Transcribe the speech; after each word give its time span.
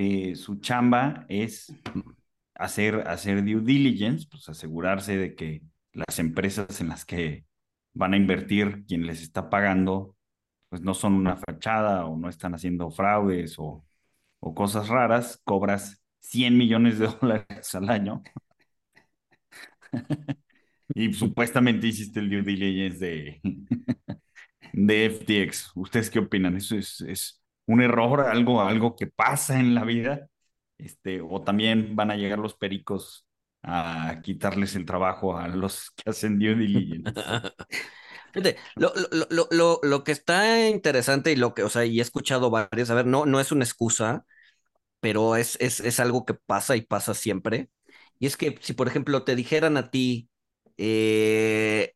que 0.00 0.34
su 0.36 0.56
chamba 0.60 1.26
es 1.28 1.72
hacer, 2.54 3.06
hacer 3.08 3.44
due 3.44 3.60
diligence, 3.62 4.26
pues 4.30 4.48
asegurarse 4.48 5.16
de 5.16 5.34
que 5.34 5.62
las 5.92 6.18
empresas 6.18 6.80
en 6.80 6.88
las 6.88 7.04
que 7.04 7.44
van 7.94 8.14
a 8.14 8.16
invertir, 8.16 8.84
quien 8.86 9.06
les 9.06 9.22
está 9.22 9.50
pagando, 9.50 10.16
pues 10.70 10.82
no 10.82 10.94
son 10.94 11.14
una 11.14 11.36
fachada 11.36 12.06
o 12.06 12.16
no 12.16 12.28
están 12.30 12.54
haciendo 12.54 12.90
fraudes 12.90 13.56
o, 13.58 13.84
o 14.40 14.54
cosas 14.54 14.88
raras, 14.88 15.40
cobras 15.44 16.02
100 16.20 16.56
millones 16.58 16.98
de 16.98 17.08
dólares 17.20 17.74
al 17.74 17.90
año. 17.90 18.22
y 20.94 21.12
supuestamente 21.12 21.86
hiciste 21.86 22.20
el 22.20 22.30
due 22.30 22.42
diligence 22.42 22.98
de, 22.98 23.40
de 24.72 25.06
FTX. 25.06 25.72
¿Ustedes 25.76 26.10
qué 26.10 26.18
opinan? 26.20 26.56
¿Eso 26.56 26.76
es, 26.76 27.00
es 27.02 27.39
un 27.70 27.82
error, 27.82 28.22
algo, 28.22 28.62
algo 28.62 28.96
que 28.96 29.06
pasa 29.06 29.58
en 29.58 29.74
la 29.74 29.84
vida? 29.84 30.28
Este, 30.78 31.20
o 31.20 31.42
también 31.42 31.94
van 31.96 32.10
a 32.10 32.16
llegar 32.16 32.38
los 32.38 32.54
pericos 32.54 33.26
a 33.62 34.20
quitarles 34.22 34.74
el 34.76 34.86
trabajo 34.86 35.36
a 35.36 35.48
los 35.48 35.90
que 35.96 36.10
hacen 36.10 36.38
due 36.38 36.54
diligence. 36.54 37.12
Lo, 38.76 38.92
lo, 38.94 39.48
lo, 39.50 39.80
lo, 39.82 40.04
que 40.04 40.12
está 40.12 40.68
interesante 40.68 41.32
y 41.32 41.36
lo 41.36 41.52
que, 41.52 41.64
o 41.64 41.68
sea, 41.68 41.84
y 41.84 41.98
he 41.98 42.02
escuchado 42.02 42.48
varias, 42.48 42.88
a 42.88 42.94
ver, 42.94 43.04
no, 43.04 43.26
no 43.26 43.40
es 43.40 43.50
una 43.50 43.64
excusa, 43.64 44.24
pero 45.00 45.36
es, 45.36 45.56
es, 45.60 45.80
es 45.80 46.00
algo 46.00 46.24
que 46.24 46.34
pasa 46.34 46.76
y 46.76 46.82
pasa 46.82 47.14
siempre. 47.14 47.70
Y 48.20 48.26
es 48.26 48.36
que 48.36 48.58
si, 48.62 48.72
por 48.74 48.88
ejemplo, 48.88 49.24
te 49.24 49.34
dijeran 49.34 49.76
a 49.76 49.90
ti, 49.90 50.28
eh, 50.76 51.94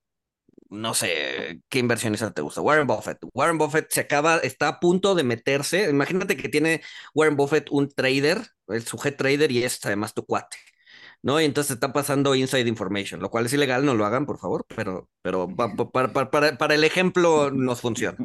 no 0.74 0.94
sé, 0.94 1.60
¿qué 1.68 1.78
inversionista 1.78 2.32
te 2.32 2.42
gusta? 2.42 2.60
Warren 2.60 2.86
Buffett. 2.86 3.18
Warren 3.34 3.58
Buffett 3.58 3.90
se 3.90 4.00
acaba, 4.00 4.38
está 4.38 4.68
a 4.68 4.80
punto 4.80 5.14
de 5.14 5.24
meterse. 5.24 5.88
Imagínate 5.90 6.36
que 6.36 6.48
tiene 6.48 6.82
Warren 7.14 7.36
Buffett 7.36 7.68
un 7.70 7.88
trader, 7.90 8.46
el 8.68 8.84
sujeto 8.86 9.18
trader, 9.18 9.50
y 9.52 9.64
es 9.64 9.84
además 9.84 10.14
tu 10.14 10.24
cuate. 10.26 10.56
¿no? 11.22 11.40
Y 11.40 11.46
entonces 11.46 11.72
está 11.74 11.92
pasando 11.92 12.34
inside 12.34 12.68
information, 12.68 13.20
lo 13.20 13.30
cual 13.30 13.46
es 13.46 13.52
ilegal, 13.54 13.84
no 13.86 13.94
lo 13.94 14.04
hagan, 14.04 14.26
por 14.26 14.38
favor, 14.38 14.66
pero, 14.76 15.08
pero 15.22 15.48
para, 15.56 16.12
para, 16.12 16.30
para, 16.30 16.58
para 16.58 16.74
el 16.74 16.84
ejemplo 16.84 17.50
nos 17.50 17.80
funciona. 17.80 18.18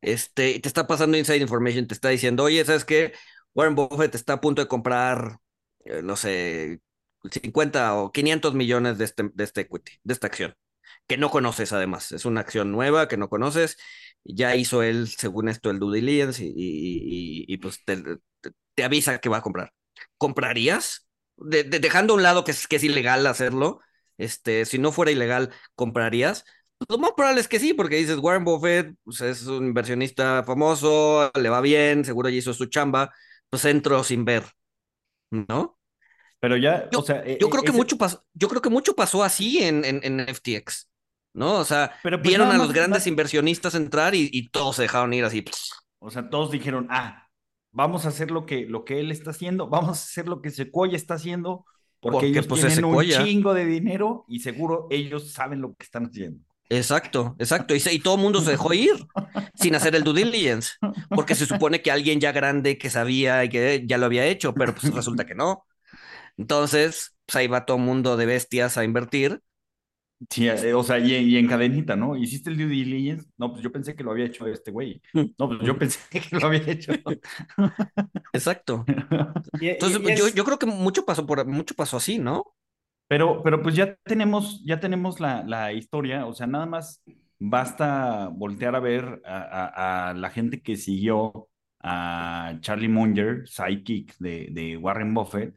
Este, 0.00 0.58
te 0.60 0.68
está 0.68 0.86
pasando 0.86 1.16
inside 1.18 1.38
information, 1.38 1.86
te 1.86 1.94
está 1.94 2.08
diciendo, 2.10 2.44
oye, 2.44 2.64
¿sabes 2.64 2.84
qué? 2.84 3.12
Warren 3.54 3.74
Buffett 3.74 4.14
está 4.14 4.34
a 4.34 4.40
punto 4.40 4.62
de 4.62 4.68
comprar, 4.68 5.38
eh, 5.84 6.02
no 6.02 6.16
sé, 6.16 6.80
50 7.30 7.94
o 7.96 8.12
500 8.12 8.54
millones 8.54 8.98
de 8.98 9.04
este, 9.04 9.30
de 9.34 9.44
este 9.44 9.60
equity, 9.62 9.92
de 10.02 10.14
esta 10.14 10.26
acción, 10.28 10.54
que 11.06 11.16
no 11.16 11.30
conoces 11.30 11.72
además, 11.72 12.12
es 12.12 12.24
una 12.24 12.40
acción 12.40 12.72
nueva 12.72 13.08
que 13.08 13.16
no 13.16 13.28
conoces, 13.28 13.76
ya 14.24 14.56
hizo 14.56 14.82
él, 14.82 15.08
según 15.08 15.48
esto, 15.48 15.70
el 15.70 15.78
due 15.78 15.96
diligence 15.96 16.44
y, 16.44 16.48
y, 16.48 17.44
y, 17.48 17.54
y 17.54 17.56
pues 17.58 17.84
te, 17.84 17.96
te, 18.40 18.50
te, 18.74 18.84
avisa 18.84 19.18
que 19.18 19.28
va 19.28 19.38
a 19.38 19.42
comprar. 19.42 19.72
¿Comprarías? 20.18 21.08
De, 21.36 21.64
de, 21.64 21.80
dejando 21.80 22.14
a 22.14 22.16
un 22.16 22.22
lado 22.22 22.44
que 22.44 22.52
es, 22.52 22.68
que 22.68 22.76
es 22.76 22.84
ilegal 22.84 23.26
hacerlo, 23.26 23.80
este, 24.18 24.64
si 24.64 24.78
no 24.78 24.92
fuera 24.92 25.10
ilegal, 25.10 25.50
¿comprarías? 25.74 26.44
Lo 26.88 26.98
más 26.98 27.12
probable 27.16 27.40
es 27.40 27.48
que 27.48 27.60
sí, 27.60 27.74
porque 27.74 27.96
dices, 27.96 28.18
Warren 28.18 28.44
Buffett 28.44 28.94
pues 29.04 29.20
es 29.20 29.46
un 29.46 29.66
inversionista 29.66 30.42
famoso, 30.44 31.30
le 31.34 31.48
va 31.48 31.60
bien, 31.60 32.04
seguro 32.04 32.28
ya 32.28 32.36
hizo 32.36 32.54
su 32.54 32.66
chamba, 32.66 33.12
pues 33.50 33.64
entro 33.64 34.02
sin 34.04 34.24
ver, 34.24 34.44
¿no? 35.30 35.78
Pero 36.40 36.56
ya, 36.56 36.88
yo, 36.90 37.00
o 37.00 37.02
sea, 37.04 37.24
yo 37.38 37.48
creo 37.50 37.62
que 37.62 37.72
mucho 37.72 37.96
pasó, 37.96 38.24
yo 38.34 38.48
creo 38.48 38.60
que 38.60 38.70
mucho 38.70 38.96
pasó 38.96 39.22
así 39.22 39.62
en, 39.62 39.84
en, 39.84 40.00
en 40.02 40.20
FTX, 40.28 40.88
¿no? 41.34 41.54
O 41.54 41.64
sea, 41.64 41.92
pero 42.02 42.18
pues 42.18 42.28
vieron 42.28 42.50
a 42.50 42.58
los 42.58 42.72
grandes 42.72 43.06
inversionistas 43.06 43.74
entrar 43.74 44.14
y, 44.14 44.28
y, 44.32 44.48
todos 44.48 44.76
se 44.76 44.82
dejaron 44.82 45.12
ir 45.14 45.24
así. 45.24 45.44
O 45.98 46.10
sea, 46.10 46.28
todos 46.28 46.50
dijeron, 46.50 46.86
ah, 46.90 47.28
vamos 47.70 48.04
a 48.04 48.08
hacer 48.08 48.30
lo 48.30 48.46
que, 48.46 48.66
lo 48.66 48.84
que 48.84 49.00
él 49.00 49.10
está 49.10 49.30
haciendo, 49.30 49.68
vamos 49.68 49.98
a 49.98 50.02
hacer 50.02 50.28
lo 50.28 50.42
que 50.42 50.50
Sequoia 50.50 50.96
está 50.96 51.14
haciendo, 51.14 51.64
porque, 52.00 52.12
porque 52.14 52.26
ellos 52.26 52.46
pues, 52.46 52.60
tienen 52.60 52.84
un 52.84 53.04
chingo 53.04 53.54
de 53.54 53.64
dinero 53.64 54.24
y 54.28 54.40
seguro 54.40 54.88
ellos 54.90 55.32
saben 55.32 55.60
lo 55.60 55.74
que 55.74 55.84
están 55.84 56.06
haciendo. 56.06 56.40
Exacto, 56.68 57.36
exacto. 57.38 57.74
Y, 57.74 57.82
y 57.90 57.98
todo 57.98 58.14
el 58.14 58.22
mundo 58.22 58.40
se 58.40 58.52
dejó 58.52 58.72
ir 58.72 59.06
sin 59.54 59.74
hacer 59.74 59.94
el 59.94 60.04
due 60.04 60.14
diligence, 60.14 60.72
porque 61.10 61.34
se 61.34 61.46
supone 61.46 61.82
que 61.82 61.90
alguien 61.90 62.18
ya 62.18 62.32
grande 62.32 62.78
que 62.78 62.88
sabía 62.88 63.44
y 63.44 63.50
que 63.50 63.84
ya 63.86 63.98
lo 63.98 64.06
había 64.06 64.24
hecho, 64.24 64.54
pero 64.54 64.74
pues 64.74 64.92
resulta 64.94 65.26
que 65.26 65.34
no. 65.34 65.66
Entonces, 66.38 67.14
pues 67.26 67.36
ahí 67.36 67.46
va 67.46 67.66
todo 67.66 67.76
el 67.76 67.82
mundo 67.82 68.16
de 68.16 68.26
bestias 68.26 68.78
a 68.78 68.84
invertir. 68.84 69.42
Sí, 70.30 70.48
o 70.48 70.82
sea, 70.82 70.98
y, 70.98 71.14
y, 71.14 71.36
en 71.36 71.48
cadenita, 71.48 71.96
¿no? 71.96 72.16
¿Hiciste 72.16 72.50
el 72.50 72.56
due 72.56 72.66
diligence? 72.66 73.26
No, 73.36 73.50
pues 73.50 73.62
yo 73.62 73.72
pensé 73.72 73.94
que 73.94 74.04
lo 74.04 74.12
había 74.12 74.26
hecho 74.26 74.46
este 74.46 74.70
güey. 74.70 75.00
No, 75.38 75.48
pues 75.48 75.60
yo 75.62 75.76
pensé 75.78 75.98
que 76.10 76.22
lo 76.36 76.46
había 76.46 76.60
hecho. 76.66 76.92
Exacto. 78.32 78.84
Entonces, 79.60 80.00
y, 80.00 80.08
y 80.08 80.12
es... 80.12 80.20
yo, 80.20 80.28
yo 80.28 80.44
creo 80.44 80.58
que 80.58 80.66
mucho 80.66 81.04
pasó 81.04 81.26
por 81.26 81.44
mucho 81.46 81.74
pasó 81.74 81.96
así, 81.96 82.18
¿no? 82.18 82.54
Pero, 83.08 83.42
pero 83.42 83.62
pues 83.62 83.76
ya 83.76 83.96
tenemos, 84.04 84.62
ya 84.64 84.80
tenemos 84.80 85.20
la, 85.20 85.44
la 85.44 85.72
historia, 85.72 86.26
o 86.26 86.32
sea, 86.32 86.46
nada 86.46 86.66
más 86.66 87.02
basta 87.38 88.28
voltear 88.32 88.74
a 88.76 88.80
ver 88.80 89.20
a, 89.26 90.08
a, 90.08 90.10
a 90.10 90.14
la 90.14 90.30
gente 90.30 90.62
que 90.62 90.76
siguió 90.76 91.48
a 91.80 92.56
Charlie 92.60 92.88
Munger, 92.88 93.46
psychic 93.48 94.16
de, 94.18 94.48
de 94.52 94.76
Warren 94.78 95.12
Buffett, 95.14 95.56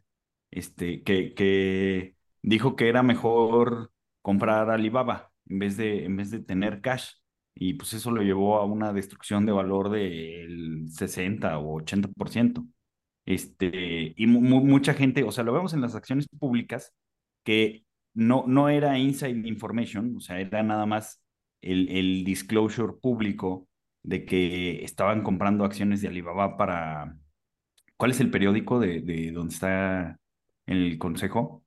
este, 0.50 1.02
que, 1.02 1.34
que 1.34 2.16
dijo 2.42 2.76
que 2.76 2.88
era 2.88 3.02
mejor 3.02 3.90
comprar 4.26 4.70
Alibaba 4.70 5.30
en 5.48 5.60
vez 5.60 5.76
de, 5.76 6.04
en 6.04 6.16
vez 6.16 6.32
de 6.32 6.40
tener 6.40 6.80
cash. 6.80 7.12
Y 7.54 7.74
pues 7.74 7.92
eso 7.92 8.10
lo 8.10 8.22
llevó 8.22 8.56
a 8.56 8.64
una 8.64 8.92
destrucción 8.92 9.46
de 9.46 9.52
valor 9.52 9.88
del 9.88 10.88
60 10.90 11.58
o 11.58 11.80
80%. 11.80 12.66
Este, 13.24 14.14
y 14.16 14.26
mucha 14.26 14.94
gente, 14.94 15.22
o 15.22 15.30
sea, 15.30 15.44
lo 15.44 15.52
vemos 15.52 15.74
en 15.74 15.80
las 15.80 15.94
acciones 15.94 16.26
públicas, 16.26 16.92
que 17.44 17.84
no, 18.14 18.44
no 18.48 18.68
era 18.68 18.98
inside 18.98 19.48
information, 19.48 20.16
o 20.16 20.20
sea, 20.20 20.40
era 20.40 20.60
nada 20.64 20.86
más 20.86 21.22
el, 21.60 21.88
el 21.88 22.24
disclosure 22.24 22.94
público 23.00 23.68
de 24.02 24.24
que 24.24 24.84
estaban 24.84 25.22
comprando 25.22 25.64
acciones 25.64 26.02
de 26.02 26.08
Alibaba 26.08 26.56
para... 26.56 27.16
¿Cuál 27.96 28.10
es 28.10 28.18
el 28.18 28.32
periódico 28.32 28.80
de, 28.80 29.02
de 29.02 29.30
donde 29.30 29.54
está 29.54 30.18
el 30.66 30.98
consejo? 30.98 31.64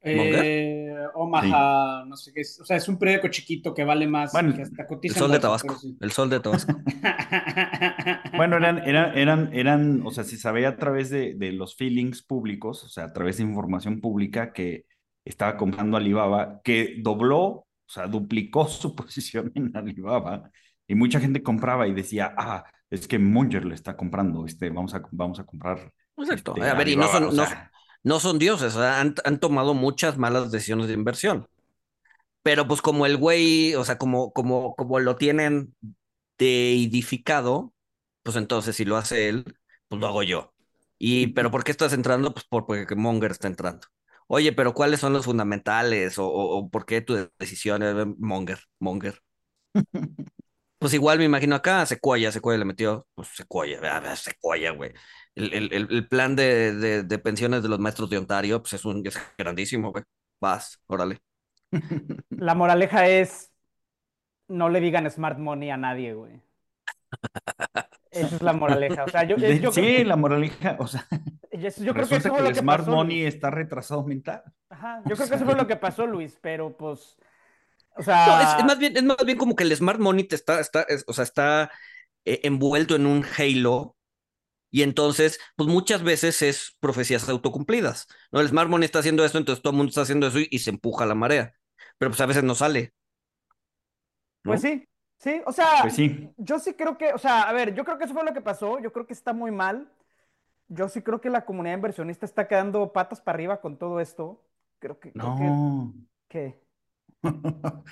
Eh, 0.00 0.81
Omaha, 1.14 2.02
sí. 2.02 2.08
no 2.08 2.16
sé 2.16 2.32
qué 2.32 2.40
es, 2.40 2.60
o 2.60 2.64
sea, 2.64 2.76
es 2.76 2.88
un 2.88 2.98
periódico 2.98 3.28
chiquito 3.28 3.74
que 3.74 3.84
vale 3.84 4.06
más 4.06 4.32
bueno, 4.32 4.54
que 4.54 4.62
hasta 4.62 4.86
cotiza 4.86 5.14
el 5.14 5.18
sol 5.18 5.32
de 5.32 5.38
Tabasco, 5.38 5.78
sí. 5.78 5.96
el 6.00 6.12
sol 6.12 6.30
de 6.30 6.40
Tabasco. 6.40 6.74
bueno, 8.36 8.56
eran, 8.56 8.78
eran, 8.78 9.18
eran, 9.18 9.50
eran, 9.52 10.02
o 10.06 10.10
sea, 10.10 10.24
se 10.24 10.36
sabía 10.36 10.70
a 10.70 10.76
través 10.76 11.10
de, 11.10 11.34
de, 11.34 11.52
los 11.52 11.76
feelings 11.76 12.22
públicos, 12.22 12.84
o 12.84 12.88
sea, 12.88 13.04
a 13.04 13.12
través 13.12 13.36
de 13.36 13.44
información 13.44 14.00
pública 14.00 14.52
que 14.52 14.86
estaba 15.24 15.56
comprando 15.56 15.96
Alibaba, 15.96 16.60
que 16.62 16.96
dobló, 16.98 17.38
o 17.46 17.66
sea, 17.86 18.06
duplicó 18.06 18.66
su 18.68 18.94
posición 18.94 19.52
en 19.54 19.76
Alibaba, 19.76 20.50
y 20.86 20.94
mucha 20.94 21.20
gente 21.20 21.42
compraba 21.42 21.86
y 21.86 21.92
decía, 21.92 22.34
ah, 22.36 22.64
es 22.90 23.08
que 23.08 23.18
Munger 23.18 23.64
le 23.64 23.74
está 23.74 23.96
comprando, 23.96 24.44
este, 24.46 24.70
vamos 24.70 24.94
a, 24.94 25.02
vamos 25.10 25.40
a 25.40 25.44
comprar. 25.44 25.92
Exacto. 26.16 26.54
Este, 26.56 26.68
a 26.68 26.74
ver, 26.74 26.86
Alibaba, 26.86 26.90
y 26.90 26.96
no 26.96 27.08
son, 27.08 27.24
o 27.24 27.32
sea, 27.32 27.48
no, 27.48 27.71
no 28.04 28.20
son 28.20 28.38
dioses, 28.38 28.76
han, 28.76 29.14
han, 29.24 29.40
tomado 29.40 29.74
muchas 29.74 30.18
malas 30.18 30.50
decisiones 30.50 30.88
de 30.88 30.94
inversión. 30.94 31.48
Pero 32.42 32.66
pues 32.66 32.82
como 32.82 33.06
el 33.06 33.16
güey, 33.16 33.74
o 33.74 33.84
sea, 33.84 33.98
como, 33.98 34.32
como, 34.32 34.74
como 34.74 34.98
lo 35.00 35.16
tienen 35.16 35.74
deidificado, 36.38 37.72
pues 38.22 38.36
entonces 38.36 38.76
si 38.76 38.84
lo 38.84 38.96
hace 38.96 39.28
él, 39.28 39.44
pues 39.88 40.00
lo 40.00 40.08
hago 40.08 40.22
yo. 40.24 40.52
Y, 40.98 41.28
pero 41.28 41.50
¿por 41.50 41.64
qué 41.64 41.72
estás 41.72 41.92
entrando? 41.92 42.32
Pues 42.34 42.46
porque 42.48 42.94
Monger 42.96 43.32
está 43.32 43.48
entrando. 43.48 43.86
Oye, 44.28 44.52
pero 44.52 44.74
¿cuáles 44.74 45.00
son 45.00 45.12
los 45.12 45.24
fundamentales? 45.26 46.18
¿O, 46.18 46.26
o, 46.26 46.58
o 46.58 46.70
por 46.70 46.86
qué 46.86 47.00
tu 47.02 47.30
decisión 47.38 47.82
es 47.82 47.94
Monger? 48.18 48.60
Monger. 48.80 49.20
pues 50.78 50.94
igual 50.94 51.18
me 51.18 51.24
imagino 51.24 51.54
acá, 51.56 51.86
Secuoya, 51.86 52.32
Secuoya 52.32 52.58
le 52.58 52.64
metió, 52.64 53.06
pues 53.14 53.28
Secuoya, 53.28 54.16
Secuoya, 54.16 54.72
güey 54.72 54.92
el, 55.34 55.72
el, 55.72 55.88
el 55.90 56.08
plan 56.08 56.36
de, 56.36 56.74
de, 56.74 57.02
de, 57.04 57.18
pensiones 57.18 57.62
de 57.62 57.68
los 57.68 57.78
maestros 57.80 58.10
de 58.10 58.18
Ontario 58.18 58.60
pues 58.62 58.74
es, 58.74 58.84
un, 58.84 59.06
es 59.06 59.16
grandísimo, 59.38 59.92
güey. 59.92 60.04
Vas, 60.40 60.80
órale. 60.86 61.20
La 62.30 62.54
moraleja 62.54 63.06
es, 63.08 63.52
no 64.48 64.68
le 64.70 64.80
digan 64.80 65.10
smart 65.10 65.38
money 65.38 65.70
a 65.70 65.76
nadie, 65.78 66.14
güey. 66.14 66.42
Esa 68.10 68.36
es 68.36 68.42
la 68.42 68.52
moraleja. 68.52 69.04
O 69.04 69.08
sea, 69.08 69.24
yo, 69.24 69.36
yo 69.38 69.72
sí, 69.72 69.80
creo, 69.80 70.04
la 70.04 70.16
moraleja, 70.16 70.76
o 70.78 70.86
sea. 70.86 71.06
Yo 71.76 71.94
creo 71.94 72.08
que 72.08 72.16
eso 72.16 72.30
que, 72.30 72.30
fue 72.30 72.42
lo 72.42 72.52
el 72.52 72.54
que 72.54 72.62
Smart 72.62 72.86
pasó. 72.86 72.90
Money 72.90 73.24
Luis. 73.24 73.26
está 73.26 73.50
retrasado 73.50 74.04
mental. 74.04 74.42
Ajá, 74.68 75.02
yo 75.06 75.16
creo 75.16 75.28
que 75.28 75.34
eso 75.36 75.44
fue 75.44 75.54
lo 75.54 75.66
que 75.66 75.76
pasó, 75.76 76.06
Luis, 76.06 76.38
pero 76.40 76.76
pues, 76.76 77.18
o 77.96 78.02
No, 78.24 78.38
sea, 78.38 78.40
es, 78.40 78.54
es 78.54 78.64
más 78.64 78.78
bien, 78.78 78.96
es 78.96 79.02
más 79.02 79.16
bien 79.24 79.38
como 79.38 79.54
que 79.56 79.64
el 79.64 79.74
Smart 79.76 79.98
Money 80.00 80.24
te 80.24 80.34
está, 80.36 80.60
está, 80.60 80.82
es- 80.82 81.04
o 81.06 81.12
sea, 81.12 81.24
está 81.24 81.70
eh, 82.24 82.40
envuelto 82.44 82.96
en 82.96 83.06
un 83.06 83.24
halo 83.38 83.96
y 84.72 84.82
entonces, 84.82 85.40
pues 85.56 85.70
muchas 85.70 86.04
veces 86.04 86.42
es 86.42 86.76
profecías 86.80 87.28
autocumplidas, 87.30 88.08
¿no? 88.32 88.40
El 88.40 88.48
Smart 88.48 88.70
Money 88.70 88.86
está 88.86 89.00
haciendo 89.00 89.24
esto, 89.26 89.38
entonces 89.38 89.62
todo 89.62 89.72
el 89.72 89.78
mundo 89.78 89.90
está 89.90 90.02
haciendo 90.02 90.28
eso 90.28 90.40
y, 90.40 90.48
y 90.52 90.60
se 90.60 90.70
empuja 90.70 91.06
la 91.06 91.16
marea, 91.16 91.54
pero 91.98 92.10
pues 92.12 92.22
a 92.22 92.26
veces 92.26 92.44
no 92.44 92.56
sale. 92.56 92.94
¿no? 94.44 94.54
pues 94.54 94.60
sí, 94.60 94.88
sí, 95.18 95.42
o 95.46 95.52
sea, 95.52 95.68
Pues 95.80 95.94
sí. 95.94 96.34
yo 96.36 96.58
sí 96.58 96.74
creo 96.74 96.98
que, 96.98 97.12
o 97.12 97.18
sea, 97.18 97.42
a 97.42 97.52
ver, 97.52 97.74
yo 97.74 97.84
creo 97.84 97.98
que 97.98 98.04
eso 98.04 98.14
fue 98.14 98.24
lo 98.24 98.34
que 98.34 98.40
pasó, 98.40 98.78
yo 98.80 98.92
creo 98.92 99.06
que 99.06 99.12
está 99.12 99.32
muy 99.32 99.50
mal, 99.50 99.90
yo 100.68 100.88
sí 100.88 101.02
creo 101.02 101.20
que 101.22 101.30
la 101.30 101.46
comunidad 101.46 101.76
inversionista 101.76 102.26
está 102.26 102.48
quedando 102.48 102.92
patas 102.94 103.20
para 103.22 103.36
arriba 103.36 103.60
con 103.60 103.78
todo 103.78 104.00
esto, 104.00 104.44
creo 104.80 105.00
que, 105.00 105.16
creo 105.16 105.34
que, 105.34 105.58
No. 105.58 105.94
¿qué? 106.28 106.60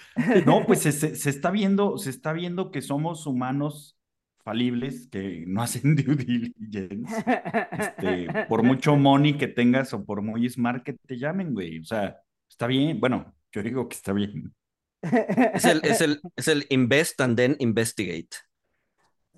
No, 0.46 0.66
pues 0.66 0.82
se, 0.82 0.92
se- 0.92 1.16
se 1.16 1.30
está 1.30 1.50
viendo, 1.50 1.98
se 1.98 2.10
está 2.10 2.32
viendo 2.32 2.70
que 2.70 2.82
somos 2.82 3.26
humanos 3.26 3.96
falibles 4.50 5.06
que 5.08 5.44
no 5.46 5.62
hacen 5.62 5.94
due 5.94 6.16
diligence. 6.24 7.14
Este, 7.70 8.46
por 8.48 8.62
mucho 8.64 8.96
money 8.96 9.38
que 9.38 9.46
tengas 9.48 9.94
o 9.94 10.04
por 10.04 10.22
muy 10.22 10.48
smart 10.48 10.82
que 10.82 10.94
te 10.94 11.16
llamen, 11.18 11.54
güey. 11.54 11.78
O 11.78 11.84
sea, 11.84 12.18
está 12.48 12.66
bien. 12.66 12.98
Bueno, 12.98 13.32
yo 13.52 13.62
digo 13.62 13.88
que 13.88 13.94
está 13.96 14.12
bien. 14.12 14.52
Es 15.54 15.64
el, 15.64 15.80
es 15.84 16.00
el, 16.00 16.20
es 16.36 16.48
el 16.48 16.66
invest 16.70 17.20
and 17.20 17.36
then 17.36 17.56
investigate. 17.60 18.28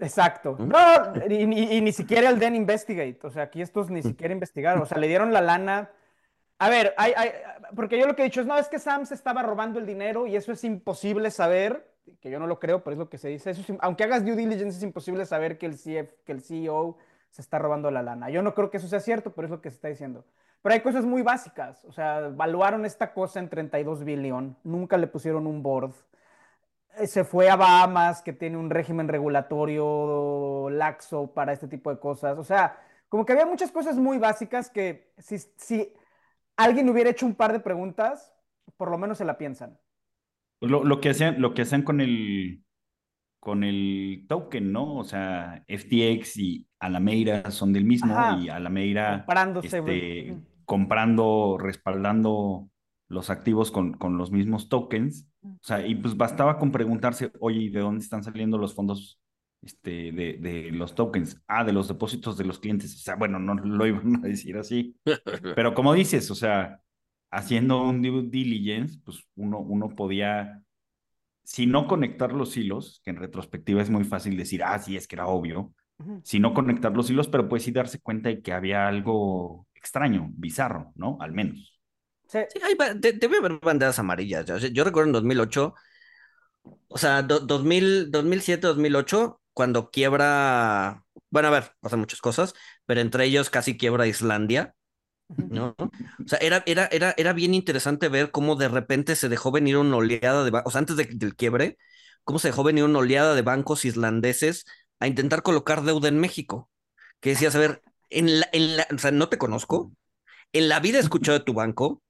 Exacto. 0.00 0.56
¿Mm? 0.58 0.68
No, 0.68 0.78
y, 1.28 1.34
y- 1.44 1.76
y 1.76 1.80
ni 1.82 1.92
siquiera 1.92 2.30
el 2.30 2.38
Den 2.38 2.54
Investigate. 2.56 3.18
O 3.22 3.30
sea, 3.30 3.42
aquí 3.44 3.60
estos 3.60 3.90
ni 3.90 4.02
siquiera 4.02 4.32
investigaron. 4.32 4.82
O 4.82 4.86
sea, 4.86 4.96
le 4.98 5.06
dieron 5.08 5.32
la 5.32 5.42
lana. 5.42 5.90
A 6.58 6.70
ver, 6.70 6.94
hay, 6.96 7.12
hay- 7.16 7.30
porque 7.76 7.98
yo 7.98 8.06
lo 8.06 8.16
que 8.16 8.22
he 8.22 8.24
dicho 8.24 8.40
es, 8.40 8.46
no, 8.46 8.56
es 8.58 8.68
que 8.68 8.78
Sam 8.78 9.04
se 9.04 9.14
estaba 9.14 9.42
robando 9.42 9.78
el 9.78 9.84
dinero 9.86 10.26
y 10.26 10.36
eso 10.36 10.52
es 10.52 10.64
imposible 10.64 11.30
saber, 11.30 11.91
que 12.20 12.30
yo 12.30 12.38
no 12.38 12.46
lo 12.46 12.58
creo, 12.58 12.82
pero 12.82 12.94
es 12.94 12.98
lo 12.98 13.08
que 13.08 13.18
se 13.18 13.28
dice. 13.28 13.50
Eso 13.50 13.76
aunque 13.80 14.04
hagas 14.04 14.24
due 14.24 14.36
diligence, 14.36 14.76
es 14.78 14.82
imposible 14.82 15.24
saber 15.26 15.58
que 15.58 15.66
el, 15.66 15.74
CF, 15.74 16.12
que 16.24 16.32
el 16.32 16.42
CEO 16.42 16.96
se 17.30 17.42
está 17.42 17.58
robando 17.58 17.90
la 17.90 18.02
lana. 18.02 18.30
Yo 18.30 18.42
no 18.42 18.54
creo 18.54 18.70
que 18.70 18.76
eso 18.76 18.88
sea 18.88 19.00
cierto, 19.00 19.32
pero 19.34 19.46
es 19.46 19.50
lo 19.50 19.60
que 19.60 19.70
se 19.70 19.76
está 19.76 19.88
diciendo. 19.88 20.24
Pero 20.62 20.74
hay 20.74 20.80
cosas 20.80 21.04
muy 21.04 21.22
básicas. 21.22 21.84
O 21.84 21.92
sea, 21.92 22.26
evaluaron 22.26 22.84
esta 22.86 23.12
cosa 23.12 23.40
en 23.40 23.48
32 23.48 24.04
billón, 24.04 24.56
nunca 24.64 24.96
le 24.96 25.06
pusieron 25.06 25.46
un 25.46 25.62
board. 25.62 25.92
Eh, 26.98 27.06
Se 27.06 27.24
fue 27.24 27.50
a 27.50 27.56
Bahamas, 27.56 28.22
que 28.22 28.32
tiene 28.32 28.56
un 28.56 28.70
régimen 28.70 29.08
regulatorio 29.08 30.68
laxo 30.70 31.32
para 31.32 31.52
este 31.52 31.68
tipo 31.68 31.90
de 31.90 31.98
cosas. 31.98 32.38
O 32.38 32.44
sea, 32.44 32.78
como 33.08 33.24
que 33.26 33.32
había 33.32 33.46
muchas 33.46 33.72
cosas 33.72 33.96
muy 33.96 34.18
básicas 34.18 34.70
que 34.70 35.12
si, 35.18 35.38
si 35.38 35.92
alguien 36.56 36.88
hubiera 36.88 37.10
hecho 37.10 37.26
un 37.26 37.34
par 37.34 37.52
de 37.52 37.60
preguntas, 37.60 38.34
por 38.76 38.90
lo 38.90 38.98
menos 38.98 39.18
se 39.18 39.24
la 39.24 39.38
piensan. 39.38 39.78
Lo, 40.62 40.84
lo 40.84 41.00
que 41.00 41.10
hacían, 41.10 41.40
lo 41.40 41.54
que 41.54 41.62
hacían 41.62 41.82
con 41.82 42.00
el, 42.00 42.62
con 43.42 43.64
el 43.64 44.24
token, 44.28 44.72
¿no? 44.72 44.96
O 44.96 45.04
sea, 45.04 45.64
FTX 45.68 46.36
y 46.36 46.68
Alameira 46.78 47.50
son 47.50 47.72
del 47.72 47.84
mismo 47.84 48.16
Ajá. 48.16 48.38
y 48.38 48.48
Alameira 48.48 49.26
este, 49.62 50.36
comprando, 50.64 51.58
respaldando 51.60 52.68
los 53.08 53.30
activos 53.30 53.70
con, 53.70 53.94
con 53.94 54.16
los 54.16 54.30
mismos 54.30 54.68
tokens. 54.68 55.28
O 55.42 55.58
sea, 55.60 55.84
y 55.84 55.96
pues 55.96 56.16
bastaba 56.16 56.56
con 56.58 56.70
preguntarse, 56.70 57.32
oye, 57.40 57.62
¿y 57.62 57.68
de 57.68 57.80
dónde 57.80 58.04
están 58.04 58.22
saliendo 58.22 58.58
los 58.58 58.74
fondos 58.74 59.20
este, 59.60 60.12
de, 60.12 60.38
de 60.40 60.70
los 60.70 60.94
tokens? 60.94 61.42
Ah, 61.48 61.64
de 61.64 61.72
los 61.72 61.88
depósitos 61.88 62.38
de 62.38 62.44
los 62.44 62.60
clientes. 62.60 62.94
O 62.94 62.98
sea, 62.98 63.16
bueno, 63.16 63.38
no 63.40 63.54
lo 63.54 63.86
iban 63.86 64.24
a 64.24 64.28
decir 64.28 64.56
así. 64.56 64.96
Pero 65.56 65.74
como 65.74 65.94
dices, 65.94 66.30
o 66.30 66.34
sea, 66.34 66.80
haciendo 67.32 67.82
un 67.84 68.02
due 68.02 68.24
diligence, 68.30 69.00
pues 69.04 69.24
uno, 69.36 69.60
uno 69.60 69.90
podía, 69.96 70.62
si 71.44 71.66
no 71.66 71.86
conectar 71.88 72.32
los 72.32 72.56
hilos, 72.56 73.00
que 73.04 73.10
en 73.10 73.16
retrospectiva 73.18 73.82
es 73.82 73.90
muy 73.90 74.04
fácil 74.04 74.36
decir, 74.36 74.62
ah, 74.64 74.78
sí, 74.78 74.96
es 74.96 75.08
que 75.08 75.16
era 75.16 75.26
obvio, 75.28 75.74
si 76.22 76.40
no 76.40 76.54
conectar 76.54 76.92
los 76.96 77.10
hilos, 77.10 77.28
pero 77.28 77.48
pues 77.48 77.64
sí 77.64 77.72
darse 77.72 78.00
cuenta 78.00 78.28
de 78.30 78.42
que 78.42 78.52
había 78.52 78.88
algo 78.88 79.66
extraño, 79.74 80.30
bizarro, 80.34 80.92
¿no? 80.96 81.18
Al 81.20 81.32
menos. 81.32 81.80
Sí. 82.28 82.38
Sí, 82.48 82.60
hay 82.64 82.74
banderas 83.62 83.98
amarillas. 83.98 84.46
Yo 84.72 84.84
recuerdo 84.84 85.08
en 85.08 85.12
2008, 85.12 85.74
o 86.88 86.98
sea, 86.98 87.22
do- 87.22 87.40
2000, 87.40 88.10
2007, 88.10 88.66
2008, 88.66 89.40
cuando 89.52 89.90
quiebra, 89.90 91.04
bueno, 91.30 91.48
a 91.48 91.50
ver, 91.50 91.72
pasan 91.80 92.00
muchas 92.00 92.20
cosas, 92.20 92.54
pero 92.86 93.00
entre 93.00 93.24
ellos 93.24 93.50
casi 93.50 93.76
quiebra 93.76 94.06
Islandia, 94.06 94.74
¿no? 95.36 95.74
O 95.78 95.90
sea, 96.28 96.38
era, 96.40 96.62
era, 96.66 96.86
era, 96.92 97.14
era 97.16 97.32
bien 97.32 97.54
interesante 97.54 98.08
ver 98.08 98.30
cómo 98.30 98.56
de 98.56 98.68
repente 98.68 99.16
se 99.16 99.28
dejó 99.28 99.50
venir 99.52 99.76
una 99.76 99.96
oleada 99.96 100.44
de, 100.44 100.62
o 100.64 100.70
sea, 100.70 100.78
antes 100.80 100.96
de- 100.96 101.04
del 101.12 101.36
quiebre, 101.36 101.78
cómo 102.24 102.38
se 102.38 102.48
dejó 102.48 102.62
venir 102.64 102.84
una 102.84 102.98
oleada 103.00 103.34
de 103.34 103.42
bancos 103.42 103.84
islandeses 103.84 104.64
a 105.00 105.06
intentar 105.08 105.42
colocar 105.42 105.82
deuda 105.82 106.08
en 106.08 106.18
México. 106.20 106.70
Que 107.20 107.30
decías, 107.30 107.54
a 107.54 107.58
ver, 107.60 107.82
en 108.10 108.40
la, 108.40 108.48
en 108.52 108.76
la, 108.76 108.86
o 108.94 108.98
sea, 108.98 109.10
no 109.12 109.28
te 109.28 109.38
conozco, 109.38 109.92
en 110.52 110.68
la 110.68 110.80
vida 110.80 110.98
he 110.98 111.00
escuchado 111.02 111.38
de 111.38 111.44
tu 111.44 111.54
banco, 111.54 112.02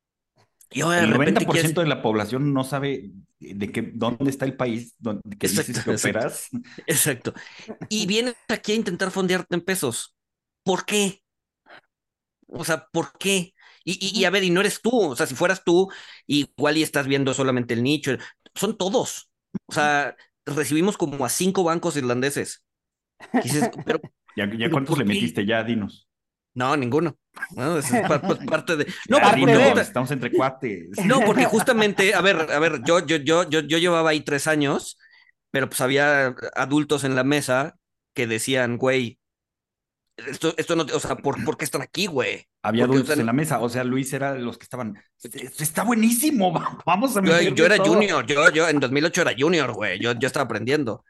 y 0.70 0.80
ahora 0.82 0.98
de 0.98 1.04
El 1.04 1.12
repente 1.12 1.40
90% 1.40 1.52
quieres- 1.52 1.74
de 1.74 1.86
la 1.88 2.02
población 2.02 2.52
no 2.54 2.64
sabe 2.64 3.12
de 3.40 3.72
qué, 3.72 3.82
dónde 3.94 4.30
está 4.30 4.44
el 4.44 4.56
país 4.56 4.94
donde 4.98 5.22
que 5.38 5.48
dices 5.48 5.68
Exacto, 5.68 5.90
que 5.90 5.96
exacto. 5.96 6.18
operas. 6.20 6.48
Exacto. 6.86 7.34
Y 7.88 8.06
vienes 8.06 8.34
aquí 8.48 8.72
a 8.72 8.76
intentar 8.76 9.10
fondearte 9.10 9.54
en 9.54 9.62
pesos. 9.62 10.14
¿Por 10.64 10.84
qué? 10.86 11.21
O 12.52 12.64
sea, 12.64 12.86
¿por 12.92 13.12
qué? 13.18 13.54
Y, 13.84 13.98
y, 14.16 14.20
y 14.20 14.24
a 14.24 14.30
ver, 14.30 14.44
y 14.44 14.50
no 14.50 14.60
eres 14.60 14.80
tú. 14.82 14.90
O 15.10 15.16
sea, 15.16 15.26
si 15.26 15.34
fueras 15.34 15.64
tú, 15.64 15.90
igual 16.26 16.76
y 16.76 16.82
estás 16.82 17.06
viendo 17.06 17.34
solamente 17.34 17.74
el 17.74 17.82
nicho. 17.82 18.12
Son 18.54 18.76
todos. 18.76 19.30
O 19.66 19.72
sea, 19.74 20.16
recibimos 20.46 20.96
como 20.96 21.24
a 21.24 21.28
cinco 21.28 21.64
bancos 21.64 21.96
irlandeses. 21.96 22.64
Y 23.40 23.48
dices, 23.48 23.70
pero 23.86 24.00
¿Ya, 24.36 24.46
ya 24.46 24.50
¿Pero 24.58 24.70
cuántos 24.70 24.98
le 24.98 25.04
metiste? 25.04 25.44
Ya, 25.46 25.62
dinos. 25.64 26.08
no, 26.54 26.76
ninguno. 26.76 27.16
No, 27.56 27.78
es 27.78 27.90
pa- 27.90 28.20
pa- 28.20 28.36
parte 28.46 28.76
de. 28.76 28.86
No, 29.08 29.18
Ya, 29.18 29.30
porque 29.30 29.80
estamos 29.80 30.10
entre 30.10 30.32
cuates. 30.32 30.88
No, 31.04 31.20
porque 31.24 31.44
justamente, 31.46 32.14
a 32.14 32.20
ver, 32.20 32.36
a 32.50 32.58
ver, 32.58 32.80
yo, 32.84 33.04
yo, 33.06 33.16
yo, 33.16 33.48
yo, 33.48 33.60
yo 33.60 33.78
llevaba 33.78 34.10
ahí 34.10 34.20
tres 34.20 34.46
años, 34.46 34.98
pero 35.50 35.68
pues 35.68 35.80
había 35.80 36.34
adultos 36.54 37.04
en 37.04 37.14
la 37.16 37.24
mesa 37.24 37.76
que 38.14 38.26
decían, 38.26 38.76
güey, 38.78 39.18
esto, 40.28 40.54
esto 40.56 40.76
no, 40.76 40.84
o 40.84 41.00
sea, 41.00 41.16
¿por, 41.16 41.42
por 41.44 41.56
qué 41.56 41.64
están 41.64 41.82
aquí, 41.82 42.06
güey? 42.06 42.46
Había 42.62 42.86
o 42.86 43.04
sea, 43.04 43.14
en 43.16 43.26
la 43.26 43.32
mesa, 43.32 43.58
o 43.60 43.68
sea, 43.68 43.84
Luis 43.84 44.12
era 44.12 44.32
de 44.34 44.40
los 44.40 44.58
que 44.58 44.64
estaban. 44.64 44.96
"Esto 45.22 45.62
Está 45.62 45.82
buenísimo, 45.84 46.52
va- 46.52 46.78
vamos 46.86 47.16
a 47.16 47.22
Yo, 47.22 47.40
yo 47.54 47.66
era 47.66 47.76
todo". 47.76 47.94
junior, 47.94 48.26
yo, 48.26 48.50
yo 48.50 48.68
en 48.68 48.80
2008 48.80 49.22
era 49.22 49.34
junior, 49.38 49.72
güey, 49.72 49.98
yo, 49.98 50.12
yo 50.12 50.26
estaba 50.26 50.44
aprendiendo, 50.44 51.04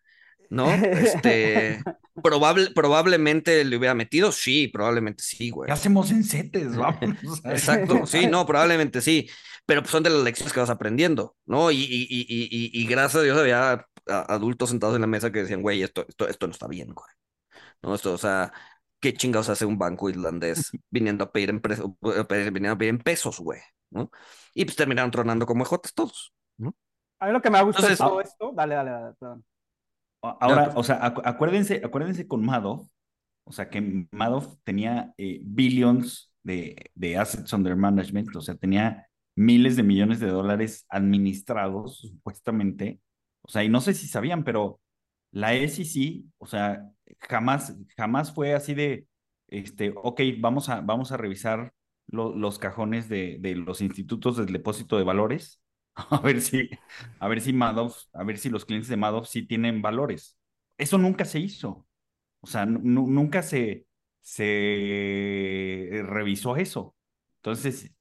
¿no? 0.50 0.70
Este, 0.72 1.82
probable, 2.22 2.70
probablemente 2.74 3.64
le 3.64 3.76
hubiera 3.76 3.94
metido, 3.94 4.32
sí, 4.32 4.68
probablemente 4.68 5.22
sí, 5.22 5.50
güey. 5.50 5.66
¿Qué 5.66 5.72
hacemos 5.72 6.10
en 6.10 6.24
setes? 6.24 6.76
Vamos. 6.76 7.00
Exacto, 7.44 8.06
sí, 8.06 8.26
no, 8.26 8.46
probablemente 8.46 9.00
sí, 9.00 9.28
pero 9.66 9.82
pues 9.82 9.90
son 9.92 10.02
de 10.02 10.10
las 10.10 10.22
lecciones 10.22 10.52
que 10.52 10.60
vas 10.60 10.70
aprendiendo, 10.70 11.36
¿no? 11.46 11.70
Y, 11.70 11.76
y, 11.82 12.06
y, 12.08 12.26
y, 12.28 12.70
y- 12.82 12.86
gracias 12.86 13.16
a 13.20 13.22
Dios 13.24 13.38
había 13.38 13.86
adultos 14.06 14.70
sentados 14.70 14.96
en 14.96 15.00
la 15.02 15.06
mesa 15.06 15.30
que 15.30 15.40
decían, 15.42 15.62
güey, 15.62 15.82
esto, 15.82 16.04
esto, 16.08 16.28
esto 16.28 16.46
no 16.46 16.52
está 16.52 16.66
bien, 16.66 16.88
güey. 16.92 17.06
¿No? 17.82 17.94
Esto, 17.94 18.12
o 18.12 18.18
sea, 18.18 18.52
¿qué 19.02 19.14
chingados 19.14 19.50
hace 19.50 19.66
un 19.66 19.78
banco 19.78 20.08
irlandés 20.08 20.70
viniendo 20.90 21.24
a 21.24 21.32
pedir 21.32 21.50
en, 21.50 21.60
pre- 21.60 21.74
a 21.76 22.24
pedir- 22.28 22.52
viniendo 22.52 22.76
a 22.76 22.78
pedir 22.78 22.90
en 22.94 23.00
pesos, 23.00 23.40
güey? 23.40 23.60
¿No? 23.90 24.10
Y 24.54 24.64
pues 24.64 24.76
terminaron 24.76 25.10
tronando 25.10 25.44
como 25.46 25.64
ejotes 25.64 25.92
todos. 25.94 26.32
¿no? 26.58 26.74
A 27.20 27.26
mí 27.26 27.32
lo 27.32 27.42
que 27.42 27.50
me 27.50 27.58
ha 27.58 27.62
gustado 27.62 27.88
de 27.88 27.96
todo 27.96 28.20
esto, 28.22 28.52
dale, 28.56 28.74
dale, 28.76 28.90
dale, 28.92 29.14
perdón. 29.20 29.44
Ahora, 30.22 30.72
o 30.76 30.84
sea, 30.84 31.00
acu- 31.02 31.22
acuérdense, 31.24 31.82
acuérdense 31.84 32.28
con 32.28 32.44
Madoff, 32.44 32.88
o 33.44 33.52
sea, 33.52 33.68
que 33.70 34.06
Madoff 34.12 34.54
tenía 34.64 35.12
eh, 35.18 35.40
billions 35.42 36.32
de, 36.44 36.90
de 36.94 37.16
assets 37.18 37.52
under 37.52 37.76
management, 37.76 38.34
o 38.36 38.40
sea, 38.40 38.54
tenía 38.54 39.08
miles 39.36 39.76
de 39.76 39.82
millones 39.82 40.20
de 40.20 40.28
dólares 40.28 40.86
administrados, 40.88 41.98
supuestamente. 42.00 43.00
O 43.42 43.50
sea, 43.50 43.64
y 43.64 43.68
no 43.68 43.80
sé 43.80 43.94
si 43.94 44.06
sabían, 44.08 44.44
pero 44.44 44.80
la 45.32 45.54
SEC, 45.54 46.24
o 46.38 46.46
sea, 46.46 46.90
jamás, 47.20 47.76
jamás 47.96 48.32
fue 48.34 48.54
así 48.54 48.74
de, 48.74 49.08
este, 49.48 49.92
ok, 49.96 50.20
vamos 50.40 50.68
a, 50.70 50.80
vamos 50.82 51.12
a 51.12 51.16
revisar 51.18 51.74
lo- 52.08 52.34
los 52.36 52.58
cajones 52.60 53.08
de, 53.08 53.38
de 53.40 53.54
los 53.56 53.80
institutos 53.82 54.36
del 54.38 54.52
depósito 54.52 54.98
de 54.98 55.04
valores, 55.04 55.62
a 55.96 56.20
ver 56.20 56.40
si, 56.42 56.70
a 57.18 57.28
ver 57.28 57.40
si 57.40 57.52
Madoff, 57.52 58.04
a 58.12 58.24
ver 58.24 58.38
si 58.38 58.50
los 58.50 58.64
clientes 58.64 58.88
de 58.88 58.96
Madoff 58.96 59.28
sí 59.28 59.46
tienen 59.46 59.82
valores. 59.82 60.38
Eso 60.78 60.98
nunca 60.98 61.24
se 61.24 61.38
hizo. 61.40 61.86
O 62.40 62.46
sea, 62.46 62.66
nu- 62.66 62.80
nu- 62.82 63.08
nunca 63.10 63.42
se, 63.42 63.86
se 64.20 66.02
revisó 66.04 66.56
eso. 66.56 66.96
Entonces, 67.36 67.92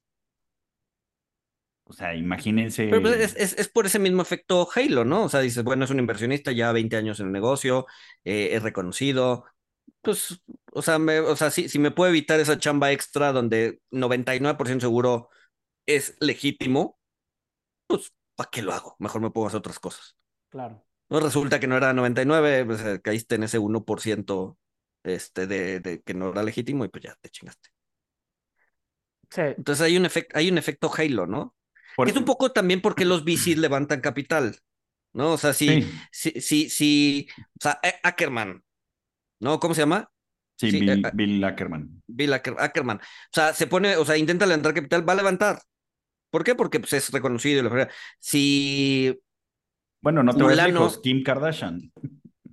o 1.92 1.94
sea, 1.94 2.14
imagínense. 2.14 2.88
Pero 2.88 3.02
pues, 3.02 3.20
es, 3.20 3.36
es, 3.36 3.58
es 3.58 3.68
por 3.68 3.84
ese 3.84 3.98
mismo 3.98 4.22
efecto 4.22 4.66
Halo, 4.74 5.04
¿no? 5.04 5.24
O 5.24 5.28
sea, 5.28 5.40
dices, 5.40 5.62
bueno, 5.62 5.84
es 5.84 5.90
un 5.90 5.98
inversionista 5.98 6.50
ya 6.50 6.72
20 6.72 6.96
años 6.96 7.20
en 7.20 7.26
el 7.26 7.32
negocio, 7.32 7.86
eh, 8.24 8.50
es 8.52 8.62
reconocido, 8.62 9.44
pues, 10.00 10.42
o 10.72 10.80
sea, 10.80 10.98
me, 10.98 11.20
o 11.20 11.36
sea 11.36 11.50
si, 11.50 11.68
si 11.68 11.78
me 11.78 11.90
puedo 11.90 12.08
evitar 12.08 12.40
esa 12.40 12.58
chamba 12.58 12.92
extra 12.92 13.32
donde 13.32 13.80
99% 13.90 14.80
seguro 14.80 15.28
es 15.84 16.16
legítimo, 16.18 16.98
pues, 17.86 18.14
¿para 18.34 18.48
qué 18.50 18.62
lo 18.62 18.72
hago? 18.72 18.96
Mejor 18.98 19.20
me 19.20 19.30
pongo 19.30 19.46
a 19.46 19.48
hacer 19.48 19.58
otras 19.58 19.78
cosas. 19.78 20.16
Claro. 20.48 20.82
No 21.10 21.20
resulta 21.20 21.60
que 21.60 21.66
no 21.66 21.76
era 21.76 21.92
99, 21.92 22.64
pues 22.64 22.80
eh, 22.80 23.00
caíste 23.02 23.34
en 23.34 23.42
ese 23.42 23.58
1% 23.58 24.56
este, 25.04 25.46
de, 25.46 25.80
de 25.80 26.00
que 26.00 26.14
no 26.14 26.30
era 26.30 26.42
legítimo 26.42 26.86
y 26.86 26.88
pues 26.88 27.04
ya 27.04 27.14
te 27.20 27.28
chingaste. 27.28 27.68
Sí. 29.30 29.40
Entonces 29.40 29.82
hay 29.82 29.96
un, 29.96 30.04
efecto 30.04 30.38
hay 30.38 30.50
un 30.50 30.58
efecto 30.58 30.90
Halo, 30.94 31.26
¿no? 31.26 31.54
Es 32.06 32.16
un 32.16 32.24
poco 32.24 32.52
también 32.52 32.80
porque 32.80 33.04
los 33.04 33.24
VCs 33.24 33.58
levantan 33.58 34.00
capital, 34.00 34.56
¿no? 35.12 35.32
O 35.32 35.38
sea, 35.38 35.52
si, 35.52 35.82
Sí, 35.82 35.90
si, 36.10 36.40
si, 36.40 36.70
si, 36.70 37.28
o 37.38 37.60
sea, 37.60 37.78
eh, 37.82 37.94
Ackerman, 38.02 38.62
¿no? 39.40 39.58
¿Cómo 39.60 39.74
se 39.74 39.82
llama? 39.82 40.08
sí, 40.58 40.70
Sí, 40.70 40.80
Bill, 40.80 41.04
eh, 41.04 41.10
Bill 41.14 41.44
Ackerman. 41.44 42.02
Bill 42.06 42.32
Acker- 42.32 42.56
Ackerman. 42.58 42.98
O 42.98 43.00
sea, 43.32 43.52
se 43.52 43.66
pone, 43.66 43.96
o 43.96 44.04
sea, 44.04 44.16
intenta 44.16 44.46
levantar 44.46 44.74
capital, 44.74 45.08
va 45.08 45.12
a 45.14 45.16
levantar. 45.16 45.60
¿Por 46.30 46.44
qué? 46.44 46.54
Porque 46.54 46.78
pues, 46.80 46.92
es 46.94 47.10
reconocido. 47.10 47.68
Si, 48.20 49.18
Bueno, 50.00 50.22
no 50.22 50.34
te 50.34 50.42
Fulano- 50.42 50.66
lejos, 50.80 51.00
Kim 51.02 51.22
Kardashian. 51.22 51.92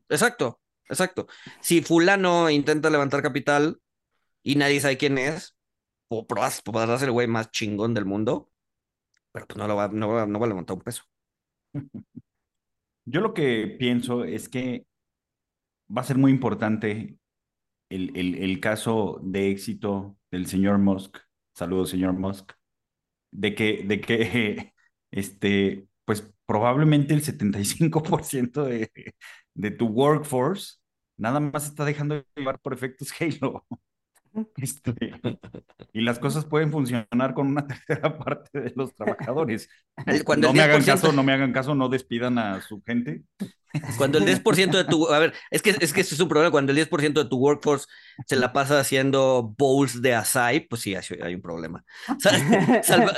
exacto, 0.10 0.60
exacto. 0.90 1.28
Si 1.62 1.82
fulano 1.82 2.50
intenta 2.50 2.90
levantar 2.90 3.22
capital 3.22 3.80
y 4.44 4.56
nadie 4.56 4.80
sabe 4.82 4.98
quién 4.98 5.18
es, 5.18 5.56
o 6.10 6.26
podrás 6.28 6.62
ser 7.00 7.04
el 7.10 7.12
güey 7.12 7.28
más 7.28 7.52
chingón 7.52 7.94
del 7.94 8.06
mundo, 8.06 8.49
pero 9.48 9.48
pues 9.48 9.58
no, 9.58 9.68
lo 9.68 9.76
va, 9.76 9.88
no, 9.90 10.10
va, 10.10 10.26
no 10.26 10.40
va 10.40 10.46
a 10.46 10.50
levantar 10.50 10.76
un 10.78 10.84
peso. 10.84 11.04
Yo 13.06 13.22
lo 13.22 13.34
que 13.34 13.76
pienso 13.80 14.24
es 14.24 14.50
que 14.50 14.86
va 15.96 16.02
a 16.02 16.04
ser 16.06 16.18
muy 16.18 16.32
importante 16.32 17.18
el, 17.90 18.16
el, 18.18 18.36
el 18.36 18.60
caso 18.60 19.20
de 19.24 19.52
éxito 19.52 20.18
del 20.32 20.48
señor 20.48 20.80
Musk. 20.80 21.18
Saludos, 21.54 21.90
señor 21.90 22.14
Musk. 22.14 22.54
De 23.32 23.56
que, 23.56 23.84
de 23.84 24.02
que 24.02 24.74
este, 25.12 25.88
pues 26.06 26.32
probablemente 26.46 27.14
el 27.14 27.24
75% 27.24 28.64
de, 28.64 28.92
de 29.54 29.72
tu 29.72 29.88
workforce 29.88 30.78
nada 31.18 31.40
más 31.40 31.68
está 31.68 31.86
dejando 31.86 32.16
de 32.16 32.26
llevar 32.36 32.60
por 32.60 32.74
efectos 32.74 33.10
Halo. 33.20 33.66
Este, 34.58 34.94
y 35.94 36.02
las 36.02 36.20
cosas 36.20 36.46
pueden 36.46 36.72
funcionar 36.72 37.34
con 37.34 37.48
una 37.48 37.66
tercera 37.68 38.18
parte 38.18 38.60
de 38.60 38.74
los 38.76 38.94
trabajadores. 38.94 39.70
Cuando 40.26 40.48
no 40.48 40.54
me 40.54 40.62
hagan 40.62 40.82
10% 40.82 40.86
caso, 40.86 41.12
no 41.12 41.24
me 41.24 41.34
hagan 41.34 41.54
caso, 41.54 41.76
no 41.76 41.90
despidan 41.90 42.38
a 42.38 42.62
su 42.62 42.82
gente. 42.86 43.24
Cuando 43.98 44.18
el 44.18 44.26
10% 44.26 44.72
de 44.72 44.84
tu, 44.84 45.08
a 45.10 45.20
ver, 45.20 45.34
es 45.52 45.62
que, 45.62 45.76
es 45.80 45.94
que 45.94 46.02
es 46.02 46.20
un 46.20 46.28
problema, 46.28 46.50
cuando 46.50 46.72
el 46.72 46.78
10% 46.80 47.14
de 47.14 47.30
tu 47.30 47.38
workforce 47.38 47.86
se 48.26 48.36
la 48.36 48.52
pasa 48.52 48.80
haciendo 48.80 49.54
bowls 49.60 50.02
de 50.02 50.16
açaí, 50.16 50.62
pues 50.62 50.82
sí, 50.82 50.96
hay, 50.96 51.36
un 51.36 51.42
problema. 51.42 51.86
Salvo, 52.82 53.12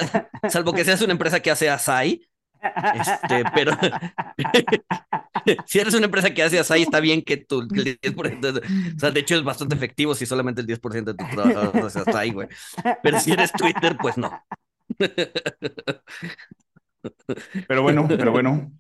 salvo 0.50 0.74
que 0.74 0.84
seas 0.84 1.02
una 1.02 1.14
empresa 1.14 1.40
que 1.40 1.52
hace 1.52 1.70
açaí, 1.70 2.28
este, 2.62 3.44
pero 3.54 3.72
si 5.66 5.80
eres 5.80 5.94
una 5.94 6.06
empresa 6.06 6.34
que 6.34 6.44
hace 6.44 6.60
açaí, 6.60 6.84
está 6.84 7.00
bien 7.00 7.22
que, 7.22 7.46
que 7.46 7.56
el 7.56 8.00
10%, 8.00 8.96
o 8.96 9.00
sea, 9.00 9.12
de 9.12 9.20
hecho 9.20 9.36
es 9.36 9.44
bastante 9.44 9.76
efectivo 9.76 10.16
si 10.16 10.26
solamente 10.26 10.62
el 10.62 10.68
10% 10.68 11.04
de 11.04 11.14
tus 11.14 11.30
trabajadores 11.30 11.86
hace 11.86 12.10
açaí, 12.10 12.32
güey. 12.32 12.48
Pero 13.04 13.20
si 13.20 13.32
eres 13.32 13.52
Twitter, 13.52 13.98
pues 14.02 14.18
no. 14.18 14.32
Pero 17.68 17.82
bueno, 17.82 18.08
pero 18.08 18.32
bueno, 18.32 18.72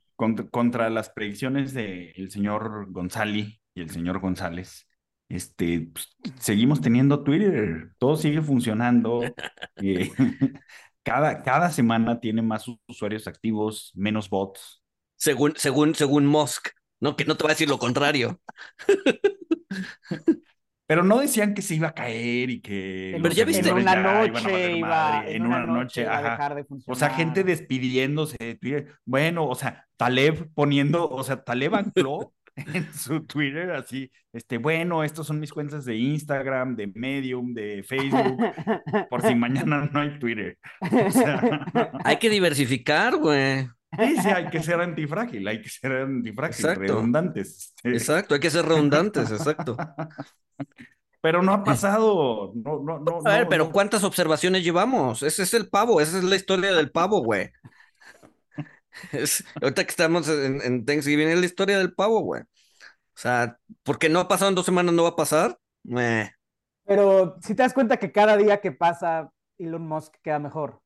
contra, 0.51 0.89
las 0.89 1.09
predicciones 1.09 1.73
del 1.73 2.29
señor 2.29 2.91
González 2.91 3.59
y 3.73 3.81
el 3.81 3.89
señor 3.89 4.19
González, 4.19 4.87
este, 5.29 5.89
pues, 5.93 6.15
seguimos 6.39 6.81
teniendo 6.81 7.23
Twitter, 7.23 7.93
todo 7.97 8.15
sigue 8.15 8.41
funcionando. 8.41 9.21
eh, 9.77 10.11
cada, 11.03 11.43
cada 11.43 11.69
semana 11.71 12.19
tiene 12.19 12.41
más 12.41 12.65
usuarios 12.87 13.27
activos, 13.27 13.91
menos 13.95 14.29
bots. 14.29 14.81
Según, 15.15 15.53
según, 15.57 15.95
según 15.95 16.25
Musk, 16.25 16.69
¿no? 16.99 17.15
Que 17.15 17.25
no 17.25 17.37
te 17.37 17.43
va 17.43 17.49
a 17.51 17.53
decir 17.53 17.69
lo 17.69 17.79
contrario. 17.79 18.39
Pero 20.87 21.03
no 21.03 21.19
decían 21.19 21.53
que 21.53 21.61
se 21.61 21.75
iba 21.75 21.89
a 21.89 21.93
caer 21.93 22.49
y 22.49 22.61
que 22.61 23.15
En- 23.15 23.21
Pero 23.21 23.33
ya 23.33 23.45
viste- 23.45 23.69
en 23.69 23.75
una 23.77 23.93
ya 23.93 24.01
noche 24.27 24.77
iba, 24.77 25.23
en 25.25 25.45
una 25.45 25.65
noche 25.65 26.01
iba 26.01 26.17
a 26.17 26.21
dejar 26.21 26.55
de 26.55 26.61
O 26.63 26.65
funcionar. 26.65 26.99
sea, 26.99 27.09
gente 27.11 27.43
despidiéndose 27.45 28.35
de 28.37 28.55
Twitter. 28.55 28.95
Bueno, 29.05 29.47
o 29.47 29.55
sea, 29.55 29.87
Taleb 29.95 30.49
poniendo, 30.53 31.09
o 31.09 31.23
sea, 31.23 31.43
Taleb 31.43 31.75
ancló 31.75 32.33
en 32.73 32.93
su 32.93 33.21
Twitter 33.25 33.71
así, 33.71 34.11
este, 34.33 34.57
bueno, 34.57 35.03
estos 35.03 35.27
son 35.27 35.39
mis 35.39 35.51
cuentas 35.51 35.85
de 35.85 35.95
Instagram, 35.95 36.75
de 36.75 36.87
Medium, 36.95 37.53
de 37.53 37.83
Facebook, 37.83 38.37
por 39.09 39.21
si 39.21 39.35
mañana 39.35 39.89
no 39.91 39.99
hay 39.99 40.19
Twitter. 40.19 40.57
O 40.81 41.11
sea, 41.11 41.65
Hay 42.03 42.17
que 42.17 42.29
diversificar, 42.29 43.17
güey. 43.17 43.67
sí, 43.97 44.17
sí, 44.21 44.29
hay 44.29 44.49
que 44.49 44.63
ser 44.63 44.79
antifrágil, 44.81 45.47
hay 45.47 45.61
que 45.61 45.69
ser 45.69 45.91
antifrágil, 45.93 46.55
Exacto. 46.65 46.81
redundantes. 46.81 47.73
este. 47.75 47.89
Exacto, 47.91 48.33
hay 48.35 48.39
que 48.39 48.49
ser 48.49 48.65
redundantes, 48.65 49.31
exacto. 49.31 49.77
Pero 51.21 51.43
no 51.43 51.53
ha 51.53 51.63
pasado, 51.63 52.51
no, 52.55 52.81
no, 52.83 52.99
no. 52.99 53.19
A 53.25 53.33
ver, 53.33 53.43
no, 53.43 53.49
pero 53.49 53.65
no. 53.65 53.71
¿cuántas 53.71 54.03
observaciones 54.03 54.63
llevamos? 54.63 55.21
Ese 55.21 55.43
es 55.43 55.53
el 55.53 55.69
pavo, 55.69 56.01
esa 56.01 56.17
es 56.17 56.23
la 56.23 56.35
historia 56.35 56.73
del 56.73 56.91
pavo, 56.91 57.21
güey. 57.21 57.51
Es- 59.11 59.43
ahorita 59.61 59.83
que 59.83 59.89
estamos 59.91 60.27
en, 60.29 60.61
en 60.61 60.85
Thanksgiving, 60.85 61.27
es 61.29 61.39
la 61.39 61.45
historia 61.45 61.77
del 61.77 61.93
pavo, 61.93 62.21
güey. 62.21 62.41
O 62.43 63.19
sea, 63.21 63.57
porque 63.83 64.09
no 64.09 64.19
ha 64.19 64.27
pasado 64.27 64.49
en 64.49 64.55
dos 64.55 64.65
semanas, 64.65 64.93
no 64.93 65.03
va 65.03 65.09
a 65.09 65.15
pasar. 65.15 65.57
Meh. 65.83 66.31
Pero 66.85 67.37
si 67.41 67.55
te 67.55 67.63
das 67.63 67.73
cuenta 67.73 67.97
que 67.97 68.11
cada 68.11 68.37
día 68.37 68.59
que 68.61 68.71
pasa, 68.71 69.31
Elon 69.57 69.87
Musk 69.87 70.15
queda 70.23 70.39
mejor. 70.39 70.81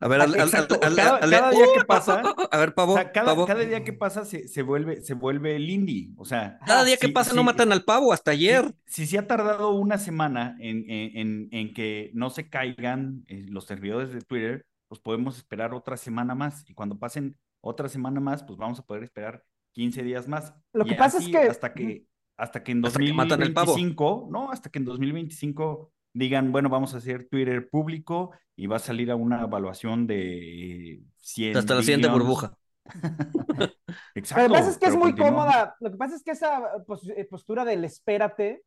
A 0.00 0.08
ver, 0.08 0.20
al- 0.20 0.34
al- 0.34 0.40
Exacto, 0.40 0.74
al- 0.82 0.88
al- 0.90 0.96
cada- 0.96 1.16
al- 1.16 1.30
cada 1.30 1.50
día 1.50 1.66
que 1.78 1.84
pasa- 1.84 2.22
A 2.50 2.58
ver, 2.58 2.74
pavo, 2.74 2.92
O 2.92 2.96
sea, 2.96 3.10
cada, 3.12 3.26
pavo. 3.28 3.46
cada 3.46 3.60
día 3.60 3.82
que 3.84 3.92
pasa 3.92 4.24
se, 4.24 4.48
se 4.48 4.62
vuelve, 4.62 5.00
se 5.02 5.14
vuelve 5.14 5.58
Lindy. 5.58 6.12
O 6.18 6.24
sea, 6.24 6.58
Cada 6.66 6.84
día 6.84 6.96
que 6.96 7.08
pasa 7.08 7.32
no 7.34 7.42
matan 7.42 7.72
al 7.72 7.84
pavo, 7.84 8.12
hasta 8.12 8.32
ayer. 8.32 8.74
Si, 8.86 9.06
si 9.06 9.12
se 9.12 9.18
ha 9.18 9.26
tardado 9.26 9.70
una 9.70 9.96
semana 9.98 10.56
en, 10.60 10.84
en, 10.90 11.16
en, 11.16 11.48
en 11.52 11.74
que 11.74 12.10
no 12.12 12.28
se 12.30 12.48
caigan 12.50 13.24
eh, 13.28 13.46
los 13.48 13.64
servidores 13.66 14.12
de 14.12 14.20
Twitter, 14.20 14.66
pues 14.88 15.00
podemos 15.00 15.36
esperar 15.38 15.72
otra 15.74 15.96
semana 15.96 16.34
más. 16.34 16.68
Y 16.68 16.74
cuando 16.74 16.98
pasen 16.98 17.36
otra 17.64 17.88
semana 17.88 18.20
más, 18.20 18.42
pues 18.44 18.58
vamos 18.58 18.78
a 18.78 18.82
poder 18.84 19.02
esperar 19.04 19.42
15 19.72 20.02
días 20.02 20.28
más. 20.28 20.54
Lo 20.72 20.84
Y 20.86 20.90
que 20.90 20.94
pasa 20.96 21.18
es 21.18 21.28
que- 21.28 21.38
Hasta 21.38 21.72
que, 21.74 22.06
hasta 22.36 22.62
que 22.62 22.72
en 22.72 22.84
Hasta 22.84 22.98
que 22.98 23.12
matan 23.12 23.42
al 23.42 23.52
pavo. 23.52 23.72
2025, 23.72 24.28
no, 24.30 24.50
hasta 24.50 24.70
que 24.70 24.78
en 24.78 24.84
2025 24.84 25.92
digan, 26.12 26.52
bueno, 26.52 26.68
vamos 26.68 26.94
a 26.94 26.98
hacer 26.98 27.28
Twitter 27.28 27.68
público 27.68 28.32
y 28.56 28.66
va 28.66 28.76
a 28.76 28.80
salir 28.80 29.10
a 29.10 29.16
una 29.16 29.42
evaluación 29.42 30.06
de 30.06 31.02
100 31.16 31.56
Hasta 31.56 31.74
la 31.74 31.80
siguiente 31.82 32.08
burbuja. 32.08 32.56
Exacto. 34.14 34.42
Lo 34.48 34.54
que 34.54 34.58
pasa 34.60 34.70
es 34.70 34.78
que 34.78 34.86
es 34.86 34.94
muy 34.96 35.12
continúa. 35.12 35.30
cómoda. 35.30 35.76
Lo 35.80 35.90
que 35.90 35.96
pasa 35.96 36.16
es 36.16 36.22
que 36.22 36.30
esa 36.32 36.84
pos- 36.86 37.08
eh, 37.08 37.24
postura 37.24 37.64
del 37.64 37.84
espérate 37.84 38.62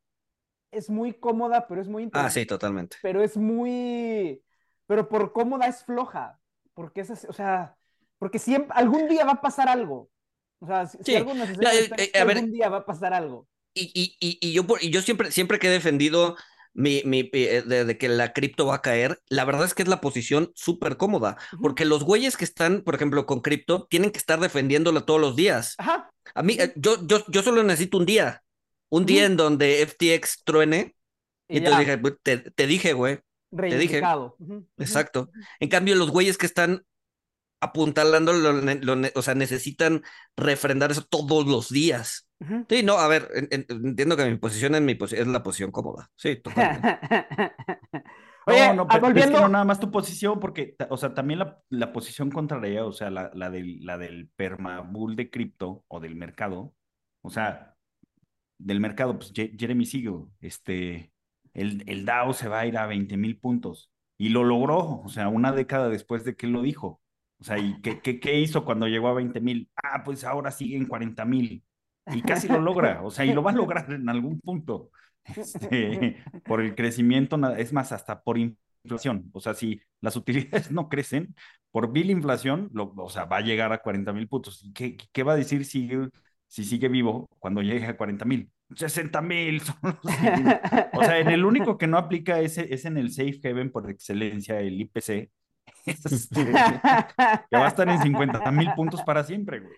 es 0.71 0.89
muy 0.89 1.13
cómoda, 1.13 1.67
pero 1.67 1.81
es 1.81 1.87
muy 1.87 2.03
Ah, 2.03 2.05
interesante. 2.05 2.39
sí, 2.41 2.45
totalmente. 2.45 2.97
Pero 3.01 3.21
es 3.21 3.37
muy. 3.37 4.41
Pero 4.87 5.07
por 5.07 5.31
cómoda 5.31 5.67
es 5.67 5.83
floja. 5.83 6.39
Porque 6.73 7.01
es 7.01 7.11
así, 7.11 7.25
o 7.27 7.33
sea, 7.33 7.75
porque 8.19 8.39
siempre, 8.39 8.69
algún 8.75 9.07
día 9.07 9.25
va 9.25 9.33
a 9.33 9.41
pasar 9.41 9.69
algo. 9.69 10.09
O 10.59 10.67
sea, 10.67 10.87
si, 10.87 10.97
Sí. 11.03 11.15
algo 11.15 11.33
eh, 11.33 11.89
eh, 11.97 12.23
ver. 12.23 12.37
algún 12.37 12.51
día 12.51 12.69
va 12.69 12.77
a 12.77 12.85
pasar 12.85 13.13
algo. 13.13 13.47
Y, 13.73 13.91
y, 13.93 14.15
y, 14.19 14.37
y 14.41 14.53
yo, 14.53 14.65
y 14.81 14.89
yo 14.89 15.01
siempre, 15.01 15.31
siempre 15.31 15.59
que 15.59 15.67
he 15.67 15.71
defendido 15.71 16.35
mi, 16.73 17.03
mi, 17.05 17.29
eh, 17.33 17.63
de, 17.65 17.85
de 17.85 17.97
que 17.97 18.09
la 18.09 18.33
cripto 18.33 18.65
va 18.67 18.75
a 18.75 18.81
caer, 18.81 19.19
la 19.29 19.45
verdad 19.45 19.65
es 19.65 19.73
que 19.73 19.83
es 19.83 19.89
la 19.89 20.01
posición 20.01 20.51
súper 20.55 20.97
cómoda, 20.97 21.37
porque 21.61 21.85
los 21.85 22.03
güeyes 22.03 22.37
que 22.37 22.45
están, 22.45 22.81
por 22.81 22.95
ejemplo, 22.95 23.25
con 23.25 23.41
cripto, 23.41 23.85
tienen 23.89 24.11
que 24.11 24.17
estar 24.19 24.39
defendiéndola 24.39 25.01
todos 25.01 25.21
los 25.21 25.35
días. 25.35 25.75
Ajá. 25.77 26.11
A 26.35 26.43
mí, 26.43 26.57
yo, 26.75 27.05
yo, 27.05 27.23
yo 27.27 27.43
solo 27.43 27.63
necesito 27.63 27.97
un 27.97 28.05
día, 28.05 28.43
un 28.89 29.05
día 29.05 29.25
en 29.25 29.37
donde 29.37 29.81
FTX 29.85 30.43
truene, 30.43 30.95
y, 31.47 31.61
ya, 31.61 31.79
dije, 31.79 31.97
"Pues, 31.97 32.15
te, 32.21 32.37
te 32.37 32.67
dije, 32.67 32.93
güey. 32.93 33.19
Ujú, 33.49 34.33
ujú. 34.39 34.67
exacto. 34.77 35.31
En 35.59 35.69
cambio, 35.69 35.95
los 35.95 36.11
güeyes 36.11 36.37
que 36.37 36.45
están 36.45 36.83
apuntalando, 37.59 38.33
lo 38.33 38.53
lo 38.53 39.07
o 39.15 39.21
sea, 39.21 39.35
necesitan 39.35 40.03
refrendar 40.35 40.91
eso 40.91 41.03
todos 41.09 41.45
los 41.47 41.69
días. 41.69 42.29
Sí, 42.69 42.83
no, 42.83 42.93
a 42.99 43.07
ver, 43.07 43.29
en- 43.33 43.47
en- 43.51 43.65
entiendo 43.87 44.15
que 44.15 44.25
mi 44.29 44.37
posición 44.37 44.75
es, 44.75 44.81
mi 44.81 44.93
posi- 44.93 45.17
es 45.17 45.25
la 45.27 45.41
posición 45.41 45.71
cómoda. 45.71 46.09
Sí, 46.15 46.35
totalmente. 46.35 46.99
Oye, 48.45 48.67
no, 48.69 48.73
no, 48.75 48.83
ah, 48.83 48.99
pero, 49.01 49.07
es 49.19 49.25
que 49.25 49.31
no 49.31 49.49
nada 49.49 49.65
más 49.65 49.79
tu 49.79 49.91
posición, 49.91 50.39
porque, 50.39 50.75
o 50.89 50.95
sea, 50.97 51.13
también 51.13 51.39
la, 51.39 51.59
la 51.69 51.91
posición 51.91 52.29
contraria, 52.31 52.85
o 52.85 52.93
sea, 52.93 53.09
la, 53.09 53.29
la 53.33 53.49
del, 53.49 53.83
la 53.85 53.97
del 53.97 54.29
permabull 54.35 55.15
de 55.17 55.29
cripto 55.29 55.83
o 55.89 55.99
del 55.99 56.15
mercado, 56.15 56.73
o 57.23 57.29
sea, 57.29 57.75
del 58.59 58.79
mercado, 58.79 59.17
pues 59.17 59.33
Je- 59.33 59.53
Jeremy 59.59 59.85
Siegel, 59.85 60.25
este, 60.39 61.11
el, 61.53 61.83
el 61.87 62.05
Dow 62.05 62.33
se 62.33 62.47
va 62.47 62.61
a 62.61 62.65
ir 62.67 62.77
a 62.77 62.85
20 62.87 63.17
mil 63.17 63.37
puntos 63.39 63.91
y 64.17 64.29
lo 64.29 64.43
logró, 64.45 65.01
o 65.01 65.09
sea, 65.09 65.27
una 65.27 65.51
década 65.51 65.89
después 65.89 66.23
de 66.23 66.35
que 66.35 66.45
él 66.45 66.53
lo 66.53 66.61
dijo. 66.61 67.01
O 67.39 67.43
sea, 67.43 67.57
¿y 67.59 67.79
qué, 67.81 67.99
qué, 68.01 68.19
qué 68.19 68.39
hizo 68.39 68.65
cuando 68.65 68.87
llegó 68.87 69.07
a 69.09 69.13
20 69.13 69.39
mil? 69.41 69.69
Ah, 69.83 70.03
pues 70.03 70.23
ahora 70.23 70.51
sigue 70.51 70.77
en 70.77 70.87
40 70.87 71.25
mil. 71.25 71.63
y 72.07 72.21
casi 72.21 72.47
lo 72.47 72.59
logra, 72.59 73.01
o 73.03 73.11
sea, 73.11 73.25
y 73.25 73.33
lo 73.33 73.43
va 73.43 73.51
a 73.51 73.55
lograr 73.55 73.91
en 73.91 74.07
algún 74.09 74.39
punto, 74.39 74.91
este, 75.25 76.23
por 76.45 76.61
el 76.61 76.73
crecimiento, 76.75 77.37
es 77.55 77.73
más, 77.73 77.91
hasta 77.91 78.21
por 78.21 78.37
inflación, 78.37 79.29
o 79.33 79.41
sea, 79.41 79.53
si 79.53 79.81
las 80.01 80.15
utilidades 80.15 80.71
no 80.71 80.89
crecen, 80.89 81.35
por 81.71 81.91
bill 81.91 82.09
inflación, 82.09 82.69
lo, 82.73 82.93
o 82.95 83.09
sea, 83.09 83.25
va 83.25 83.37
a 83.37 83.41
llegar 83.41 83.73
a 83.73 83.81
40 83.81 84.13
mil 84.13 84.27
puntos. 84.27 84.69
¿Qué, 84.73 84.97
¿Qué 85.11 85.23
va 85.23 85.33
a 85.33 85.35
decir 85.35 85.65
si, 85.65 85.89
si 86.47 86.63
sigue 86.63 86.87
vivo 86.87 87.29
cuando 87.39 87.61
llegue 87.61 87.85
a 87.85 87.97
40 87.97 88.25
mil? 88.25 88.49
60 88.75 89.21
mil. 89.21 89.61
O 90.93 91.03
sea, 91.03 91.19
en 91.19 91.29
el 91.29 91.45
único 91.45 91.77
que 91.77 91.87
no 91.87 91.97
aplica 91.97 92.39
es, 92.39 92.57
es 92.57 92.85
en 92.85 92.97
el 92.97 93.11
Safe 93.11 93.39
Haven 93.43 93.71
por 93.71 93.89
excelencia, 93.89 94.59
el 94.59 94.81
IPC, 94.81 95.29
este, 96.05 96.45
que 96.45 97.57
va 97.57 97.65
a 97.65 97.67
estar 97.67 97.87
en 97.87 98.01
50 98.01 98.51
mil 98.51 98.73
puntos 98.73 99.01
para 99.03 99.23
siempre, 99.23 99.59
güey. 99.59 99.75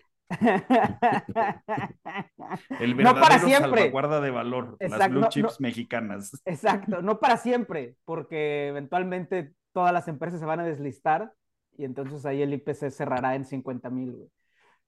El 2.78 2.94
verdadero 2.94 3.14
no 3.14 3.20
para 3.20 3.38
siempre. 3.38 3.80
salvaguarda 3.82 4.20
de 4.20 4.30
valor, 4.30 4.76
las 4.80 5.10
blue 5.10 5.28
chips 5.28 5.60
mexicanas. 5.60 6.40
Exacto, 6.44 7.02
no 7.02 7.18
para 7.18 7.36
siempre, 7.36 7.96
porque 8.04 8.68
eventualmente 8.68 9.52
todas 9.72 9.92
las 9.92 10.08
empresas 10.08 10.40
se 10.40 10.46
van 10.46 10.60
a 10.60 10.64
deslistar 10.64 11.32
y 11.76 11.84
entonces 11.84 12.26
ahí 12.26 12.42
el 12.42 12.52
IPC 12.54 12.90
cerrará 12.90 13.34
en 13.34 13.44
50 13.44 13.90
mil, 13.90 14.12
güey. 14.12 14.28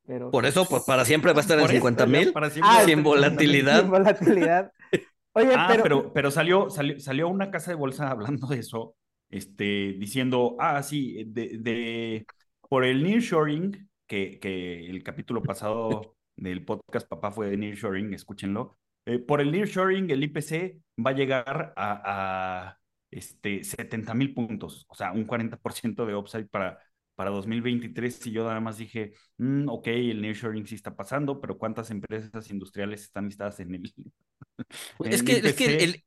Pero, 0.05 0.31
Por 0.33 0.47
eso, 0.47 0.65
pues, 0.69 0.83
para 0.83 1.05
siempre 1.05 1.33
va 1.33 1.39
a 1.39 1.43
estar 1.43 1.59
en 1.59 1.69
50 1.69 2.07
mil, 2.07 2.33
ah, 2.63 2.83
sin 2.85 3.05
volatilidad. 3.05 3.81
Sin 3.83 3.91
volatilidad. 3.91 4.73
Oye, 5.35 5.55
ah, 5.57 5.69
pero... 5.83 6.13
pero, 6.13 6.31
salió, 6.31 6.71
salió, 6.71 6.99
salió 6.99 7.29
una 7.29 7.51
casa 7.51 7.71
de 7.71 7.77
bolsa 7.77 8.11
hablando 8.11 8.49
de 8.49 8.59
eso, 8.59 8.97
este, 9.33 9.95
diciendo, 9.99 10.57
ah, 10.61 10.83
sí, 10.83 11.25
de, 11.27 11.59
de 11.59 12.27
por 12.69 12.85
el 12.85 13.03
nearshoring, 13.03 13.89
que, 14.07 14.39
que 14.39 14.87
el 14.87 15.03
capítulo 15.03 15.43
pasado 15.43 16.17
del 16.37 16.65
podcast 16.65 17.09
Papá 17.09 17.33
fue 17.33 17.51
de 17.51 17.57
nearshoring, 17.57 18.15
escúchenlo. 18.15 18.79
Eh, 19.07 19.19
por 19.19 19.41
el 19.41 19.51
nearshoring, 19.51 20.11
el 20.11 20.23
IPC 20.23 20.81
va 21.05 21.11
a 21.11 21.15
llegar 21.15 21.73
a, 21.77 22.69
a 22.69 22.79
este, 23.11 23.65
70 23.65 24.15
mil 24.15 24.35
puntos, 24.35 24.87
o 24.89 24.95
sea, 24.95 25.13
un 25.13 25.27
40% 25.27 26.07
de 26.07 26.15
upside 26.15 26.49
para, 26.49 26.79
para 27.15 27.31
2023 27.31 28.27
y 28.27 28.33
yo 28.33 28.45
nada 28.45 28.61
más 28.61 28.79
dije, 28.79 29.13
mm, 29.39 29.69
ok, 29.69 29.87
el 29.89 30.23
nearshoring 30.23 30.67
sí 30.67 30.75
está 30.75 30.95
pasando, 30.95 31.41
pero 31.41 31.59
¿cuántas 31.59 31.91
empresas 31.91 32.51
industriales 32.51 33.03
están 33.03 33.27
listadas 33.27 33.61
en 33.61 33.75
el... 33.75 33.93
es, 35.05 35.23
que, 35.23 35.33
es 35.39 35.55
que 35.55 35.77
el, 35.85 36.05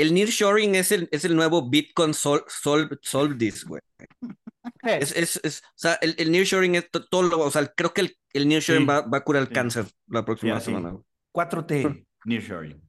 el 0.00 0.14
nearshoring 0.14 0.74
es 0.74 0.92
el, 0.92 1.08
es 1.12 1.24
el 1.24 1.36
nuevo 1.36 1.68
Bitcoin 1.68 2.14
Sol, 2.14 2.44
Sol, 2.48 2.98
Solve 3.02 3.52
güey. 3.66 3.82
Es, 4.82 5.14
es, 5.16 5.40
es, 5.42 5.62
o 5.62 5.72
sea, 5.74 5.94
el, 6.00 6.14
el 6.18 6.32
nearshoring 6.32 6.74
es 6.74 6.90
todo 6.90 7.22
lo, 7.22 7.40
o 7.40 7.50
sea, 7.50 7.66
creo 7.66 7.92
que 7.92 8.02
el, 8.02 8.16
el 8.32 8.48
nearshoring 8.48 8.88
va, 8.88 9.02
va, 9.02 9.18
a 9.18 9.24
curar 9.24 9.42
el 9.42 9.50
cáncer 9.50 9.86
la 10.06 10.24
próxima 10.24 10.58
semana. 10.60 10.96
4T 11.32 12.06
nearshoring. 12.24 12.80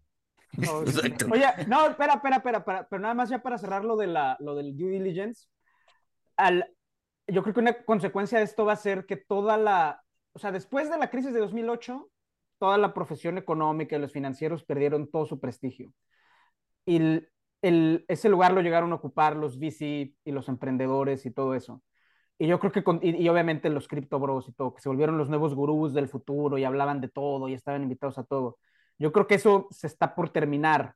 Oye, 1.32 1.46
no, 1.68 1.88
espera, 1.88 2.16
espera, 2.16 2.38
espera, 2.38 2.88
pero 2.90 3.02
nada 3.02 3.14
más 3.14 3.30
ya 3.30 3.42
para 3.42 3.58
cerrar 3.58 3.86
lo, 3.86 3.96
de 3.96 4.08
la, 4.08 4.36
lo 4.40 4.56
del 4.56 4.76
due 4.76 4.92
diligence, 4.92 5.48
al, 6.36 6.66
yo 7.28 7.42
creo 7.42 7.54
que 7.54 7.60
una 7.62 7.84
consecuencia 7.84 8.38
de 8.40 8.46
esto 8.46 8.66
va 8.66 8.74
a 8.74 8.78
ser 8.78 9.06
que 9.06 9.16
toda 9.16 9.58
la, 9.58 10.04
o 10.34 10.40
sea, 10.40 10.52
después 10.52 10.90
de 10.90 10.98
la 10.98 11.10
crisis 11.10 11.34
de 11.34 11.40
2008, 11.40 12.10
toda 12.60 12.78
la 12.78 12.94
profesión 12.94 13.38
económica 13.38 13.96
y 13.96 14.00
los 14.00 14.12
financieros 14.12 14.64
perdieron 14.64 15.10
todo 15.10 15.26
su 15.26 15.40
prestigio. 15.40 15.94
Y 16.86 16.98
el, 17.62 18.06
ese 18.08 18.30
lugar 18.30 18.54
lo 18.54 18.62
llegaron 18.62 18.92
a 18.92 18.96
ocupar 18.96 19.36
los 19.36 19.58
VC 19.60 20.16
y 20.24 20.32
los 20.32 20.50
emprendedores 20.50 21.26
y 21.26 21.32
todo 21.32 21.56
eso. 21.56 21.82
Y 22.38 22.48
yo 22.48 22.60
creo 22.60 22.72
que, 22.72 22.84
y, 23.04 23.30
obviamente 23.30 23.70
los 23.70 23.88
cripto 23.88 24.20
bros 24.20 24.50
y 24.50 24.54
todo, 24.54 24.74
que 24.74 24.82
se 24.82 24.90
volvieron 24.90 25.18
los 25.18 25.30
nuevos 25.30 25.54
gurús 25.54 25.94
del 25.94 26.08
futuro 26.10 26.58
y 26.58 26.64
hablaban 26.64 27.00
de 27.02 27.10
todo 27.10 27.48
y 27.48 27.54
estaban 27.54 27.84
invitados 27.84 28.18
a 28.18 28.24
todo. 28.24 28.58
Yo 28.98 29.12
creo 29.12 29.28
que 29.28 29.36
eso 29.36 29.68
se 29.72 29.88
está 29.88 30.16
por 30.16 30.30
terminar. 30.30 30.96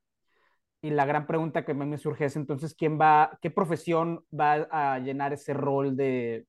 Y 0.82 0.92
la 0.92 1.06
gran 1.06 1.28
pregunta 1.28 1.66
que 1.66 1.74
me 1.74 1.98
surge 1.98 2.26
es 2.26 2.36
entonces, 2.36 2.76
¿quién 2.76 3.00
va, 3.00 3.38
qué 3.42 3.52
profesión 3.52 4.24
va 4.34 4.68
a 4.72 5.00
llenar 5.00 5.34
ese 5.34 5.54
rol 5.54 5.96
de 5.98 6.48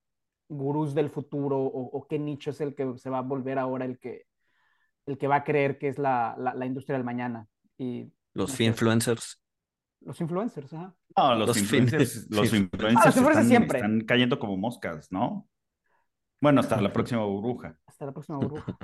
gurús 0.49 0.95
del 0.95 1.11
futuro 1.11 1.59
o, 1.59 2.07
qué 2.09 2.19
nicho 2.19 2.51
es 2.51 2.61
el 2.61 2.75
que 2.75 2.99
se 2.99 3.11
va 3.11 3.19
a 3.19 3.23
volver 3.23 3.59
ahora 3.59 3.85
el 3.85 3.99
que, 3.99 4.25
el 5.07 5.19
que 5.19 5.29
va 5.29 5.37
a 5.37 5.45
creer 5.45 5.79
que 5.79 5.89
es 5.89 5.99
la, 5.99 6.37
la, 6.39 6.67
industria 6.67 6.97
del 6.97 7.05
mañana? 7.05 7.49
Y, 7.79 8.13
los 8.37 8.61
influencers. 8.61 9.41
Los 10.01 10.21
influencers, 10.21 10.73
ajá. 10.73 10.95
No, 11.17 11.35
los, 11.35 11.57
influencers, 11.57 12.27
los 12.31 12.53
influencers, 12.53 13.17
ah, 13.17 13.43
siempre. 13.43 13.79
están 13.79 14.03
cayendo 14.03 14.39
como 14.39 14.57
moscas, 14.57 15.11
¿no? 15.11 15.49
Bueno, 16.41 16.61
hasta 16.61 16.81
la 16.81 16.93
próxima 16.93 17.25
burbuja. 17.25 17.79
Hasta 17.87 18.07
la 18.07 18.13
próxima 18.13 18.39
burbuja. 18.39 18.77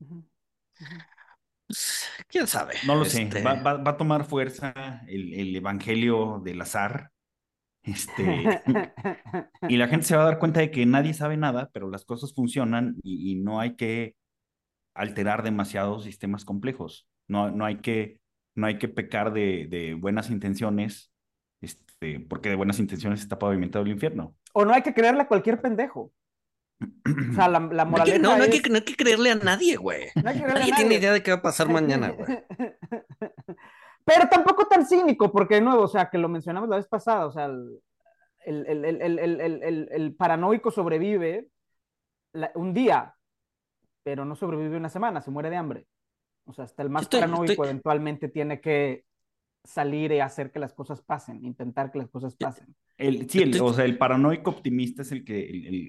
quién 2.28 2.46
sabe. 2.46 2.74
No 2.86 2.94
lo 2.94 3.04
sé. 3.04 3.22
Este 3.22 3.42
va, 3.42 3.60
a 3.72 3.96
tomar 3.96 4.24
fuerza 4.24 5.02
el, 5.06 5.54
evangelio 5.54 6.40
del 6.44 6.60
azar. 6.60 7.10
Este, 7.82 8.62
y 9.68 9.76
la 9.76 9.88
gente 9.88 10.06
se 10.06 10.16
va 10.16 10.22
a 10.22 10.26
dar 10.26 10.38
cuenta 10.38 10.60
de 10.60 10.70
que 10.70 10.86
nadie 10.86 11.12
sabe 11.14 11.36
nada, 11.36 11.70
pero 11.72 11.90
las 11.90 12.04
cosas 12.04 12.32
funcionan 12.32 12.96
y, 13.02 13.34
no 13.36 13.60
hay 13.60 13.76
que 13.76 14.16
alterar 14.94 15.42
demasiados 15.42 16.04
sistemas 16.04 16.44
complejos. 16.44 17.08
No, 17.28 17.50
no, 17.50 17.64
hay, 17.64 17.76
que, 17.76 18.20
no 18.54 18.66
hay 18.66 18.78
que 18.78 18.88
pecar 18.88 19.32
de, 19.32 19.66
de 19.68 19.94
buenas 19.94 20.30
intenciones, 20.30 21.12
este, 21.60 22.20
porque 22.20 22.48
de 22.48 22.56
buenas 22.56 22.78
intenciones 22.78 23.20
está 23.20 23.38
pavimentado 23.38 23.84
el 23.84 23.90
infierno. 23.90 24.36
O 24.52 24.64
no 24.64 24.72
hay 24.72 24.82
que 24.82 24.94
creerle 24.94 25.22
a 25.22 25.28
cualquier 25.28 25.60
pendejo. 25.60 26.12
O 26.80 27.34
sea, 27.34 27.48
la, 27.48 27.60
la 27.60 27.84
moraleja 27.86 28.18
no, 28.18 28.36
no, 28.36 28.44
hay 28.44 28.60
que, 28.60 28.68
no, 28.68 28.76
hay 28.76 28.82
que, 28.82 28.96
creerle 28.96 29.30
a 29.30 29.36
nadie, 29.36 29.76
güey. 29.76 30.08
nadie, 30.14 30.72
tiene 30.76 30.96
idea 30.96 31.12
de 31.12 31.22
qué 31.22 31.30
va 31.30 31.38
a 31.38 31.42
pasar 31.42 31.68
mañana, 31.68 32.10
güey. 32.10 32.28
Pero 34.04 34.28
tampoco 34.28 34.66
tan 34.66 34.86
cínico, 34.86 35.32
porque 35.32 35.54
de 35.54 35.60
nuevo, 35.62 35.82
o 35.82 35.88
sea, 35.88 36.10
que 36.10 36.18
lo 36.18 36.28
mencionamos 36.28 36.68
la 36.68 36.76
vez 36.76 36.86
pasada, 36.86 37.26
o 37.26 37.32
sea, 37.32 37.46
el, 37.46 37.80
el, 38.44 38.84
el, 38.84 39.88
el 39.90 40.14
paranoico 40.14 40.70
sobrevive 40.70 41.48
un 42.54 42.74
día, 42.74 43.14
pero 44.02 44.26
no 44.26 44.36
sobrevive 44.36 44.76
una 44.76 44.90
semana, 44.90 45.22
se 45.22 45.30
muere 45.30 45.48
de 45.48 45.56
hambre. 45.56 45.86
O 46.44 46.52
sea, 46.52 46.64
hasta 46.64 46.82
el 46.82 46.90
más 46.90 47.08
paranoico 47.08 47.64
eventualmente 47.64 48.28
tiene 48.28 48.60
que 48.60 49.04
salir 49.64 50.12
y 50.12 50.20
hacer 50.20 50.52
que 50.52 50.58
las 50.58 50.74
cosas 50.74 51.00
pasen, 51.02 51.44
intentar 51.44 51.90
que 51.90 51.98
las 51.98 52.10
cosas 52.10 52.36
pasen. 52.36 52.76
El, 52.98 53.28
sí, 53.28 53.50
o 53.58 53.72
sea, 53.72 53.84
el 53.84 53.98
paranoico 53.98 54.50
optimista 54.50 55.02
es 55.02 55.10
el 55.10 55.24
que, 55.24 55.40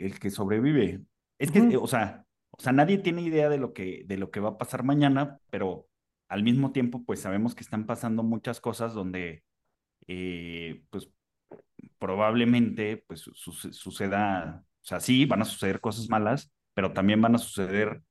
el, 0.01 0.17
que 0.19 0.29
sobrevive. 0.29 1.01
Es 1.37 1.51
que, 1.51 1.75
o, 1.77 1.85
sea, 1.85 2.25
o 2.51 2.61
sea, 2.61 2.71
nadie 2.71 2.97
tiene 2.97 3.21
idea 3.21 3.49
de 3.49 3.57
lo, 3.57 3.73
que, 3.73 4.03
de 4.05 4.17
lo 4.17 4.31
que 4.31 4.39
va 4.39 4.51
a 4.51 4.57
pasar 4.57 4.83
mañana, 4.83 5.39
pero 5.49 5.87
al 6.29 6.41
mismo 6.43 6.71
tiempo, 6.71 7.03
pues 7.05 7.19
sabemos 7.19 7.53
que 7.53 7.63
están 7.63 7.85
pasando 7.85 8.23
muchas 8.23 8.61
cosas 8.61 8.93
donde, 8.93 9.43
eh, 10.07 10.81
pues, 10.89 11.09
probablemente, 11.99 13.03
pues, 13.07 13.21
suceda, 13.21 14.63
o 14.81 14.85
sea, 14.85 15.01
sí, 15.01 15.25
van 15.25 15.41
a 15.41 15.45
suceder 15.45 15.81
cosas 15.81 16.09
malas, 16.09 16.51
pero 16.73 16.93
también 16.93 17.21
van 17.21 17.35
a 17.35 17.39
suceder 17.39 18.01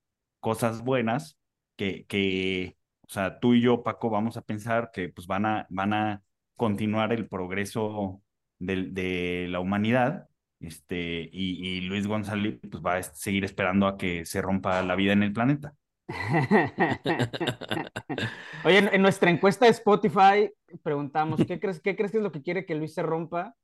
cosas 0.40 0.82
buenas 0.82 1.38
que, 1.76 2.06
que 2.06 2.76
o 3.08 3.12
sea, 3.12 3.38
tú 3.40 3.54
y 3.54 3.60
yo, 3.60 3.82
Paco, 3.82 4.10
vamos 4.10 4.36
a 4.36 4.42
pensar 4.42 4.90
que 4.92 5.08
pues 5.08 5.26
van 5.26 5.46
a, 5.46 5.66
van 5.70 5.92
a 5.92 6.22
continuar 6.56 7.12
el 7.12 7.28
progreso 7.28 8.22
de, 8.58 9.46
la 9.48 9.60
humanidad, 9.60 10.28
este, 10.60 11.28
y, 11.32 11.80
Luis 11.82 12.06
González 12.06 12.58
pues 12.70 12.82
va 12.82 12.96
a 12.96 13.02
seguir 13.02 13.44
esperando 13.44 13.86
a 13.86 13.98
que 13.98 14.24
se 14.24 14.40
rompa 14.40 14.82
la 14.82 14.94
vida 14.94 15.12
en 15.12 15.22
el 15.22 15.32
planeta. 15.32 15.74
Oye, 18.64 18.78
en, 18.78 19.02
nuestra 19.02 19.30
encuesta 19.30 19.66
de 19.66 19.72
Spotify 19.72 20.50
preguntamos, 20.82 21.44
¿qué 21.46 21.60
crees, 21.60 21.80
¿qué 21.80 21.96
crees 21.96 22.12
que 22.12 22.18
es 22.18 22.22
lo 22.22 22.32
que 22.32 22.42
quiere 22.42 22.64
que 22.64 22.74
Luis 22.74 22.94
se 22.94 23.02
rompa? 23.02 23.54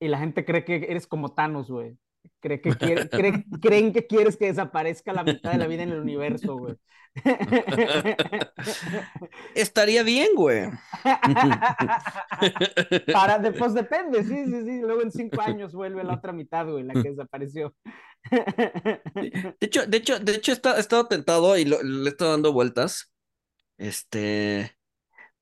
Y 0.00 0.08
la 0.08 0.18
gente 0.18 0.44
cree 0.44 0.64
que 0.64 0.86
eres 0.88 1.06
como 1.06 1.32
Thanos, 1.32 1.70
güey. 1.70 1.96
Cree 2.42 2.60
que 2.60 2.70
creen 3.62 3.92
que 3.92 4.06
quieres 4.06 4.36
que 4.36 4.46
desaparezca 4.46 5.12
la 5.12 5.22
mitad 5.22 5.52
de 5.52 5.58
la 5.58 5.68
vida 5.68 5.84
en 5.84 5.92
el 5.92 6.00
universo, 6.00 6.56
güey. 6.56 6.74
Estaría 9.54 10.02
bien, 10.02 10.28
güey. 10.34 10.70
Para, 13.12 13.40
pues 13.52 13.74
depende, 13.74 14.24
sí, 14.24 14.44
sí, 14.46 14.64
sí. 14.64 14.80
Luego 14.80 15.02
en 15.02 15.12
cinco 15.12 15.40
años 15.40 15.72
vuelve 15.72 16.02
la 16.02 16.14
otra 16.14 16.32
mitad, 16.32 16.66
güey, 16.66 16.82
la 16.84 16.94
que 16.94 17.10
desapareció. 17.10 17.76
De 18.30 19.54
hecho, 19.60 19.86
de 19.86 19.96
hecho, 19.98 20.18
de 20.18 20.34
hecho, 20.34 20.52
he 20.52 20.80
estado 20.80 21.06
tentado 21.06 21.56
y 21.56 21.64
le 21.64 21.76
he 21.76 22.08
estado 22.08 22.32
dando 22.32 22.52
vueltas. 22.52 23.12
Este, 23.78 24.76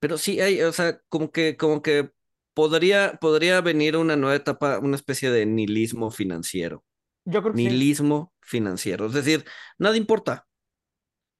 pero 0.01 0.19
sí 0.19 0.41
hay, 0.41 0.63
o 0.63 0.73
sea, 0.73 1.01
como 1.09 1.33
que, 1.33 1.57
como 1.57 1.83
que 1.83 2.11
podría, 2.55 3.19
podría 3.21 3.61
venir 3.63 3.97
una 3.97 4.17
nueva 4.17 4.37
etapa, 4.37 4.79
una 4.81 4.97
especie 4.97 5.31
de 5.31 5.47
nihilismo 5.47 6.11
financiero. 6.11 6.85
Yo 7.31 7.43
creo 7.43 7.55
que 7.55 7.63
nihilismo 7.63 8.33
financiero. 8.41 9.07
Es 9.07 9.13
decir, 9.13 9.45
nada 9.79 9.97
importa. 9.97 10.47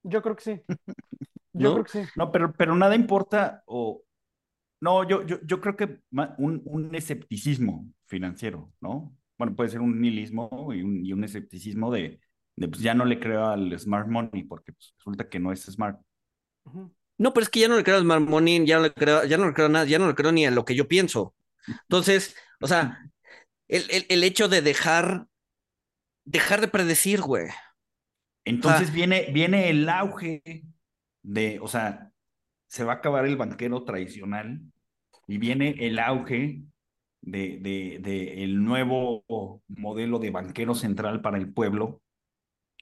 Yo 0.03 0.21
creo 0.21 0.35
que 0.35 0.43
sí. 0.43 0.61
Yo 1.53 1.69
¿No? 1.69 1.73
creo 1.73 1.83
que 1.85 1.91
sí. 1.91 2.11
No, 2.15 2.31
pero, 2.31 2.53
pero 2.53 2.75
nada 2.75 2.95
importa 2.95 3.63
o... 3.65 4.03
No, 4.79 5.07
yo, 5.07 5.23
yo, 5.27 5.37
yo 5.43 5.61
creo 5.61 5.75
que 5.75 5.99
un, 6.39 6.63
un 6.65 6.95
escepticismo 6.95 7.87
financiero, 8.07 8.73
¿no? 8.81 9.15
Bueno, 9.37 9.55
puede 9.55 9.69
ser 9.69 9.79
un 9.79 10.01
nihilismo 10.01 10.71
y 10.73 10.81
un, 10.81 11.05
y 11.05 11.13
un 11.13 11.23
escepticismo 11.23 11.91
de, 11.91 12.19
de 12.55 12.67
pues 12.67 12.81
ya 12.81 12.95
no 12.95 13.05
le 13.05 13.19
creo 13.19 13.45
al 13.45 13.77
smart 13.79 14.07
money 14.07 14.43
porque 14.43 14.73
pues, 14.73 14.95
resulta 14.97 15.29
que 15.29 15.39
no 15.39 15.51
es 15.51 15.61
smart. 15.65 15.99
No, 17.17 17.33
pero 17.33 17.43
es 17.43 17.49
que 17.49 17.59
ya 17.59 17.67
no 17.67 17.77
le 17.77 17.83
creo 17.83 17.97
al 17.97 18.03
smart 18.03 18.27
money, 18.27 18.65
ya 18.65 18.77
no 18.77 18.83
le 18.83 18.93
creo, 18.93 19.23
ya 19.25 19.37
no 19.37 19.45
le 19.45 19.53
creo 19.53 19.67
a 19.67 19.69
nada, 19.69 19.85
ya 19.85 19.99
no 19.99 20.07
le 20.07 20.15
creo 20.15 20.31
ni 20.31 20.45
a 20.45 20.51
lo 20.51 20.65
que 20.65 20.73
yo 20.73 20.87
pienso. 20.87 21.35
Entonces, 21.67 22.35
o 22.59 22.67
sea, 22.67 22.99
el, 23.67 23.83
el, 23.91 24.05
el 24.09 24.23
hecho 24.23 24.47
de 24.47 24.61
dejar, 24.61 25.27
dejar 26.31 26.61
de 26.61 26.67
predecir, 26.67 27.21
güey. 27.21 27.47
Entonces 28.45 28.89
Ah. 28.89 28.93
viene, 28.93 29.27
viene 29.33 29.69
el 29.69 29.87
auge 29.89 30.41
de, 31.21 31.59
o 31.61 31.67
sea, 31.67 32.11
se 32.67 32.83
va 32.83 32.93
a 32.93 32.95
acabar 32.97 33.25
el 33.25 33.37
banquero 33.37 33.83
tradicional 33.83 34.61
y 35.27 35.37
viene 35.37 35.75
el 35.79 35.99
auge 35.99 36.63
de, 37.21 37.59
de, 37.61 37.99
de 38.01 38.43
el 38.43 38.63
nuevo 38.63 39.23
modelo 39.67 40.17
de 40.19 40.31
banquero 40.31 40.73
central 40.73 41.21
para 41.21 41.37
el 41.37 41.53
pueblo, 41.53 42.01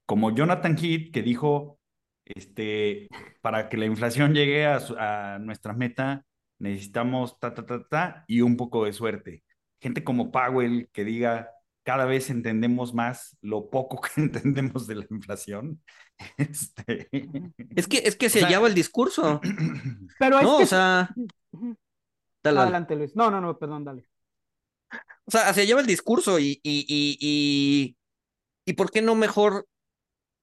como 0.06 0.34
Jonathan 0.34 0.78
Heath, 0.78 1.12
que 1.12 1.22
dijo, 1.22 1.80
este, 2.26 3.08
para 3.42 3.68
que 3.70 3.78
la 3.78 3.86
inflación 3.86 4.34
llegue 4.34 4.66
a, 4.66 4.80
su- 4.80 4.96
a 4.98 5.40
nuestra 5.40 5.74
meta, 5.74 6.26
necesitamos 6.60 7.40
ta, 7.40 7.54
ta, 7.54 7.66
ta, 7.66 7.84
ta, 7.88 8.24
y 8.28 8.42
un 8.42 8.56
poco 8.56 8.86
de 8.86 8.94
suerte. 8.94 9.44
Gente 9.82 10.04
como 10.04 10.32
Powell 10.32 10.90
que 10.94 11.04
diga, 11.04 11.50
cada 11.84 12.06
vez 12.06 12.30
entendemos 12.30 12.94
más 12.94 13.38
lo 13.42 13.70
poco 13.70 14.02
que 14.02 14.10
entendemos 14.22 14.88
de 14.88 14.96
la 14.96 15.06
inflación. 15.10 15.82
Este, 16.38 17.10
Es 17.76 17.88
que, 17.88 18.00
es 18.00 18.16
que 18.16 18.30
se 18.30 18.40
sea- 18.42 18.60
el 18.60 18.74
discurso. 18.74 19.40
Pero 20.20 20.38
es 20.40 20.44
No, 20.44 20.58
que... 20.58 20.64
o 20.64 20.68
sea, 20.68 21.14
dale, 21.54 21.76
dale. 22.44 22.60
Adelante, 22.60 22.96
Luis. 22.96 23.16
No, 23.16 23.32
no, 23.32 23.40
no, 23.42 23.58
perdón, 23.58 23.86
dale. 23.86 24.08
O 25.26 25.32
sea, 25.32 25.50
hacia 25.50 25.64
allá 25.64 25.76
va 25.76 25.82
el 25.82 25.88
discurso 25.88 26.40
y, 26.40 26.60
y, 26.64 26.86
y, 26.88 27.18
y, 27.20 27.98
y 28.66 28.74
¿por 28.74 28.92
qué 28.92 29.02
no 29.02 29.16
mejor 29.16 29.68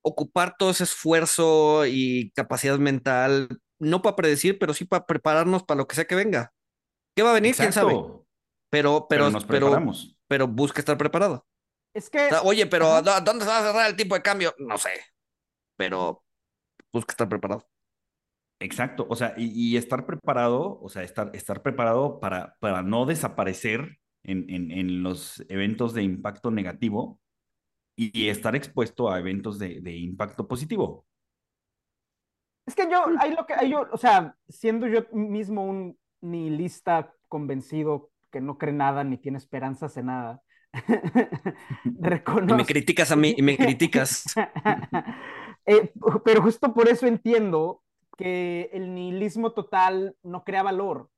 ocupar 0.02 0.54
todo 0.56 0.70
ese 0.70 0.84
esfuerzo 0.84 1.84
y 1.86 2.30
capacidad 2.30 2.78
mental, 2.78 3.60
no 3.80 4.02
para 4.02 4.14
predecir, 4.16 4.58
pero 4.58 4.72
sí 4.72 4.84
para 4.84 5.04
prepararnos 5.04 5.64
para 5.64 5.78
lo 5.78 5.88
que 5.88 5.96
sea 5.96 6.04
que 6.06 6.14
venga? 6.14 6.52
¿Qué 7.16 7.22
va 7.24 7.30
a 7.32 7.34
venir? 7.34 7.56
¿Quién 7.56 7.72
sabe? 7.72 7.94
Pero, 7.94 8.24
pero 8.70 9.06
pero, 9.08 9.30
nos 9.30 9.44
preparamos. 9.44 10.04
pero 10.06 10.15
busca 10.48 10.80
estar 10.80 10.98
preparado. 10.98 11.46
Es 11.94 12.10
que... 12.10 12.26
O 12.26 12.28
sea, 12.28 12.42
Oye, 12.42 12.66
pero 12.66 12.86
Ajá. 12.86 13.02
¿dó- 13.02 13.20
¿dónde 13.20 13.44
se 13.44 13.50
va 13.50 13.58
a 13.58 13.62
cerrar 13.62 13.90
el 13.90 13.96
tipo 13.96 14.14
de 14.14 14.22
cambio? 14.22 14.54
No 14.58 14.78
sé, 14.78 14.90
pero 15.76 16.24
busca 16.92 17.12
estar 17.12 17.28
preparado. 17.28 17.66
Exacto, 18.58 19.06
o 19.10 19.16
sea, 19.16 19.34
y, 19.36 19.50
y 19.74 19.76
estar 19.76 20.06
preparado, 20.06 20.80
o 20.80 20.88
sea, 20.88 21.02
estar, 21.02 21.30
estar 21.34 21.62
preparado 21.62 22.20
para, 22.20 22.56
para 22.58 22.82
no 22.82 23.04
desaparecer 23.04 23.98
en, 24.24 24.48
en, 24.48 24.70
en 24.70 25.02
los 25.02 25.44
eventos 25.50 25.92
de 25.92 26.02
impacto 26.02 26.50
negativo 26.50 27.20
y, 27.96 28.18
y 28.18 28.28
estar 28.30 28.56
expuesto 28.56 29.10
a 29.10 29.18
eventos 29.18 29.58
de, 29.58 29.80
de 29.82 29.96
impacto 29.96 30.48
positivo. 30.48 31.06
Es 32.66 32.74
que 32.74 32.90
yo, 32.90 33.04
ahí 33.18 33.34
lo 33.34 33.46
que, 33.46 33.54
ahí 33.54 33.70
yo, 33.70 33.86
o 33.92 33.98
sea, 33.98 34.36
siendo 34.48 34.86
yo 34.88 35.06
mismo 35.12 35.64
un 35.64 35.98
nihilista 36.22 37.14
convencido 37.28 38.10
que 38.36 38.42
no 38.42 38.58
cree 38.58 38.74
nada 38.74 39.02
ni 39.04 39.16
tiene 39.16 39.38
esperanzas 39.38 39.96
en 39.96 40.06
nada, 40.06 40.42
Y 41.84 41.90
reconozco. 42.00 42.56
me 42.56 42.66
criticas 42.66 43.10
a 43.10 43.16
mí 43.16 43.34
y 43.36 43.42
me 43.42 43.56
criticas. 43.56 44.24
Eh, 45.68 45.90
pero 46.24 46.42
justo 46.42 46.72
por 46.72 46.88
eso 46.88 47.08
entiendo 47.08 47.82
que 48.16 48.70
el 48.72 48.94
nihilismo 48.94 49.50
total 49.50 50.14
no 50.22 50.44
crea 50.44 50.62
valor. 50.62 51.10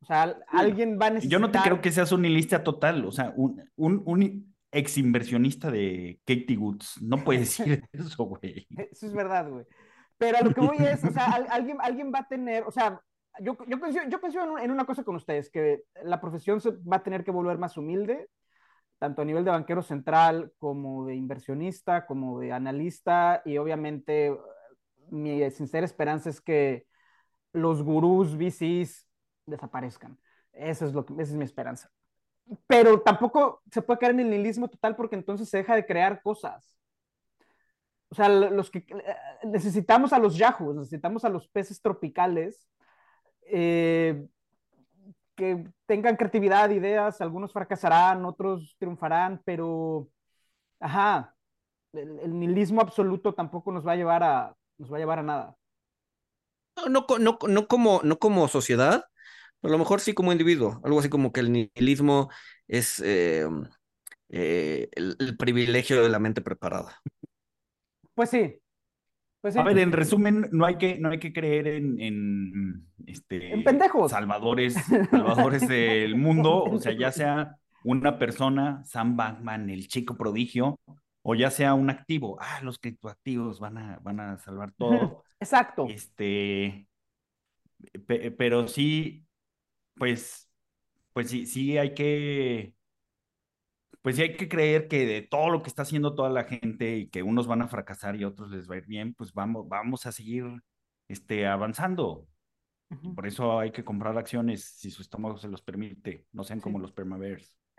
O 0.00 0.06
sea, 0.06 0.36
alguien 0.48 0.98
va 1.00 1.06
a 1.06 1.10
necesitar. 1.10 1.30
Yo 1.32 1.38
no 1.38 1.52
te 1.52 1.60
creo 1.60 1.80
que 1.80 1.92
seas 1.92 2.10
un 2.10 2.22
nihilista 2.22 2.64
total, 2.64 3.04
o 3.04 3.12
sea, 3.12 3.32
un, 3.36 3.62
un, 3.76 4.02
un 4.04 4.52
ex 4.72 4.98
inversionista 4.98 5.70
de 5.70 6.18
Katie 6.26 6.56
Woods 6.58 7.00
no 7.02 7.22
puede 7.22 7.38
decir 7.40 7.84
eso, 7.92 8.24
güey. 8.24 8.66
Eso 8.90 9.06
es 9.06 9.12
verdad, 9.12 9.48
güey. 9.48 9.64
Pero 10.18 10.38
a 10.38 10.40
lo 10.42 10.52
que 10.52 10.60
voy 10.62 10.78
es, 10.78 11.04
o 11.04 11.12
sea, 11.12 11.26
al- 11.26 11.46
alguien, 11.48 11.76
alguien 11.80 12.10
va 12.12 12.20
a 12.20 12.26
tener, 12.28 12.64
o 12.64 12.72
sea, 12.72 13.00
yo, 13.40 13.56
yo 13.66 13.78
yo 14.30 14.42
en, 14.42 14.50
un- 14.50 14.58
en 14.60 14.70
una 14.70 14.84
cosa 14.86 15.04
con 15.04 15.16
ustedes, 15.16 15.50
que 15.50 15.82
la 16.04 16.20
profesión 16.20 16.60
se 16.60 16.70
va 16.72 16.96
a 16.96 17.02
tener 17.02 17.24
que 17.24 17.30
volver 17.30 17.58
más 17.58 17.76
humilde, 17.76 18.28
tanto 18.98 19.22
a 19.22 19.24
nivel 19.24 19.44
de 19.44 19.50
banquero 19.52 19.82
central 19.82 20.52
como 20.58 21.06
de 21.06 21.16
inversionista, 21.16 22.06
como 22.06 22.40
de 22.40 22.52
analista, 22.52 23.42
y 23.44 23.58
obviamente 23.58 24.36
mi 25.10 25.48
sincera 25.50 25.86
esperanza 25.86 26.30
es 26.30 26.40
que 26.40 26.86
los 27.52 27.82
gurús 27.82 28.36
VCs 28.36 29.08
desaparezcan. 29.46 30.18
Eso 30.52 30.86
es 30.86 30.94
lo 30.94 31.06
que, 31.06 31.14
esa 31.14 31.24
es 31.32 31.34
mi 31.34 31.44
esperanza. 31.44 31.90
Pero 32.66 33.00
tampoco 33.02 33.62
se 33.72 33.82
puede 33.82 34.00
caer 34.00 34.12
en 34.12 34.20
el 34.20 34.30
nihilismo 34.30 34.68
total 34.68 34.96
porque 34.96 35.16
entonces 35.16 35.48
se 35.48 35.58
deja 35.58 35.76
de 35.76 35.86
crear 35.86 36.22
cosas. 36.22 36.76
O 38.08 38.14
sea, 38.14 38.28
los 38.28 38.70
que 38.70 38.86
necesitamos 39.44 40.12
a 40.12 40.18
los 40.18 40.36
yahoos, 40.38 40.76
necesitamos 40.76 41.24
a 41.24 41.28
los 41.28 41.48
peces 41.48 41.80
tropicales 41.82 42.66
eh, 43.48 44.26
que 45.34 45.64
tengan 45.86 46.16
creatividad, 46.16 46.70
ideas, 46.70 47.20
algunos 47.20 47.52
fracasarán, 47.52 48.24
otros 48.24 48.74
triunfarán, 48.78 49.42
pero, 49.44 50.08
ajá, 50.80 51.34
el, 51.92 52.18
el, 52.20 52.38
nihilismo 52.38 52.80
absoluto 52.80 53.34
tampoco 53.34 53.70
nos 53.70 53.86
va 53.86 53.92
a 53.92 53.96
llevar 53.96 54.22
a, 54.22 54.56
nos 54.78 54.92
va 54.92 54.96
a 54.96 55.00
llevar 55.00 55.18
a 55.18 55.22
nada. 55.22 55.56
No, 56.76 56.88
no, 56.88 57.06
no, 57.18 57.38
no, 57.48 57.68
como, 57.68 58.00
no 58.02 58.18
como 58.18 58.48
sociedad, 58.48 59.04
a 59.62 59.68
lo 59.68 59.78
mejor 59.78 60.00
sí 60.00 60.14
como 60.14 60.32
individuo, 60.32 60.80
algo 60.84 60.98
así 61.00 61.08
como 61.08 61.32
que 61.32 61.40
el 61.40 61.52
nihilismo 61.52 62.30
es 62.68 63.00
eh, 63.00 63.46
eh, 64.28 64.88
el, 64.92 65.16
el, 65.18 65.36
privilegio 65.36 66.02
de 66.02 66.08
la 66.08 66.18
mente 66.18 66.40
preparada. 66.40 67.00
Pues 68.14 68.30
sí. 68.30 68.60
Pues 69.46 69.54
sí. 69.54 69.60
A 69.60 69.62
ver, 69.62 69.78
en 69.78 69.92
resumen, 69.92 70.48
no 70.50 70.66
hay 70.66 70.76
que, 70.76 70.98
no 70.98 71.08
hay 71.08 71.20
que 71.20 71.32
creer 71.32 71.68
en, 71.68 72.00
en, 72.00 72.84
este, 73.06 73.52
en 73.54 73.62
pendejos. 73.62 74.10
Salvadores, 74.10 74.74
salvadores 75.12 75.68
del 75.68 76.16
mundo, 76.16 76.64
o 76.64 76.80
sea, 76.80 76.90
ya 76.98 77.12
sea 77.12 77.56
una 77.84 78.18
persona, 78.18 78.82
Sam 78.84 79.16
Bankman, 79.16 79.70
el 79.70 79.86
chico 79.86 80.16
prodigio, 80.16 80.80
o 81.22 81.36
ya 81.36 81.52
sea 81.52 81.74
un 81.74 81.90
activo. 81.90 82.36
Ah, 82.40 82.58
los 82.64 82.80
criptoactivos 82.80 83.60
van 83.60 83.78
a, 83.78 84.00
van 84.02 84.18
a 84.18 84.38
salvar 84.38 84.72
todo. 84.72 85.22
Exacto. 85.38 85.86
Este, 85.90 86.88
pe, 88.04 88.32
pero 88.32 88.66
sí, 88.66 89.28
pues, 89.94 90.50
pues 91.12 91.30
sí, 91.30 91.46
sí 91.46 91.78
hay 91.78 91.94
que, 91.94 92.74
pues 94.06 94.14
sí 94.14 94.22
hay 94.22 94.36
que 94.36 94.48
creer 94.48 94.86
que 94.86 95.04
de 95.04 95.22
todo 95.22 95.50
lo 95.50 95.64
que 95.64 95.68
está 95.68 95.82
haciendo 95.82 96.14
toda 96.14 96.30
la 96.30 96.44
gente 96.44 96.96
y 96.96 97.08
que 97.08 97.24
unos 97.24 97.48
van 97.48 97.62
a 97.62 97.66
fracasar 97.66 98.14
y 98.14 98.22
otros 98.22 98.52
les 98.52 98.70
va 98.70 98.76
a 98.76 98.78
ir 98.78 98.86
bien, 98.86 99.14
pues 99.14 99.32
vamos, 99.32 99.68
vamos 99.68 100.06
a 100.06 100.12
seguir 100.12 100.44
este, 101.08 101.44
avanzando. 101.44 102.28
Uh 102.88 102.94
-huh. 102.94 103.14
Por 103.16 103.26
eso 103.26 103.58
hay 103.58 103.72
que 103.72 103.82
comprar 103.82 104.16
acciones 104.16 104.62
si 104.62 104.92
su 104.92 105.02
estómago 105.02 105.38
se 105.38 105.48
los 105.48 105.60
permite, 105.60 106.24
no 106.30 106.44
sean 106.44 106.60
sí. 106.60 106.62
como 106.62 106.78
los 106.78 106.92
permabears. 106.92 107.52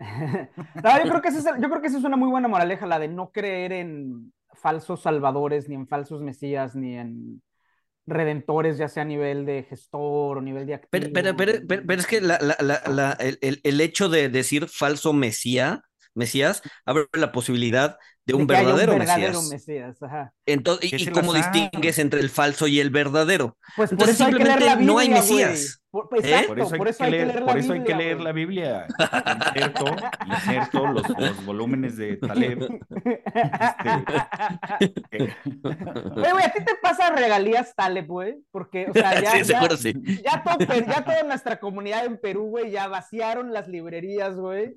no, 0.84 1.02
yo, 1.02 1.08
creo 1.08 1.22
que 1.22 1.28
esa 1.28 1.38
es, 1.38 1.62
yo 1.62 1.70
creo 1.70 1.80
que 1.80 1.86
esa 1.86 1.96
es 1.96 2.04
una 2.04 2.18
muy 2.18 2.28
buena 2.28 2.46
moraleja, 2.46 2.84
la 2.84 2.98
de 2.98 3.08
no 3.08 3.32
creer 3.32 3.72
en 3.72 4.34
falsos 4.52 5.00
salvadores, 5.00 5.66
ni 5.70 5.76
en 5.76 5.88
falsos 5.88 6.20
mesías, 6.20 6.76
ni 6.76 6.98
en 6.98 7.42
redentores, 8.06 8.76
ya 8.76 8.88
sea 8.88 9.04
a 9.04 9.06
nivel 9.06 9.46
de 9.46 9.62
gestor 9.62 10.36
o 10.36 10.42
nivel 10.42 10.66
de 10.66 10.74
activo. 10.74 10.90
Pero, 10.90 11.10
pero, 11.10 11.36
pero, 11.38 11.52
pero, 11.66 11.82
pero 11.86 12.00
es 12.00 12.06
que 12.06 12.20
la, 12.20 12.38
la, 12.38 12.82
la, 12.86 13.12
el, 13.12 13.60
el, 13.62 13.80
hecho 13.80 14.10
de 14.10 14.28
decir 14.28 14.68
falso 14.68 15.14
mesía, 15.14 15.87
mesías 16.18 16.62
abre 16.86 17.06
la 17.14 17.32
posibilidad 17.32 17.98
de 18.26 18.34
un, 18.34 18.46
de 18.46 18.46
verdadero, 18.46 18.94
un 18.94 18.98
verdadero 18.98 19.42
mesías. 19.42 19.42
mesías 19.42 20.02
ajá. 20.02 20.34
Entonces, 20.46 20.92
¿y, 20.92 21.02
y 21.04 21.06
cómo 21.08 21.34
distingues 21.34 21.98
entre 21.98 22.20
el 22.20 22.30
falso 22.30 22.66
y 22.68 22.80
el 22.80 22.90
verdadero? 22.90 23.58
Pues 23.74 23.92
por 23.94 23.96
Entonces, 23.96 24.16
eso 24.16 24.24
simplemente 24.24 24.26
hay 24.26 24.34
que 24.36 24.44
leer 24.44 24.62
la 24.62 24.74
Biblia, 24.76 24.96
no 24.96 24.98
hay 24.98 25.08
mesías. 25.10 25.80
Por, 26.06 26.18
exacto, 26.18 26.52
¿Eh? 26.52 26.56
por 26.56 26.58
eso 26.60 26.74
hay, 26.74 26.78
por 26.78 26.88
eso 26.88 26.98
que, 26.98 27.04
hay 27.04 27.10
leer, 27.10 27.26
que 27.26 27.32
leer, 27.32 27.44
por 27.44 27.54
la 27.54 27.60
eso 27.60 27.72
Biblia. 27.72 27.80
Hay 27.80 27.84
que 27.84 28.04
leer 28.04 28.20
la 28.20 28.32
Biblia. 28.32 28.86
Inserto, 29.54 29.84
inserto 30.26 30.86
los, 30.86 31.08
los 31.08 31.44
volúmenes 31.44 31.96
de 31.96 32.16
Taleb. 32.16 32.68
Este... 34.80 35.36
Oye, 36.16 36.32
güey, 36.32 36.44
¿a 36.44 36.52
ti 36.52 36.64
te 36.64 36.74
pasa 36.80 37.10
regalías 37.10 37.74
Taleb, 37.74 38.06
güey? 38.06 38.36
Porque, 38.50 38.86
o 38.90 38.92
sea, 38.92 39.20
ya, 39.22 39.30
sí, 39.32 39.38
ya, 39.38 39.44
seguro 39.44 39.76
sí. 39.76 39.94
ya, 40.24 40.42
todo, 40.42 40.58
ya 40.74 41.04
toda 41.04 41.22
nuestra 41.24 41.58
comunidad 41.58 42.04
en 42.04 42.18
Perú, 42.18 42.48
güey, 42.48 42.70
ya 42.70 42.86
vaciaron 42.88 43.52
las 43.52 43.68
librerías, 43.68 44.36
güey. 44.36 44.76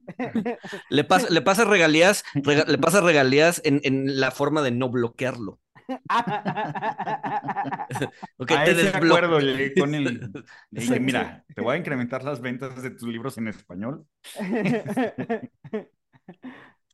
Le 0.89 1.03
pasa, 1.03 1.27
le 1.29 1.41
pasa 1.41 1.65
regalías, 1.65 2.23
rega, 2.33 2.65
le 2.67 2.77
pasa 2.77 3.01
regalías 3.01 3.61
en, 3.63 3.81
en 3.83 4.19
la 4.19 4.31
forma 4.31 4.61
de 4.61 4.71
no 4.71 4.89
bloquearlo. 4.89 5.59
okay, 8.37 8.57
a 8.57 8.65
te 8.65 8.71
ese 8.71 8.95
acuerdo 8.95 9.39
llegué 9.39 9.73
con 9.73 9.95
el... 9.95 10.05
Le 10.71 10.81
dije, 10.81 10.99
mira, 10.99 11.43
te 11.53 11.61
voy 11.61 11.75
a 11.75 11.77
incrementar 11.77 12.23
las 12.23 12.41
ventas 12.41 12.81
de 12.81 12.91
tus 12.91 13.09
libros 13.09 13.37
en 13.37 13.47
español. 13.47 14.05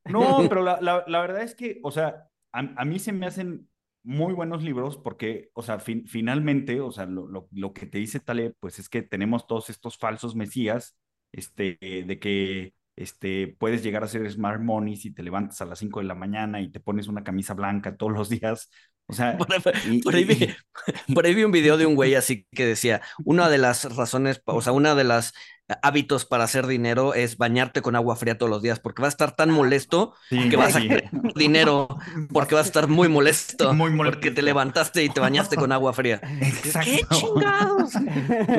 no, 0.06 0.50
pero 0.50 0.64
la, 0.64 0.80
la, 0.82 1.04
la, 1.08 1.22
verdad 1.22 1.44
es 1.44 1.56
que, 1.56 1.80
o 1.84 1.92
sea, 1.92 2.28
a, 2.52 2.60
a, 2.60 2.86
mí 2.86 3.00
se 3.00 3.14
me 3.14 3.26
hacen 3.26 3.70
muy 4.04 4.34
buenos 4.34 4.64
libros 4.64 4.98
porque, 4.98 5.50
o 5.54 5.62
sea, 5.62 5.80
fin, 5.80 6.06
finalmente, 6.08 6.82
o 6.82 6.92
sea, 6.92 7.06
lo, 7.06 7.28
lo, 7.28 7.48
lo, 7.52 7.74
que 7.74 7.86
te 7.86 7.98
dice 7.98 8.20
Taleb, 8.20 8.56
pues 8.60 8.80
es 8.80 8.90
que 8.90 9.02
tenemos 9.02 9.48
todos 9.48 9.70
estos 9.70 9.98
falsos 9.98 10.36
mesías, 10.36 10.98
este, 11.32 11.78
de 11.82 12.20
que 12.20 12.74
este, 12.98 13.56
puedes 13.60 13.84
llegar 13.84 14.04
a 14.04 14.08
ser 14.08 14.30
smart 14.30 14.60
money 14.60 14.98
si 14.98 15.14
te 15.14 15.22
levantas 15.22 15.62
a 15.62 15.66
las 15.66 15.78
5 15.80 16.00
de 16.00 16.06
la 16.08 16.16
mañana 16.16 16.60
y 16.60 16.72
te 16.72 16.80
pones 16.80 17.08
una 17.08 17.24
camisa 17.24 17.54
blanca 17.54 17.96
todos 17.96 18.12
los 18.12 18.30
días. 18.30 18.70
O 19.10 19.14
sea, 19.14 19.38
por, 19.38 19.48
ahí, 19.54 20.02
por, 20.02 20.16
ahí 20.16 20.24
vi, 20.26 20.50
por, 21.14 21.26
ahí 21.26 21.34
vi, 21.34 21.46
un 21.46 21.52
video 21.52 21.78
de 21.78 21.86
un 21.86 21.96
güey 21.96 22.16
así 22.16 22.46
que 22.52 22.66
decía, 22.66 23.02
una 23.24 23.48
de 23.48 23.58
las 23.58 23.96
razones, 23.96 24.42
o 24.44 24.62
sea, 24.62 24.74
una 24.74 24.96
de 24.96 25.06
las 25.06 25.34
hábitos 25.82 26.26
para 26.26 26.44
hacer 26.44 26.66
dinero 26.66 27.14
es 27.14 27.38
bañarte 27.38 27.82
con 27.82 27.96
agua 27.96 28.16
fría 28.16 28.38
todos 28.38 28.50
los 28.50 28.62
días, 28.62 28.80
porque 28.80 29.02
vas 29.02 29.10
a 29.10 29.16
estar 29.16 29.36
tan 29.36 29.52
molesto 29.52 30.14
sí, 30.30 30.50
que 30.50 30.58
vas 30.58 30.74
sí. 30.74 30.90
a 30.90 30.96
hacer 30.96 31.10
dinero, 31.36 31.88
porque 32.34 32.56
vas 32.56 32.66
a 32.66 32.68
estar 32.68 32.88
muy 32.88 33.08
molesto, 33.08 33.74
muy 33.74 33.92
molesto, 33.92 34.20
porque 34.20 34.32
te 34.32 34.42
levantaste 34.42 35.04
y 35.04 35.10
te 35.10 35.20
bañaste 35.20 35.56
con 35.56 35.72
agua 35.72 35.94
fría. 35.94 36.20
Exacto. 36.42 36.92
¡Qué 36.92 37.16
chingados! 37.16 37.96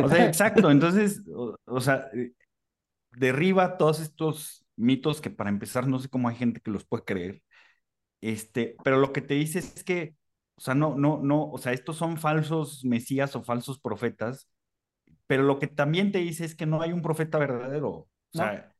O 0.04 0.08
sea, 0.08 0.26
exacto. 0.26 0.70
Entonces, 0.70 1.22
o, 1.34 1.56
o 1.66 1.80
sea, 1.80 2.08
derriba 3.18 3.76
todos 3.78 4.00
estos 4.00 4.66
mitos 4.76 5.20
que 5.20 5.30
para 5.30 5.50
empezar 5.50 5.86
no 5.88 5.98
sé 5.98 6.08
cómo 6.08 6.28
hay 6.28 6.36
gente 6.36 6.60
que 6.60 6.70
los 6.70 6.86
puede 6.86 7.04
creer. 7.04 7.42
Este, 8.20 8.76
pero 8.84 8.98
lo 8.98 9.12
que 9.12 9.20
te 9.20 9.34
dice 9.34 9.60
es 9.60 9.84
que, 9.84 10.16
o 10.56 10.60
sea, 10.60 10.74
no, 10.74 10.96
no, 10.96 11.20
no, 11.22 11.50
o 11.50 11.58
sea, 11.58 11.72
estos 11.72 11.96
son 11.96 12.18
falsos 12.18 12.84
mesías 12.84 13.36
o 13.36 13.42
falsos 13.42 13.80
profetas, 13.80 14.50
pero 15.26 15.42
lo 15.42 15.58
que 15.58 15.68
también 15.68 16.12
te 16.12 16.18
dice 16.18 16.44
es 16.44 16.54
que 16.54 16.66
no 16.66 16.82
hay 16.82 16.92
un 16.92 17.02
profeta 17.02 17.38
verdadero. 17.38 17.90
O 17.90 18.10
sea, 18.32 18.74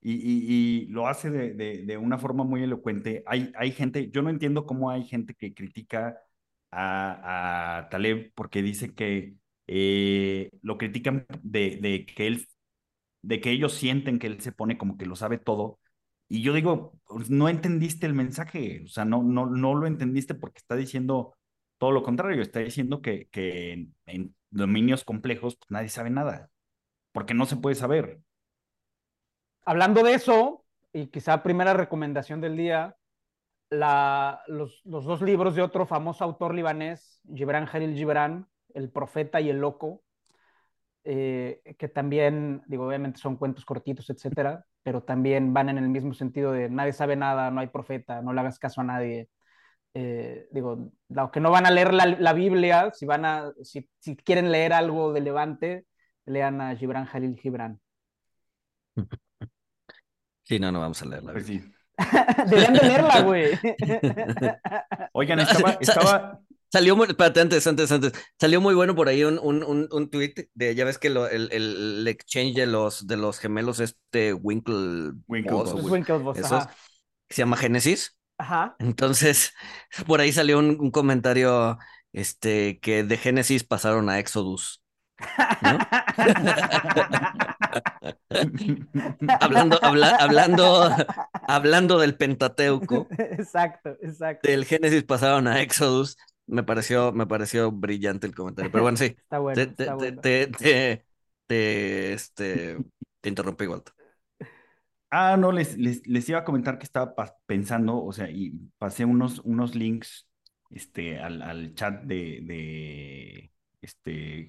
y, 0.00 0.14
y, 0.14 0.84
y, 0.84 0.86
lo 0.88 1.08
hace 1.08 1.30
de, 1.30 1.54
de, 1.54 1.84
de, 1.84 1.96
una 1.96 2.18
forma 2.18 2.44
muy 2.44 2.62
elocuente. 2.62 3.24
Hay, 3.26 3.52
hay 3.56 3.72
gente, 3.72 4.10
yo 4.10 4.22
no 4.22 4.30
entiendo 4.30 4.66
cómo 4.66 4.90
hay 4.90 5.04
gente 5.04 5.34
que 5.34 5.54
critica 5.54 6.20
a, 6.70 7.78
a 7.78 7.88
Taleb 7.88 8.32
porque 8.34 8.62
dice 8.62 8.94
que 8.94 9.36
eh, 9.66 10.50
lo 10.62 10.78
critican 10.78 11.26
de, 11.42 11.78
de 11.80 12.06
que 12.06 12.26
él 12.26 12.46
de 13.26 13.40
que 13.40 13.50
ellos 13.50 13.74
sienten 13.74 14.20
que 14.20 14.28
él 14.28 14.40
se 14.40 14.52
pone 14.52 14.78
como 14.78 14.96
que 14.96 15.04
lo 15.04 15.16
sabe 15.16 15.38
todo. 15.38 15.80
Y 16.28 16.42
yo 16.42 16.52
digo, 16.52 16.92
pues, 17.08 17.28
no 17.28 17.48
entendiste 17.48 18.06
el 18.06 18.14
mensaje, 18.14 18.82
o 18.84 18.88
sea, 18.88 19.04
no, 19.04 19.22
no, 19.22 19.46
no 19.46 19.74
lo 19.74 19.86
entendiste 19.86 20.34
porque 20.34 20.58
está 20.58 20.76
diciendo 20.76 21.36
todo 21.78 21.90
lo 21.90 22.04
contrario, 22.04 22.40
está 22.40 22.60
diciendo 22.60 23.02
que, 23.02 23.28
que 23.30 23.88
en, 24.06 24.34
dominios 24.50 25.04
complejos 25.04 25.56
pues, 25.56 25.70
nadie 25.70 25.88
sabe 25.88 26.10
nada, 26.10 26.50
porque 27.12 27.34
no 27.34 27.46
se 27.46 27.56
puede 27.56 27.74
saber. 27.74 28.20
Hablando 29.64 30.04
de 30.04 30.14
eso, 30.14 30.64
y 30.92 31.08
quizá 31.08 31.42
primera 31.42 31.74
recomendación 31.74 32.40
del 32.40 32.56
día, 32.56 32.96
la, 33.70 34.40
los, 34.46 34.82
los, 34.84 35.04
dos 35.04 35.20
libros 35.20 35.56
de 35.56 35.62
otro 35.62 35.84
famoso 35.84 36.22
autor 36.22 36.54
libanés, 36.54 37.20
Gibran 37.34 37.66
Jalil 37.66 37.96
Gibran, 37.96 38.48
El 38.72 38.88
Profeta 38.88 39.40
y 39.40 39.50
el 39.50 39.58
Loco, 39.58 40.04
eh, 41.08 41.62
que 41.78 41.86
también, 41.86 42.62
digo, 42.66 42.84
obviamente 42.84 43.20
son 43.20 43.36
cuentos 43.36 43.64
cortitos, 43.64 44.10
etcétera, 44.10 44.64
pero 44.82 45.04
también 45.04 45.54
van 45.54 45.68
en 45.68 45.78
el 45.78 45.88
mismo 45.88 46.12
sentido 46.14 46.50
de 46.50 46.68
nadie 46.68 46.92
sabe 46.92 47.14
nada, 47.14 47.52
no 47.52 47.60
hay 47.60 47.68
profeta, 47.68 48.22
no 48.22 48.32
le 48.32 48.40
hagas 48.40 48.58
caso 48.58 48.80
a 48.80 48.84
nadie. 48.84 49.28
Eh, 49.94 50.48
digo, 50.50 50.90
aunque 51.16 51.38
no 51.38 51.52
van 51.52 51.64
a 51.64 51.70
leer 51.70 51.94
la, 51.94 52.06
la 52.06 52.32
Biblia, 52.32 52.90
si, 52.92 53.06
van 53.06 53.24
a, 53.24 53.52
si, 53.62 53.88
si, 54.00 54.16
quieren 54.16 54.50
leer 54.50 54.72
algo 54.72 55.12
de 55.12 55.20
Levante, 55.20 55.86
lean 56.24 56.60
a 56.60 56.74
Gibran 56.74 57.06
Jalil 57.06 57.38
Gibran. 57.38 57.80
Sí, 60.42 60.58
no, 60.58 60.72
no 60.72 60.80
vamos 60.80 61.00
a 61.02 61.06
leerla. 61.06 61.32
Pues 61.32 61.46
sí. 61.46 61.62
Deberían 62.46 62.74
de 62.74 62.80
leerla, 62.80 63.20
güey. 63.22 63.52
Oigan, 65.12 65.38
estaba, 65.38 65.78
estaba, 65.80 66.40
Salió 66.72 66.96
muy, 66.96 67.06
espérate, 67.06 67.40
antes, 67.40 67.66
antes, 67.66 67.92
antes, 67.92 68.12
salió 68.38 68.60
muy 68.60 68.74
bueno 68.74 68.94
por 68.94 69.08
ahí 69.08 69.24
un, 69.24 69.38
un, 69.38 69.62
un, 69.62 69.88
un 69.90 70.10
tweet 70.10 70.34
de, 70.54 70.74
ya 70.74 70.84
ves 70.84 70.98
que 70.98 71.10
lo, 71.10 71.28
el, 71.28 71.48
el, 71.52 72.00
el, 72.00 72.08
exchange 72.08 72.54
de 72.54 72.66
los, 72.66 73.06
de 73.06 73.16
los 73.16 73.38
gemelos, 73.38 73.80
este 73.80 74.32
Winkle, 74.32 75.12
Winklevoss, 75.28 75.74
Winklevoss 75.74 76.38
esos, 76.38 76.64
se 77.28 77.42
llama 77.42 77.56
Génesis. 77.56 78.16
Ajá. 78.38 78.76
Entonces, 78.78 79.52
por 80.06 80.20
ahí 80.20 80.32
salió 80.32 80.58
un, 80.58 80.78
un, 80.80 80.90
comentario, 80.90 81.78
este, 82.12 82.78
que 82.80 83.04
de 83.04 83.16
Génesis 83.16 83.64
pasaron 83.64 84.10
a 84.10 84.18
Exodus. 84.18 84.82
¿no? 85.62 85.78
hablando, 89.40 89.78
habla, 89.82 90.16
hablando, 90.16 90.90
hablando 91.46 91.98
del 91.98 92.16
Pentateuco. 92.16 93.06
Exacto, 93.18 93.96
exacto. 94.02 94.48
Del 94.48 94.64
Génesis 94.64 95.04
pasaron 95.04 95.46
a 95.46 95.60
Exodus 95.60 96.16
me 96.46 96.62
pareció, 96.62 97.12
me 97.12 97.26
pareció 97.26 97.72
brillante 97.72 98.26
el 98.26 98.34
comentario. 98.34 98.70
Pero 98.70 98.82
bueno, 98.82 98.98
sí. 98.98 99.04
Está 99.18 99.38
bueno. 99.38 99.54
Te, 99.54 99.66
te, 99.66 99.82
está 99.82 99.94
bueno. 99.94 100.20
te, 100.20 100.46
te, 100.48 101.06
te, 101.46 102.12
este, 102.12 102.76
te 103.20 103.28
interrumpí 103.28 103.64
igual. 103.64 103.82
Ah, 105.10 105.36
no, 105.38 105.52
les, 105.52 105.78
les, 105.78 106.06
les, 106.06 106.28
iba 106.28 106.40
a 106.40 106.44
comentar 106.44 106.78
que 106.78 106.84
estaba 106.84 107.14
pensando, 107.46 108.02
o 108.02 108.12
sea, 108.12 108.28
y 108.28 108.50
pasé 108.78 109.04
unos, 109.04 109.38
unos 109.40 109.74
links 109.74 110.28
este, 110.70 111.18
al, 111.18 111.42
al 111.42 111.74
chat 111.74 112.02
de, 112.02 112.40
de, 112.42 113.52
este, 113.80 114.48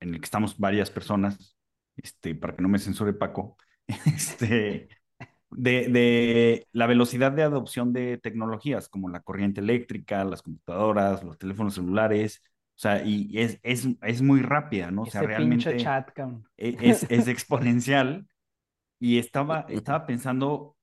en 0.00 0.14
el 0.14 0.20
que 0.20 0.24
estamos 0.24 0.58
varias 0.58 0.90
personas, 0.90 1.56
este, 1.96 2.34
para 2.34 2.56
que 2.56 2.62
no 2.62 2.68
me 2.68 2.78
censure 2.78 3.12
Paco, 3.12 3.56
este, 4.06 4.88
de, 5.50 5.88
de, 5.88 6.66
la 6.72 6.86
velocidad 6.86 7.32
de 7.32 7.42
adopción 7.42 7.92
de 7.92 8.18
tecnologías 8.18 8.88
como 8.88 9.08
la 9.08 9.20
corriente 9.20 9.60
eléctrica, 9.60 10.24
las 10.24 10.42
computadoras, 10.42 11.22
los 11.24 11.38
teléfonos 11.38 11.74
celulares, 11.74 12.42
o 12.76 12.78
sea, 12.78 13.02
y 13.02 13.30
es, 13.38 13.58
es, 13.62 13.88
es 14.02 14.20
muy 14.20 14.42
rápida, 14.42 14.90
¿no? 14.90 15.02
O 15.02 15.06
sea, 15.06 15.22
realmente 15.22 15.78
chat, 15.78 16.10
es, 16.58 17.06
es 17.10 17.26
exponencial. 17.26 18.26
Y 18.98 19.18
estaba, 19.18 19.66
estaba 19.70 20.06
pensando 20.06 20.76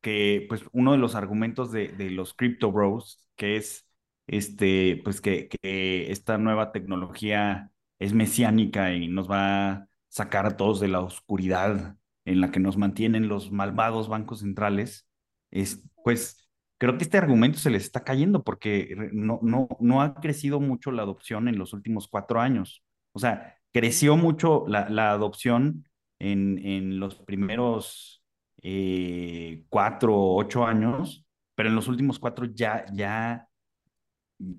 que, 0.00 0.46
pues, 0.48 0.62
uno 0.72 0.92
de 0.92 0.98
los 0.98 1.16
argumentos 1.16 1.72
de, 1.72 1.88
de 1.88 2.10
los 2.10 2.34
crypto 2.34 2.70
bros, 2.70 3.24
que 3.34 3.56
es, 3.56 3.88
este, 4.28 5.00
pues, 5.02 5.20
que, 5.20 5.48
que 5.48 6.12
esta 6.12 6.38
nueva 6.38 6.70
tecnología 6.70 7.72
es 7.98 8.12
mesiánica 8.12 8.92
y 8.94 9.08
nos 9.08 9.28
va 9.28 9.70
a 9.70 9.88
sacar 10.08 10.46
a 10.46 10.56
todos 10.56 10.78
de 10.78 10.88
la 10.88 11.00
oscuridad 11.00 11.96
en 12.24 12.40
la 12.40 12.50
que 12.50 12.60
nos 12.60 12.76
mantienen 12.76 13.28
los 13.28 13.50
malvados 13.52 14.08
bancos 14.08 14.40
centrales, 14.40 15.08
es, 15.50 15.82
pues 16.04 16.48
creo 16.78 16.96
que 16.96 17.04
este 17.04 17.18
argumento 17.18 17.58
se 17.58 17.70
les 17.70 17.84
está 17.84 18.04
cayendo 18.04 18.42
porque 18.42 18.96
no, 19.12 19.38
no, 19.42 19.68
no 19.80 20.02
ha 20.02 20.14
crecido 20.14 20.60
mucho 20.60 20.90
la 20.90 21.02
adopción 21.02 21.48
en 21.48 21.58
los 21.58 21.72
últimos 21.72 22.08
cuatro 22.08 22.40
años. 22.40 22.82
O 23.12 23.18
sea, 23.18 23.56
creció 23.72 24.16
mucho 24.16 24.64
la, 24.66 24.88
la 24.88 25.10
adopción 25.12 25.88
en, 26.18 26.58
en, 26.58 27.00
los 27.00 27.16
primeros 27.16 28.22
eh, 28.62 29.64
cuatro 29.68 30.14
o 30.16 30.36
ocho 30.36 30.64
años, 30.64 31.26
pero 31.54 31.68
en 31.68 31.74
los 31.74 31.88
últimos 31.88 32.18
cuatro 32.18 32.46
ya, 32.46 32.84
ya 32.92 33.48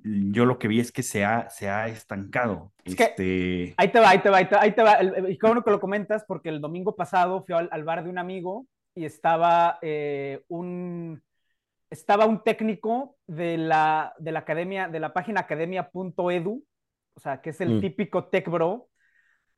yo 0.03 0.45
lo 0.45 0.59
que 0.59 0.67
vi 0.67 0.79
es 0.79 0.91
que 0.91 1.03
se 1.03 1.25
ha, 1.25 1.49
se 1.49 1.69
ha 1.69 1.87
estancado. 1.87 2.71
Es 2.83 2.93
este... 2.93 3.15
que 3.15 3.73
ahí 3.77 3.91
te 3.91 3.99
va, 3.99 4.09
ahí 4.09 4.19
te 4.19 4.29
va, 4.29 4.37
ahí 4.37 4.49
te, 4.49 4.55
ahí 4.55 4.71
te 4.73 4.83
va. 4.83 4.97
Y 5.29 5.37
qué 5.37 5.47
bueno 5.47 5.63
que 5.63 5.71
lo 5.71 5.79
comentas, 5.79 6.23
porque 6.27 6.49
el 6.49 6.61
domingo 6.61 6.95
pasado 6.95 7.43
fui 7.45 7.55
al, 7.55 7.69
al 7.71 7.83
bar 7.83 8.03
de 8.03 8.09
un 8.09 8.17
amigo 8.17 8.67
y 8.95 9.05
estaba 9.05 9.79
eh, 9.81 10.43
un 10.47 11.21
estaba 11.93 12.25
un 12.25 12.43
técnico 12.43 13.17
de 13.27 13.57
la, 13.57 14.13
de 14.17 14.31
la 14.31 14.39
academia, 14.39 14.87
de 14.87 14.99
la 14.99 15.13
página 15.13 15.41
academia.edu, 15.41 16.65
o 17.13 17.19
sea, 17.19 17.39
que 17.39 17.51
es 17.51 17.61
el 17.61 17.75
mm. 17.75 17.81
típico 17.81 18.25
tech 18.25 18.49
bro. 18.49 18.89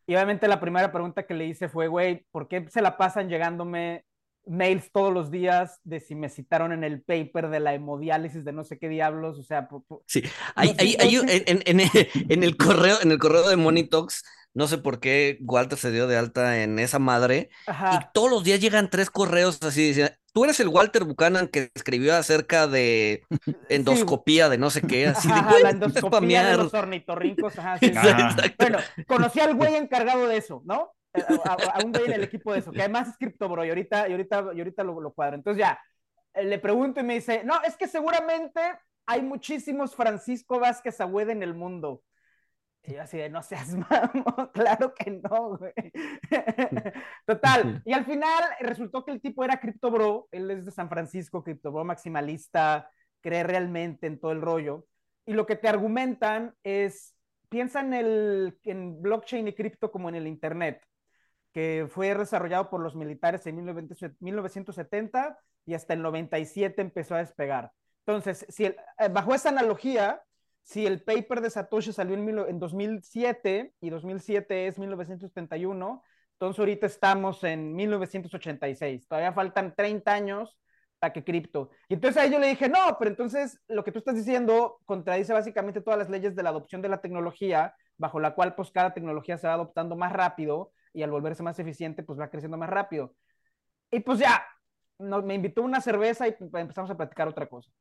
Y 0.05 0.13
obviamente 0.13 0.47
la 0.47 0.59
primera 0.59 0.91
pregunta 0.91 1.25
que 1.25 1.33
le 1.33 1.45
hice 1.45 1.69
fue, 1.69 1.87
güey, 1.87 2.25
¿por 2.31 2.47
qué 2.47 2.67
se 2.69 2.81
la 2.81 2.97
pasan 2.97 3.29
llegándome 3.29 4.03
mails 4.47 4.91
todos 4.91 5.13
los 5.13 5.31
días 5.31 5.79
de 5.83 5.99
si 5.99 6.15
me 6.15 6.29
citaron 6.29 6.71
en 6.71 6.83
el 6.83 7.01
paper 7.01 7.49
de 7.49 7.59
la 7.59 7.73
hemodiálisis 7.73 8.45
de 8.45 8.53
no 8.53 8.63
sé 8.63 8.77
qué 8.77 8.89
diablos, 8.89 9.39
o 9.39 9.43
sea, 9.43 9.67
por, 9.67 9.83
por, 9.83 10.03
sí, 10.07 10.23
hay, 10.55 10.69
no 10.69 10.75
hay, 10.79 10.97
hay, 10.99 11.15
en, 11.15 11.61
en, 11.65 11.79
en, 12.29 12.43
el 12.43 12.57
correo, 12.57 12.97
en 13.01 13.11
el 13.11 13.19
correo 13.19 13.47
de 13.49 13.55
Monitox, 13.55 14.23
no 14.53 14.67
sé 14.67 14.77
por 14.77 14.99
qué 14.99 15.37
Walter 15.41 15.77
se 15.77 15.91
dio 15.91 16.07
de 16.07 16.17
alta 16.17 16.61
en 16.61 16.79
esa 16.79 16.99
madre, 16.99 17.49
Ajá. 17.67 17.99
y 18.01 18.13
todos 18.13 18.29
los 18.29 18.43
días 18.43 18.59
llegan 18.59 18.89
tres 18.89 19.09
correos 19.09 19.61
así, 19.63 19.87
dicen, 19.87 20.09
tú 20.33 20.43
eres 20.43 20.59
el 20.59 20.67
Walter 20.67 21.03
Buchanan 21.03 21.47
que 21.47 21.71
escribió 21.73 22.15
acerca 22.15 22.67
de 22.67 23.23
endoscopía 23.69 24.45
sí. 24.45 24.51
de 24.51 24.57
no 24.57 24.69
sé 24.69 24.81
qué, 24.81 25.07
así 25.07 25.27
ajá, 25.29 25.55
de 25.55 25.63
la 25.63 25.69
endoscopía 25.71 26.45
de 26.45 26.57
los 26.57 26.73
ornitorrincos, 26.73 27.57
ajá, 27.59 27.79
sí. 27.79 27.91
Bueno, 28.59 28.77
conocí 29.07 29.39
al 29.39 29.55
güey 29.55 29.75
encargado 29.75 30.27
de 30.27 30.37
eso, 30.37 30.61
¿no? 30.65 30.91
A, 31.45 31.53
a, 31.53 31.85
un 31.85 31.91
güey 31.91 32.05
en 32.05 32.13
el 32.13 32.23
equipo 32.23 32.53
de 32.53 32.59
eso, 32.59 32.71
que 32.71 32.81
además 32.81 33.09
es 33.09 33.17
criptobro 33.17 33.63
y 33.65 33.69
ahorita, 33.69 34.07
y 34.07 34.11
ahorita, 34.11 34.51
y 34.53 34.59
ahorita 34.59 34.83
lo, 34.83 34.99
lo 34.99 35.13
cuadro. 35.13 35.35
Entonces 35.35 35.59
ya, 35.59 35.79
eh, 36.33 36.43
le 36.43 36.59
pregunto 36.59 36.99
y 36.99 37.03
me 37.03 37.15
dice, 37.15 37.43
no, 37.43 37.61
es 37.63 37.75
que 37.77 37.87
seguramente 37.87 38.59
hay 39.05 39.21
muchísimos 39.21 39.95
Francisco 39.95 40.59
Vázquez 40.59 40.99
Agüed 41.01 41.29
en 41.29 41.43
el 41.43 41.53
mundo. 41.53 42.03
Y 42.83 42.93
yo 42.93 43.01
así 43.01 43.17
de, 43.17 43.29
no 43.29 43.41
seas 43.41 43.73
mamón, 43.89 44.51
claro 44.53 44.93
que 44.93 45.11
no, 45.11 45.57
güey. 45.57 45.73
Total, 47.25 47.81
y 47.85 47.93
al 47.93 48.05
final 48.05 48.43
resultó 48.59 49.03
que 49.03 49.11
el 49.11 49.21
tipo 49.21 49.43
era 49.43 49.59
criptobro, 49.59 50.27
él 50.31 50.51
es 50.51 50.65
de 50.65 50.71
San 50.71 50.89
Francisco, 50.89 51.43
criptobro 51.43 51.83
maximalista, 51.83 52.91
cree 53.21 53.43
realmente 53.43 54.07
en 54.07 54.19
todo 54.19 54.31
el 54.31 54.41
rollo. 54.41 54.85
Y 55.25 55.33
lo 55.33 55.47
que 55.47 55.55
te 55.55 55.67
argumentan 55.67 56.53
es, 56.63 57.15
piensa 57.49 57.79
en, 57.79 57.93
el, 57.93 58.59
en 58.63 59.01
blockchain 59.01 59.47
y 59.47 59.53
cripto 59.53 59.91
como 59.91 60.09
en 60.09 60.15
el 60.15 60.27
Internet 60.27 60.85
que 61.55 61.87
fue 61.89 62.13
desarrollado 62.13 62.69
por 62.69 62.81
los 62.81 62.97
militares 62.97 63.47
en 63.47 63.55
1970 64.19 65.39
y 65.65 65.73
hasta 65.73 65.93
el 65.93 66.01
97 66.01 66.81
empezó 66.81 67.15
a 67.15 67.19
despegar. 67.19 67.71
Entonces, 68.05 68.45
si 68.49 68.65
eh, 68.65 68.75
bajo 69.09 69.33
esa 69.33 69.49
analogía, 69.49 70.21
si 70.63 70.85
el 70.85 71.01
paper 71.01 71.39
de 71.39 71.49
Satoshi 71.49 71.93
salió 71.93 72.13
en, 72.15 72.27
en 72.27 72.59
2007 72.59 73.73
y 73.79 73.89
2007 73.89 74.67
es 74.67 74.77
1971, 74.77 76.03
entonces 76.33 76.59
ahorita 76.59 76.87
estamos 76.87 77.41
en 77.45 77.73
1986. 77.73 79.07
Todavía 79.07 79.31
faltan 79.31 79.73
30 79.77 80.11
años 80.11 80.59
para 80.99 81.13
que 81.13 81.23
cripto. 81.23 81.69
Y 81.87 81.93
entonces 81.93 82.21
ahí 82.21 82.31
yo 82.31 82.39
le 82.39 82.47
dije, 82.47 82.67
no, 82.67 82.97
pero 82.99 83.11
entonces 83.11 83.61
lo 83.69 83.85
que 83.85 83.93
tú 83.93 83.99
estás 83.99 84.15
diciendo 84.15 84.81
contradice 84.83 85.31
básicamente 85.31 85.79
todas 85.79 85.99
las 85.99 86.09
leyes 86.09 86.35
de 86.35 86.43
la 86.43 86.49
adopción 86.49 86.81
de 86.81 86.89
la 86.89 86.99
tecnología, 86.99 87.73
bajo 87.95 88.19
la 88.19 88.35
cual 88.35 88.55
pues 88.55 88.71
cada 88.71 88.93
tecnología 88.93 89.37
se 89.37 89.47
va 89.47 89.53
adoptando 89.53 89.95
más 89.95 90.11
rápido 90.11 90.73
y 90.95 91.03
al 91.03 91.11
volverse 91.11 91.43
más 91.43 91.59
eficiente 91.59 92.03
pues 92.03 92.19
va 92.19 92.29
creciendo 92.29 92.57
más 92.57 92.69
rápido. 92.69 93.13
Y 93.91 93.99
pues 93.99 94.19
ya, 94.19 94.45
me 94.99 95.35
invitó 95.35 95.61
una 95.61 95.81
cerveza 95.81 96.27
y 96.27 96.35
empezamos 96.39 96.89
a 96.89 96.97
platicar 96.97 97.27
otra 97.27 97.47
cosa 97.47 97.71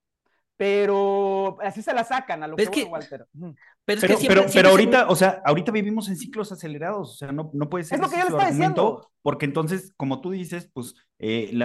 pero 0.57 1.59
así 1.62 1.83
se 1.83 1.92
la 1.92 2.05
sacan 2.05 2.42
a 2.42 2.48
lo 2.48 2.57
que, 2.57 2.66
que 2.66 2.85
Walter. 2.85 3.27
Pero, 3.85 4.00
es 4.00 4.20
que 4.20 4.29
pero, 4.29 4.44
pero, 4.53 4.68
ahorita, 4.68 5.09
o 5.09 5.16
sea, 5.16 5.42
ahorita 5.44 5.72
vivimos 5.72 6.09
en 6.09 6.16
ciclos 6.16 6.53
acelerados, 6.53 7.11
o 7.11 7.16
sea, 7.16 7.33
no, 7.33 7.50
no 7.53 7.68
puede 7.68 7.85
ser. 7.85 7.98
Es 7.98 8.03
lo 8.03 8.09
que 8.09 8.16
yo 8.16 8.22
le 8.22 8.29
estaba 8.29 8.50
diciendo. 8.50 9.11
Porque 9.22 9.46
entonces, 9.46 9.92
como 9.96 10.20
tú 10.20 10.31
dices, 10.31 10.70
pues 10.72 10.94
eh, 11.18 11.59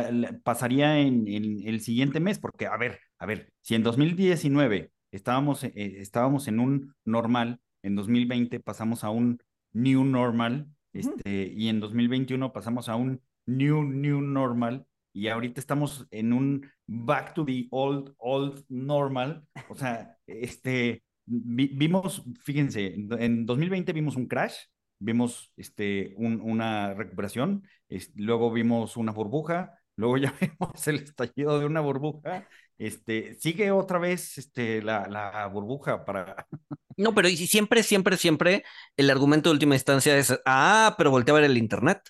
pasaría 0.43 0.99
en, 0.99 1.27
el 1.27 1.81
siguiente 1.81 2.19
mes, 2.19 2.39
porque 2.39 2.65
a 2.65 2.77
ver, 2.77 2.99
a 3.19 3.25
ver, 3.25 3.53
si 3.61 3.75
en 3.75 3.83
2019 3.83 4.91
estábamos, 5.11 5.63
eh, 5.63 5.71
estábamos 5.75 6.47
en 6.47 6.59
un 6.59 6.95
normal, 7.05 7.59
en 7.83 7.95
2020 7.95 8.59
pasamos 8.59 9.03
a 9.03 9.11
un 9.11 9.39
new 9.71 10.03
normal, 10.03 10.67
este, 10.93 11.53
y 11.55 11.69
en 11.69 11.79
2021 11.79 12.51
pasamos 12.51 12.89
a 12.89 12.95
un 12.95 13.21
new, 13.45 13.83
new 13.83 14.21
normal, 14.21 14.85
y 15.13 15.27
ahorita 15.27 15.59
estamos 15.59 16.07
en 16.11 16.33
un 16.33 16.71
back 16.87 17.33
to 17.33 17.45
the 17.45 17.67
old, 17.71 18.13
old 18.17 18.63
normal. 18.69 19.45
O 19.69 19.75
sea, 19.75 20.17
este, 20.27 21.03
vimos, 21.25 22.23
fíjense, 22.43 22.95
en 22.95 23.45
2020 23.45 23.93
vimos 23.93 24.15
un 24.15 24.27
crash, 24.27 24.55
vimos 24.99 25.51
este, 25.57 26.13
una 26.17 26.93
recuperación, 26.93 27.63
luego 28.15 28.51
vimos 28.51 28.97
una 28.97 29.11
burbuja, 29.11 29.79
luego 29.95 30.17
ya 30.17 30.33
vemos 30.39 30.87
el 30.87 30.95
estallido 30.97 31.59
de 31.59 31.65
una 31.65 31.81
burbuja, 31.81 32.47
este, 32.77 33.35
sigue 33.35 33.71
otra 33.71 33.99
vez 33.99 34.37
este, 34.37 34.81
la, 34.81 35.07
la 35.07 35.47
burbuja 35.47 36.05
para... 36.05 36.47
No, 36.99 37.15
pero 37.15 37.29
y 37.29 37.37
siempre, 37.37 37.81
siempre, 37.81 38.17
siempre 38.17 38.63
el 38.97 39.09
argumento 39.09 39.49
de 39.49 39.53
última 39.53 39.75
instancia 39.75 40.17
es, 40.17 40.37
ah, 40.45 40.95
pero 40.97 41.11
voltea 41.11 41.33
a 41.33 41.39
ver 41.39 41.49
el 41.49 41.57
Internet. 41.57 42.01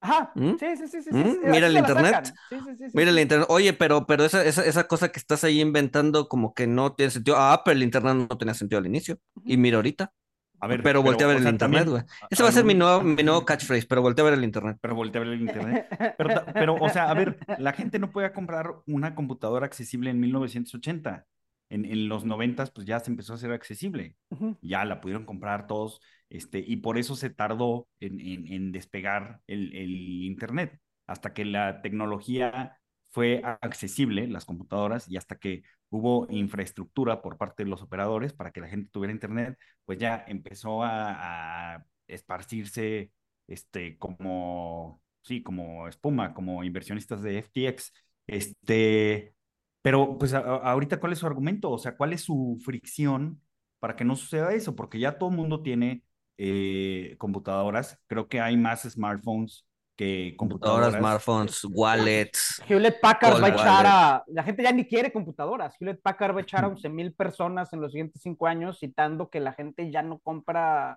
Ajá, 0.00 0.32
¿Mm? 0.34 0.56
sí, 0.58 0.66
sí, 0.76 0.88
sí, 0.88 1.02
sí. 1.02 1.10
¿Mm? 1.12 1.48
Mira 1.48 1.68
el 1.68 1.76
internet. 1.76 2.34
Sí, 2.48 2.56
sí, 2.58 2.76
sí, 2.76 2.84
Mira 2.92 3.10
el 3.10 3.20
internet. 3.20 3.46
Oye, 3.48 3.72
pero, 3.72 4.04
pero 4.04 4.24
esa, 4.24 4.44
esa, 4.44 4.64
esa, 4.64 4.88
cosa 4.88 5.10
que 5.10 5.20
estás 5.20 5.44
ahí 5.44 5.60
inventando 5.60 6.28
como 6.28 6.54
que 6.54 6.66
no 6.66 6.92
tiene 6.94 7.12
sentido. 7.12 7.36
Ah, 7.38 7.62
pero 7.64 7.76
el 7.76 7.84
internet 7.84 8.16
no 8.28 8.36
tenía 8.36 8.52
sentido 8.52 8.80
al 8.80 8.86
inicio. 8.86 9.20
Y 9.44 9.56
mira 9.56 9.76
ahorita. 9.76 10.12
A 10.58 10.66
ver, 10.66 10.82
pero, 10.82 11.04
voltea 11.04 11.28
a 11.28 11.30
ver 11.30 11.38
el 11.38 11.46
internet, 11.46 11.88
güey. 11.88 12.02
Ese 12.30 12.42
va 12.42 12.48
a 12.48 12.52
ser 12.52 12.64
mi 12.64 12.74
nuevo, 12.74 13.00
mi 13.02 13.22
nuevo 13.22 13.44
catchphrase, 13.46 13.86
pero 13.86 14.02
voltea 14.02 14.24
a 14.24 14.30
ver 14.30 14.38
el 14.38 14.44
internet. 14.44 14.76
Pero 14.80 14.96
voltea 14.96 15.20
a 15.20 15.24
ver 15.24 15.34
el 15.34 15.40
internet. 15.48 15.86
Pero, 16.18 16.44
pero, 16.52 16.74
o 16.74 16.88
sea, 16.88 17.08
a 17.08 17.14
ver, 17.14 17.38
la 17.58 17.72
gente 17.72 18.00
no 18.00 18.10
puede 18.10 18.32
comprar 18.32 18.74
una 18.88 19.14
computadora 19.14 19.66
accesible 19.66 20.10
en 20.10 20.18
1980. 20.18 21.26
En, 21.72 21.86
en 21.86 22.08
los 22.08 22.24
90 22.24 22.66
pues 22.66 22.86
ya 22.86 23.00
se 23.00 23.10
empezó 23.10 23.32
a 23.32 23.36
hacer 23.36 23.52
accesible. 23.52 24.16
Ya 24.60 24.84
la 24.84 25.00
pudieron 25.00 25.24
comprar 25.24 25.66
todos 25.66 26.00
este, 26.32 26.64
y 26.66 26.76
por 26.76 26.96
eso 26.96 27.14
se 27.14 27.28
tardó 27.28 27.88
en, 28.00 28.72
despegar 28.72 29.42
el, 29.46 30.24
Internet, 30.24 30.80
hasta 31.06 31.34
que 31.34 31.44
la 31.44 31.82
tecnología 31.82 32.78
fue 33.10 33.42
accesible, 33.60 34.26
las 34.28 34.46
computadoras, 34.46 35.06
y 35.10 35.18
hasta 35.18 35.36
que 35.36 35.62
hubo 35.90 36.26
infraestructura 36.30 37.20
por 37.20 37.36
parte 37.36 37.64
de 37.64 37.70
los 37.70 37.82
operadores 37.82 38.32
para 38.32 38.50
que 38.50 38.62
la 38.62 38.68
gente 38.68 38.88
tuviera 38.90 39.12
Internet, 39.12 39.58
pues 39.84 39.98
ya 39.98 40.24
empezó 40.26 40.82
a, 40.82 41.84
esparcirse 42.06 43.10
este, 43.46 43.98
como, 43.98 45.02
sí, 45.22 45.42
como 45.42 45.86
espuma, 45.88 46.32
como 46.32 46.64
inversionistas 46.64 47.22
de 47.22 47.38
FTX. 47.42 47.92
Este, 48.26 49.34
pero 49.82 50.16
pues 50.16 50.32
ahorita, 50.32 51.00
¿cuál 51.00 51.12
es 51.12 51.18
su 51.18 51.26
argumento? 51.26 51.70
O 51.70 51.78
sea, 51.78 51.96
¿cuál 51.96 52.12
es 52.12 52.22
su 52.22 52.56
fricción 52.64 53.42
para 53.80 53.96
que 53.96 54.04
no 54.04 54.14
suceda 54.14 54.54
eso? 54.54 54.76
Porque 54.76 55.00
ya 55.00 55.18
todo 55.18 55.30
el 55.30 55.36
mundo 55.36 55.60
tiene 55.60 56.04
eh, 56.38 57.16
computadoras. 57.18 57.98
Creo 58.06 58.28
que 58.28 58.40
hay 58.40 58.56
más 58.56 58.82
smartphones 58.82 59.66
que 59.96 60.34
computadoras. 60.36 60.94
smartphones, 60.94 61.64
wallets. 61.64 62.62
Hewlett 62.68 63.00
Packard 63.00 63.42
va 63.42 63.46
a 63.48 63.50
echar 63.50 63.86
a. 63.86 64.24
La 64.28 64.44
gente 64.44 64.62
ya 64.62 64.72
ni 64.72 64.86
quiere 64.86 65.12
computadoras. 65.12 65.74
Hewlett 65.80 66.00
Packard 66.00 66.34
va 66.34 66.38
a 66.38 66.42
echar 66.42 66.64
a 66.64 66.68
11 66.68 66.88
mil 66.88 67.12
personas 67.12 67.72
en 67.72 67.80
los 67.80 67.90
siguientes 67.90 68.22
cinco 68.22 68.46
años, 68.46 68.78
citando 68.78 69.30
que 69.30 69.40
la 69.40 69.52
gente 69.52 69.90
ya 69.90 70.02
no 70.02 70.20
compra 70.20 70.96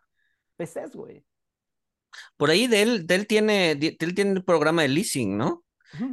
PCs, 0.58 0.96
güey. 0.96 1.26
Por 2.38 2.52
ahí 2.52 2.68
Dell, 2.68 3.06
Dell 3.08 3.28
tiene, 3.28 3.76
Dell 3.76 4.16
tiene 4.16 4.32
un 4.34 4.44
programa 4.44 4.84
de 4.84 4.90
leasing, 4.90 5.38
¿no? 5.38 5.65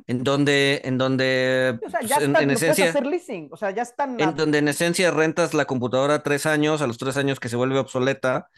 En 0.07 0.25
donde, 0.25 0.81
en 0.85 0.99
donde, 0.99 1.79
o 1.85 1.91
sea, 1.91 2.01
ya 2.03 2.17
pues, 2.17 2.29
en, 2.29 2.51
esencia, 2.51 2.89
hacer 2.91 3.07
leasing, 3.07 3.49
o 3.51 3.57
sea, 3.57 3.71
ya 3.71 3.83
están, 3.83 4.21
en 4.21 4.35
donde 4.35 4.59
en 4.59 4.69
esencia 4.69 5.11
rentas 5.11 5.55
la 5.55 5.65
computadora 5.65 6.23
tres 6.23 6.47
años, 6.47 6.83
a 6.83 6.87
los 6.87 6.99
tres 6.99 7.17
años 7.17 7.41
que 7.41 7.49
se 7.49 7.57
vuelve 7.57 7.79
obsoleta, 7.79 8.49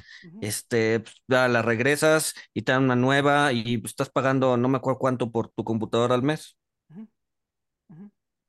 este, 0.40 1.00
pues, 1.00 1.22
la 1.26 1.62
regresas 1.62 2.34
y 2.52 2.62
te 2.62 2.72
dan 2.72 2.84
una 2.84 2.96
nueva 2.96 3.52
y 3.52 3.78
pues, 3.78 3.92
estás 3.92 4.10
pagando, 4.10 4.56
no 4.56 4.68
me 4.68 4.78
acuerdo 4.78 4.98
cuánto 4.98 5.30
por 5.30 5.48
tu 5.48 5.64
computadora 5.64 6.14
al 6.14 6.22
mes. 6.22 6.56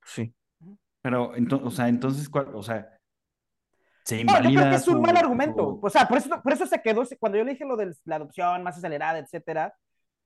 Sí. 0.04 0.34
Pero, 1.02 1.36
entonces, 1.36 1.68
o 1.68 1.72
sea, 1.72 1.88
entonces, 1.88 2.30
o 2.34 2.64
sea, 2.64 2.90
se 4.06 4.22
invalida. 4.22 4.50
yo 4.50 4.60
creo 4.60 4.70
que 4.70 4.76
es 4.76 4.88
un 4.88 5.02
mal 5.02 5.18
argumento. 5.18 5.80
O 5.82 5.90
sea, 5.90 6.08
por 6.08 6.20
eso, 6.20 6.42
por 6.42 6.54
eso 6.54 6.66
se 6.68 6.82
quedó, 6.82 7.04
cuando 7.20 7.38
yo 7.38 7.44
le 7.44 7.52
dije 7.52 7.66
lo 7.66 7.76
de 7.76 7.94
la 8.06 8.18
adopción 8.18 8.64
más 8.64 8.78
acelerada, 8.78 9.20
etcétera, 9.20 9.76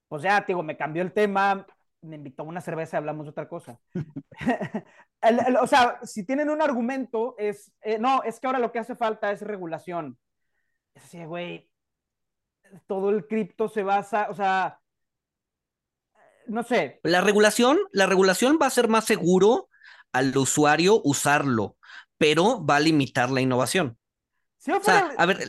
pues 0.08 0.22
ya, 0.22 0.44
digo, 0.46 0.64
me 0.64 0.76
cambió 0.76 1.02
el 1.02 1.14
tema, 1.14 1.66
me 2.02 2.16
invitó 2.16 2.44
a 2.44 2.46
una 2.46 2.62
cerveza 2.62 2.98
y 2.98 3.00
hablamos 3.00 3.26
de 3.26 3.32
otra 3.32 3.48
cosa. 3.48 3.80
o 5.62 5.68
sea, 5.68 6.00
si 6.04 6.26
tienen 6.26 6.50
un 6.50 6.62
argumento, 6.62 7.36
es, 7.38 7.72
eh, 7.82 8.00
no, 8.00 8.24
es 8.24 8.40
que 8.40 8.48
ahora 8.48 8.60
lo 8.60 8.72
que 8.72 8.80
hace 8.80 8.96
falta 8.96 9.32
es 9.32 9.42
regulación. 9.42 10.18
Es 10.94 11.04
así, 11.04 11.24
güey, 11.26 11.70
todo 12.88 13.10
el 13.10 13.28
cripto 13.28 13.70
se 13.70 13.84
basa, 13.84 14.28
o 14.30 14.34
sea, 14.34 14.80
no 16.48 16.64
sé. 16.64 17.00
La 17.04 17.22
regulación, 17.22 17.78
la 17.92 18.08
regulación 18.08 18.58
va 18.62 18.68
a 18.68 18.72
ser 18.72 18.88
más 18.88 19.06
seguro 19.06 19.70
al 20.12 20.36
usuario 20.36 21.02
usarlo, 21.04 21.78
pero 22.18 22.66
va 22.66 22.78
a 22.78 22.80
limitar 22.80 23.30
la 23.30 23.42
innovación. 23.42 23.98
o 24.68 24.84
sea, 24.84 25.14
a 25.18 25.26
ver, 25.26 25.48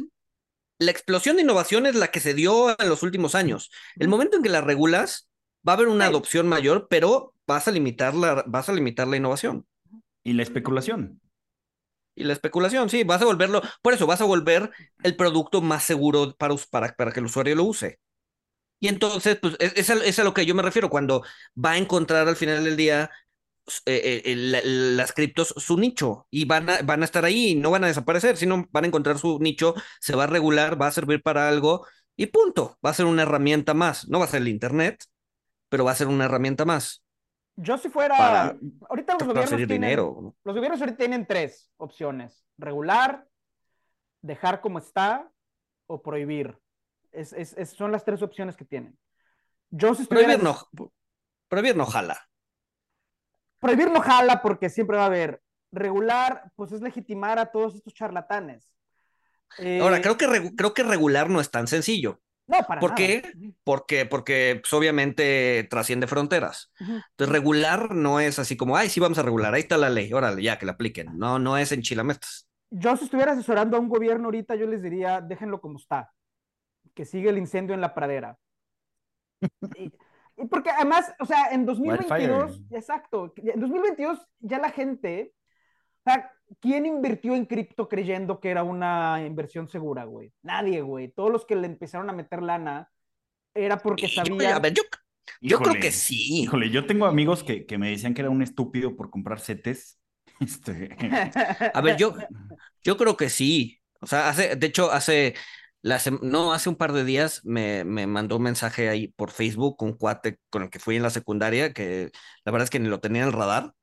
la 0.78 0.90
explosión 0.90 1.36
de 1.36 1.42
innovación 1.42 1.86
es 1.86 1.94
la 1.94 2.08
que 2.08 2.20
se 2.20 2.34
dio 2.34 2.78
en 2.78 2.88
los 2.88 3.02
últimos 3.02 3.34
años. 3.34 3.70
El 3.96 4.08
momento 4.08 4.36
en 4.36 4.42
que 4.42 4.48
la 4.48 4.60
regulas, 4.60 5.29
va 5.66 5.72
a 5.72 5.76
haber 5.76 5.88
una 5.88 6.06
adopción 6.06 6.48
mayor, 6.48 6.86
pero 6.88 7.34
vas 7.46 7.68
a 7.68 7.70
limitar 7.70 8.14
la, 8.14 8.44
vas 8.46 8.68
a 8.68 8.72
limitar 8.72 9.06
la 9.08 9.16
innovación. 9.16 9.66
Y 10.22 10.34
la 10.34 10.42
especulación. 10.42 11.20
Y 12.14 12.24
la 12.24 12.32
especulación, 12.32 12.90
sí, 12.90 13.04
vas 13.04 13.22
a 13.22 13.24
volverlo, 13.24 13.62
por 13.82 13.94
eso 13.94 14.06
vas 14.06 14.20
a 14.20 14.24
volver 14.24 14.70
el 15.02 15.16
producto 15.16 15.62
más 15.62 15.84
seguro 15.84 16.34
para, 16.36 16.54
para, 16.70 16.94
para 16.94 17.12
que 17.12 17.20
el 17.20 17.26
usuario 17.26 17.54
lo 17.56 17.64
use. 17.64 17.98
Y 18.80 18.88
entonces, 18.88 19.38
pues, 19.40 19.56
es, 19.60 19.90
es, 19.90 20.18
a, 20.18 20.24
lo 20.24 20.34
que 20.34 20.46
yo 20.46 20.54
me 20.54 20.62
refiero, 20.62 20.90
cuando 20.90 21.22
va 21.54 21.72
a 21.72 21.78
encontrar 21.78 22.26
al 22.28 22.36
final 22.36 22.64
del 22.64 22.76
día 22.76 23.10
eh, 23.86 24.22
eh, 24.24 24.34
las 24.36 25.12
criptos 25.12 25.54
su 25.56 25.78
nicho 25.78 26.26
y 26.30 26.44
van 26.46 26.68
a, 26.70 26.82
van 26.82 27.02
a 27.02 27.04
estar 27.04 27.24
ahí, 27.24 27.54
no 27.54 27.70
van 27.70 27.84
a 27.84 27.88
desaparecer, 27.88 28.36
sino 28.36 28.66
van 28.72 28.84
a 28.84 28.86
encontrar 28.88 29.18
su 29.18 29.38
nicho, 29.38 29.74
se 30.00 30.16
va 30.16 30.24
a 30.24 30.26
regular, 30.26 30.80
va 30.80 30.88
a 30.88 30.92
servir 30.92 31.22
para 31.22 31.48
algo 31.48 31.86
y 32.16 32.26
punto, 32.26 32.78
va 32.84 32.90
a 32.90 32.94
ser 32.94 33.06
una 33.06 33.22
herramienta 33.22 33.74
más, 33.74 34.08
no 34.08 34.18
va 34.18 34.24
a 34.26 34.28
ser 34.28 34.42
el 34.42 34.48
Internet, 34.48 35.04
pero 35.70 35.84
va 35.84 35.92
a 35.92 35.94
ser 35.94 36.08
una 36.08 36.26
herramienta 36.26 36.66
más. 36.66 37.02
Yo 37.56 37.78
si 37.78 37.88
fuera, 37.88 38.56
ahorita 38.88 39.14
los 39.14 39.28
gobiernos 39.28 39.50
tienen, 39.50 39.68
dinero. 39.68 40.34
los 40.44 40.54
gobiernos 40.54 40.80
ahorita 40.80 40.98
tienen 40.98 41.26
tres 41.26 41.70
opciones, 41.78 42.44
regular, 42.58 43.26
dejar 44.20 44.60
como 44.60 44.78
está 44.78 45.30
o 45.86 46.02
prohibir. 46.02 46.58
Es, 47.12 47.32
es, 47.32 47.70
son 47.70 47.92
las 47.92 48.04
tres 48.04 48.22
opciones 48.22 48.56
que 48.56 48.64
tienen. 48.64 48.96
Yo 49.70 49.94
si 49.94 50.04
prohibir, 50.04 50.42
no, 50.42 50.68
prohibir 51.48 51.76
no 51.76 51.86
jala. 51.86 52.28
Prohibir 53.58 53.90
no 53.90 54.00
jala 54.00 54.42
porque 54.42 54.68
siempre 54.68 54.96
va 54.96 55.04
a 55.04 55.06
haber. 55.06 55.42
Regular, 55.72 56.50
pues 56.56 56.72
es 56.72 56.80
legitimar 56.80 57.38
a 57.38 57.46
todos 57.46 57.76
estos 57.76 57.94
charlatanes. 57.94 58.74
Ahora, 59.80 59.98
eh, 59.98 60.02
creo 60.02 60.16
que, 60.16 60.54
creo 60.56 60.74
que 60.74 60.82
regular 60.82 61.28
no 61.28 61.40
es 61.40 61.50
tan 61.50 61.66
sencillo. 61.66 62.20
No, 62.50 62.66
para 62.66 62.80
¿Por 62.80 62.94
qué? 62.94 63.22
Porque, 63.62 64.06
porque 64.06 64.58
pues, 64.60 64.72
obviamente 64.72 65.68
trasciende 65.70 66.08
fronteras. 66.08 66.72
Entonces, 66.80 67.28
regular 67.28 67.94
no 67.94 68.18
es 68.18 68.40
así 68.40 68.56
como, 68.56 68.76
ay, 68.76 68.88
sí, 68.88 68.98
vamos 68.98 69.18
a 69.18 69.22
regular, 69.22 69.54
ahí 69.54 69.60
está 69.60 69.76
la 69.76 69.88
ley, 69.88 70.12
órale, 70.12 70.42
ya 70.42 70.58
que 70.58 70.66
la 70.66 70.72
apliquen. 70.72 71.16
No, 71.16 71.38
no 71.38 71.56
es 71.56 71.70
en 71.70 71.82
chilametas. 71.82 72.48
Yo, 72.70 72.96
si 72.96 73.04
estuviera 73.04 73.32
asesorando 73.32 73.76
a 73.76 73.80
un 73.80 73.88
gobierno 73.88 74.26
ahorita, 74.26 74.56
yo 74.56 74.66
les 74.66 74.82
diría, 74.82 75.20
déjenlo 75.20 75.60
como 75.60 75.78
está, 75.78 76.12
que 76.94 77.04
sigue 77.04 77.30
el 77.30 77.38
incendio 77.38 77.74
en 77.74 77.80
la 77.80 77.94
pradera. 77.94 78.36
Y, 79.76 79.92
y 80.36 80.46
porque 80.46 80.70
además, 80.70 81.14
o 81.20 81.26
sea, 81.26 81.50
en 81.52 81.66
2022, 81.66 82.50
Wildfire. 82.50 82.78
exacto, 82.78 83.32
en 83.36 83.60
2022 83.60 84.26
ya 84.40 84.58
la 84.58 84.70
gente, 84.70 85.34
o 86.04 86.10
sea, 86.10 86.32
¿quién 86.60 86.86
invirtió 86.86 87.34
en 87.34 87.44
cripto 87.46 87.88
creyendo 87.88 88.40
que 88.40 88.50
era 88.50 88.62
una 88.62 89.22
inversión 89.24 89.68
segura, 89.68 90.04
güey? 90.04 90.32
Nadie, 90.42 90.80
güey. 90.80 91.08
Todos 91.08 91.30
los 91.30 91.44
que 91.44 91.56
le 91.56 91.66
empezaron 91.66 92.08
a 92.08 92.14
meter 92.14 92.42
lana 92.42 92.90
era 93.54 93.78
porque 93.78 94.08
sabían. 94.08 94.54
a 94.54 94.58
ver, 94.58 94.72
yo, 94.72 94.82
yo 95.40 95.58
creo 95.58 95.80
que 95.80 95.92
sí. 95.92 96.42
Híjole, 96.42 96.70
yo 96.70 96.86
tengo 96.86 97.06
amigos 97.06 97.44
que, 97.44 97.66
que 97.66 97.76
me 97.76 97.90
decían 97.90 98.14
que 98.14 98.22
era 98.22 98.30
un 98.30 98.42
estúpido 98.42 98.96
por 98.96 99.10
comprar 99.10 99.40
setes. 99.40 99.98
Este, 100.40 100.88
A 101.74 101.82
ver, 101.82 101.98
yo, 101.98 102.14
yo 102.82 102.96
creo 102.96 103.14
que 103.14 103.28
sí. 103.28 103.78
O 104.00 104.06
sea, 104.06 104.30
hace, 104.30 104.56
de 104.56 104.66
hecho, 104.66 104.90
hace, 104.90 105.34
la 105.82 106.00
no, 106.22 106.54
hace 106.54 106.70
un 106.70 106.76
par 106.76 106.94
de 106.94 107.04
días 107.04 107.44
me, 107.44 107.84
me 107.84 108.06
mandó 108.06 108.36
un 108.36 108.44
mensaje 108.44 108.88
ahí 108.88 109.08
por 109.08 109.32
Facebook 109.32 109.82
un 109.82 109.92
cuate 109.92 110.38
con 110.48 110.62
el 110.62 110.70
que 110.70 110.78
fui 110.78 110.96
en 110.96 111.02
la 111.02 111.10
secundaria, 111.10 111.74
que 111.74 112.10
la 112.46 112.52
verdad 112.52 112.64
es 112.64 112.70
que 112.70 112.80
ni 112.80 112.88
lo 112.88 113.00
tenía 113.00 113.20
en 113.20 113.28
el 113.28 113.34
radar. 113.34 113.74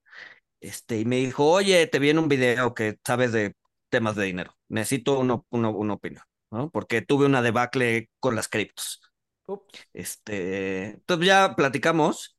Este, 0.59 0.99
y 0.99 1.05
me 1.05 1.17
dijo, 1.17 1.45
oye, 1.49 1.85
te 1.87 1.99
vi 1.99 2.09
en 2.09 2.19
un 2.19 2.27
video 2.27 2.73
que 2.73 2.97
sabes 3.05 3.31
de 3.31 3.55
temas 3.89 4.15
de 4.15 4.25
dinero. 4.25 4.55
Necesito 4.69 5.19
uno, 5.19 5.45
uno- 5.49 5.71
una 5.71 5.93
opinión, 5.93 6.23
¿no? 6.51 6.69
Porque 6.71 7.01
tuve 7.01 7.25
una 7.25 7.41
debacle 7.41 8.09
con 8.19 8.35
las 8.35 8.47
criptos. 8.47 9.01
Ups. 9.45 9.87
Este, 9.93 10.85
entonces 10.91 11.27
ya 11.27 11.55
platicamos. 11.55 12.37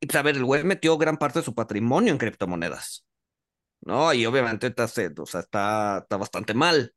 Y 0.00 0.06
pues, 0.06 0.16
a 0.16 0.22
ver, 0.22 0.36
el 0.36 0.44
güey 0.44 0.64
metió 0.64 0.98
gran 0.98 1.16
parte 1.16 1.38
de 1.38 1.44
su 1.44 1.54
patrimonio 1.54 2.12
en 2.12 2.18
criptomonedas. 2.18 3.06
¿no? 3.80 4.12
Y 4.14 4.26
obviamente 4.26 4.68
está, 4.68 4.84
o 4.84 5.26
sea, 5.26 5.40
está, 5.40 5.98
está 5.98 6.16
bastante 6.16 6.54
mal, 6.54 6.94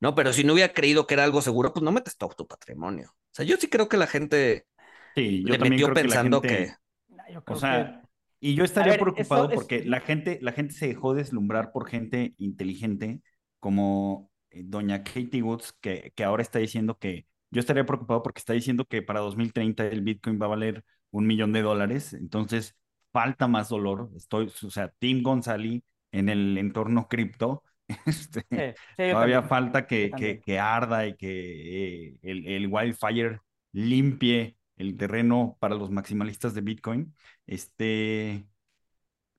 ¿no? 0.00 0.14
Pero 0.14 0.32
si 0.32 0.44
no 0.44 0.54
hubiera 0.54 0.72
creído 0.72 1.06
que 1.06 1.14
era 1.14 1.24
algo 1.24 1.42
seguro, 1.42 1.72
pues 1.72 1.82
no 1.82 1.92
metes 1.92 2.16
todo 2.16 2.30
tu 2.30 2.46
patrimonio. 2.46 3.10
O 3.14 3.34
sea, 3.34 3.44
yo 3.44 3.56
sí 3.56 3.68
creo 3.68 3.88
que 3.88 3.96
la 3.96 4.06
gente 4.06 4.66
sí, 5.14 5.42
yo 5.44 5.52
le 5.52 5.58
metió 5.58 5.86
creo 5.86 5.94
que 5.94 6.02
pensando 6.02 6.40
gente- 6.42 6.48
que... 6.48 7.32
Yo 7.32 7.42
O 7.46 7.56
sea, 7.56 8.00
que- 8.02 8.07
y 8.40 8.54
yo 8.54 8.64
estaría 8.64 8.92
ver, 8.92 9.00
preocupado 9.00 9.48
es- 9.50 9.54
porque 9.54 9.84
la 9.84 10.00
gente, 10.00 10.38
la 10.42 10.52
gente 10.52 10.74
se 10.74 10.88
dejó 10.88 11.14
deslumbrar 11.14 11.72
por 11.72 11.88
gente 11.88 12.34
inteligente 12.38 13.20
como 13.60 14.30
eh, 14.50 14.62
doña 14.64 15.02
Katie 15.04 15.42
Woods, 15.42 15.74
que, 15.80 16.12
que 16.14 16.24
ahora 16.24 16.42
está 16.42 16.58
diciendo 16.58 16.98
que, 16.98 17.26
yo 17.50 17.60
estaría 17.60 17.86
preocupado 17.86 18.22
porque 18.22 18.38
está 18.40 18.52
diciendo 18.52 18.84
que 18.84 19.02
para 19.02 19.20
2030 19.20 19.86
el 19.86 20.02
Bitcoin 20.02 20.40
va 20.40 20.46
a 20.46 20.48
valer 20.50 20.84
un 21.10 21.26
millón 21.26 21.52
de 21.52 21.62
dólares, 21.62 22.12
entonces 22.14 22.76
falta 23.12 23.48
más 23.48 23.70
dolor. 23.70 24.10
Estoy, 24.16 24.52
o 24.64 24.70
sea, 24.70 24.88
Tim 24.98 25.22
González 25.22 25.82
en 26.12 26.28
el 26.28 26.58
entorno 26.58 27.08
cripto, 27.08 27.64
este, 28.06 28.44
sí, 28.50 28.56
sí, 28.96 29.08
yo 29.08 29.16
Todavía 29.16 29.18
también. 29.18 29.48
falta 29.48 29.86
que, 29.86 30.40
que 30.44 30.58
arda 30.60 31.06
y 31.06 31.16
que 31.16 32.08
eh, 32.10 32.18
el, 32.22 32.46
el 32.46 32.66
wildfire 32.70 33.40
limpie 33.72 34.57
el 34.78 34.96
terreno 34.96 35.56
para 35.60 35.74
los 35.76 35.90
maximalistas 35.90 36.54
de 36.54 36.60
Bitcoin. 36.62 37.14
Este, 37.46 38.46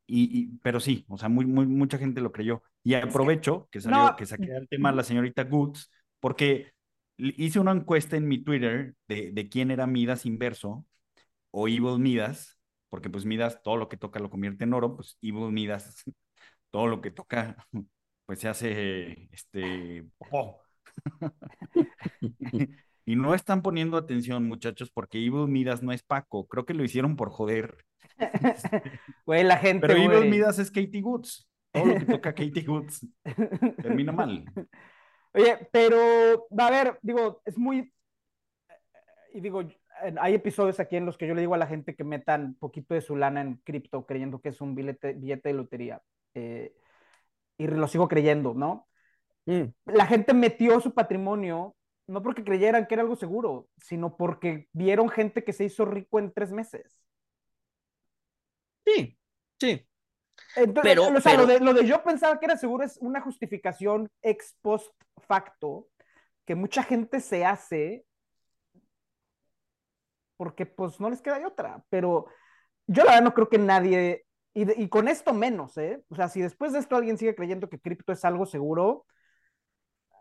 y, 0.08 0.40
y- 0.56 0.58
pero 0.64 0.80
sí, 0.80 1.06
o 1.10 1.18
sea, 1.18 1.30
muy, 1.30 1.46
muy, 1.46 1.66
mucha 1.68 1.98
gente 1.98 2.22
lo 2.22 2.32
creyó. 2.32 2.64
Y 2.84 2.96
aprovecho 2.96 3.68
que 3.72 3.82
salió, 3.82 4.16
no, 4.16 4.16
que 4.16 4.26
saqué 4.26 4.56
el 4.56 4.68
tema 4.68 4.92
la 4.92 5.04
señorita 5.04 5.44
Goods, 5.44 5.92
porque 6.20 6.72
hice 7.18 7.60
una 7.60 7.72
encuesta 7.74 8.18
en 8.18 8.28
mi 8.28 8.44
Twitter 8.44 8.96
de, 9.08 9.32
de 9.32 9.50
quién 9.50 9.72
era 9.72 9.88
Midas 9.88 10.26
inverso 10.26 10.86
o 11.52 11.68
Evil 11.68 12.00
Midas, 12.00 12.60
porque 12.90 13.10
pues 13.10 13.26
Midas 13.26 13.62
todo 13.64 13.78
lo 13.78 13.90
que 13.90 13.98
toca 13.98 14.20
lo 14.20 14.30
convierte 14.30 14.64
en 14.66 14.74
oro, 14.74 14.96
pues 14.96 15.18
Evil 15.22 15.52
Midas 15.52 16.04
todo 16.72 16.88
lo 16.88 17.02
que 17.02 17.12
toca 17.12 17.68
pues 18.26 18.40
se 18.40 18.48
hace 18.50 19.30
este 19.34 20.06
popó. 20.18 20.62
Y 23.10 23.16
no 23.16 23.34
están 23.34 23.64
poniendo 23.64 23.98
atención, 23.98 24.48
muchachos, 24.48 24.92
porque 24.92 25.18
Evil 25.18 25.48
Midas 25.48 25.82
no 25.82 25.92
es 25.92 26.04
Paco. 26.04 26.48
Creo 26.48 26.68
que 26.68 26.76
lo 26.76 26.84
hicieron 26.84 27.16
por 27.16 27.32
joder. 27.32 27.84
Güey, 29.26 29.44
la 29.46 29.58
gente, 29.58 29.88
Pero 29.88 30.00
Evil 30.00 30.18
güey. 30.20 30.30
Midas 30.30 30.60
es 30.60 30.70
Katie 30.70 31.02
Woods. 31.02 31.50
Todo 31.72 31.88
lo 31.88 31.96
que 31.96 32.06
toca 32.06 32.36
Katie 32.36 32.70
Woods 32.70 33.08
termina 33.82 34.12
mal. 34.12 34.46
Oye, 35.34 35.58
pero, 35.72 36.46
va 36.52 36.68
a 36.68 36.70
ver, 36.70 37.00
digo, 37.02 37.42
es 37.46 37.58
muy, 37.58 37.92
y 39.34 39.40
digo, 39.40 39.64
hay 40.22 40.36
episodios 40.36 40.80
aquí 40.80 40.96
en 40.96 41.08
los 41.08 41.18
que 41.18 41.26
yo 41.26 41.34
le 41.34 41.42
digo 41.42 41.56
a 41.56 41.58
la 41.58 41.66
gente 41.66 41.96
que 41.96 42.04
metan 42.04 42.54
poquito 42.60 42.94
de 42.94 43.02
su 43.02 43.16
lana 43.16 43.42
en 43.42 43.56
cripto 43.64 44.06
creyendo 44.06 44.40
que 44.40 44.50
es 44.50 44.62
un 44.62 44.76
billete, 44.76 45.14
billete 45.14 45.50
de 45.50 45.56
lotería. 45.56 46.00
eh, 46.36 46.76
y 47.58 47.66
lo 47.66 47.88
sigo 47.88 48.08
creyendo, 48.08 48.54
¿no? 48.54 48.88
Mm, 49.48 49.64
La 49.86 50.06
gente 50.06 50.36
metió 50.36 50.80
su 50.80 50.94
patrimonio 50.94 51.76
no 52.10 52.22
porque 52.24 52.44
creyeran 52.44 52.88
que 52.88 52.96
era 52.96 53.04
algo 53.04 53.16
seguro, 53.16 53.68
sino 53.78 54.18
porque 54.18 54.68
vieron 54.74 55.10
gente 55.10 55.44
que 55.44 55.54
se 55.54 55.66
hizo 55.66 55.86
rico 55.86 56.20
en 56.20 56.34
tres 56.34 56.52
meses. 56.52 57.04
Sí, 58.86 59.18
sí. 59.60 59.86
Entonces, 60.56 60.84
Pero- 60.96 61.08
o 61.08 61.22
sea, 61.22 61.32
pero- 61.34 61.42
Lo, 61.44 61.48
de, 61.48 61.60
lo 61.60 61.74
de 61.74 61.86
yo 61.86 62.04
pensaba 62.04 62.40
que 62.40 62.46
era 62.46 62.58
seguro 62.58 62.84
es 62.84 62.98
una 62.98 63.22
justificación 63.22 64.10
ex 64.22 64.56
post 64.62 64.92
facto 65.28 65.88
que 66.46 66.56
mucha 66.56 66.82
gente 66.84 67.20
se 67.20 67.46
hace 67.46 68.06
porque 70.38 70.66
pues 70.66 71.00
no 71.00 71.10
les 71.10 71.22
queda 71.22 71.40
de 71.40 71.46
otra. 71.46 71.84
Pero 71.90 72.28
yo 72.88 73.04
la 73.04 73.12
verdad 73.12 73.24
no 73.26 73.34
creo 73.34 73.50
que 73.50 73.58
nadie, 73.58 74.26
y, 74.54 74.66
de- 74.66 74.76
y 74.78 74.90
con 74.90 75.08
esto 75.08 75.34
menos, 75.34 75.78
¿eh? 75.78 76.04
O 76.10 76.16
sea, 76.16 76.30
si 76.30 76.42
después 76.42 76.74
de 76.74 76.80
esto 76.80 76.96
alguien 76.96 77.18
sigue 77.18 77.36
creyendo 77.36 77.70
que 77.70 77.80
cripto 77.80 78.14
es 78.14 78.24
algo 78.26 78.46
seguro, 78.46 79.06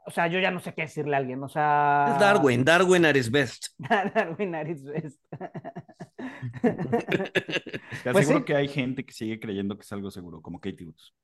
o 0.08 0.10
sea, 0.10 0.26
yo 0.26 0.40
ya 0.40 0.50
no 0.50 0.58
sé 0.58 0.72
qué 0.72 0.82
decirle 0.82 1.14
a 1.14 1.18
alguien, 1.18 1.42
o 1.42 1.50
sea... 1.50 2.12
Es 2.14 2.18
Darwin, 2.18 2.64
Darwin 2.64 3.04
at 3.04 3.14
his 3.14 3.30
best. 3.30 3.66
Darwin 4.14 4.54
at 4.54 4.66
his 4.66 4.82
best. 4.82 5.20
Te 6.62 8.10
Pues 8.10 8.16
aseguro 8.16 8.38
sí. 8.38 8.44
que 8.46 8.56
hay 8.56 8.68
gente 8.68 9.04
que 9.04 9.12
sigue 9.12 9.38
creyendo 9.38 9.76
que 9.76 9.82
es 9.82 9.92
algo 9.92 10.10
seguro, 10.10 10.40
como 10.40 10.60
Katie 10.60 10.86
Woods. 10.86 11.14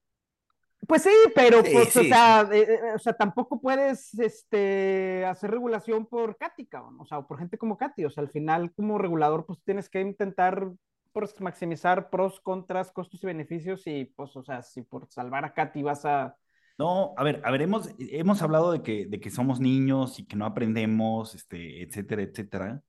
Pues 0.87 1.03
sí, 1.03 1.11
pero 1.35 1.65
Sí, 1.65 1.71
pues, 1.73 1.97
o, 1.97 2.03
sea, 2.03 2.47
eh, 2.53 2.67
eh, 2.69 2.93
o 2.95 2.99
sea, 2.99 3.15
tampoco 3.15 3.59
puedes 3.59 4.13
este, 4.19 5.25
hacer 5.25 5.51
regulación 5.51 6.05
por 6.05 6.37
Katy, 6.37 6.67
cabrón, 6.67 6.99
o 7.01 7.07
sea, 7.07 7.21
o 7.21 7.27
por 7.27 7.39
gente 7.39 7.57
como 7.57 7.79
Katy, 7.79 8.05
o 8.05 8.11
sea, 8.11 8.23
al 8.23 8.29
final 8.29 8.71
como 8.75 8.99
regulador 8.99 9.47
pues 9.47 9.63
tienes 9.65 9.89
que 9.89 10.03
intentar 10.03 10.71
pues, 11.13 11.41
maximizar 11.41 12.11
pros, 12.11 12.39
contras, 12.39 12.93
costos 12.93 13.25
y 13.25 13.27
beneficios 13.27 13.87
y 13.87 14.05
pues, 14.05 14.37
o 14.37 14.43
sea, 14.43 14.61
si 14.61 14.83
por 14.83 15.11
salvar 15.11 15.47
a 15.47 15.55
Katy 15.55 15.83
vas 15.83 16.05
a... 16.05 16.37
No, 16.77 17.15
a 17.17 17.23
ver, 17.23 17.41
a 17.45 17.51
ver, 17.53 17.63
hemos, 17.63 17.89
hemos 17.99 18.43
hablado 18.43 18.73
de 18.73 18.83
que, 18.83 19.07
de 19.07 19.21
que 19.21 19.31
somos 19.31 19.61
niños 19.61 20.19
y 20.19 20.27
que 20.27 20.35
no 20.35 20.45
aprendemos, 20.45 21.35
este, 21.37 21.83
etcétera, 21.83 22.23
etcétera. 22.23 22.83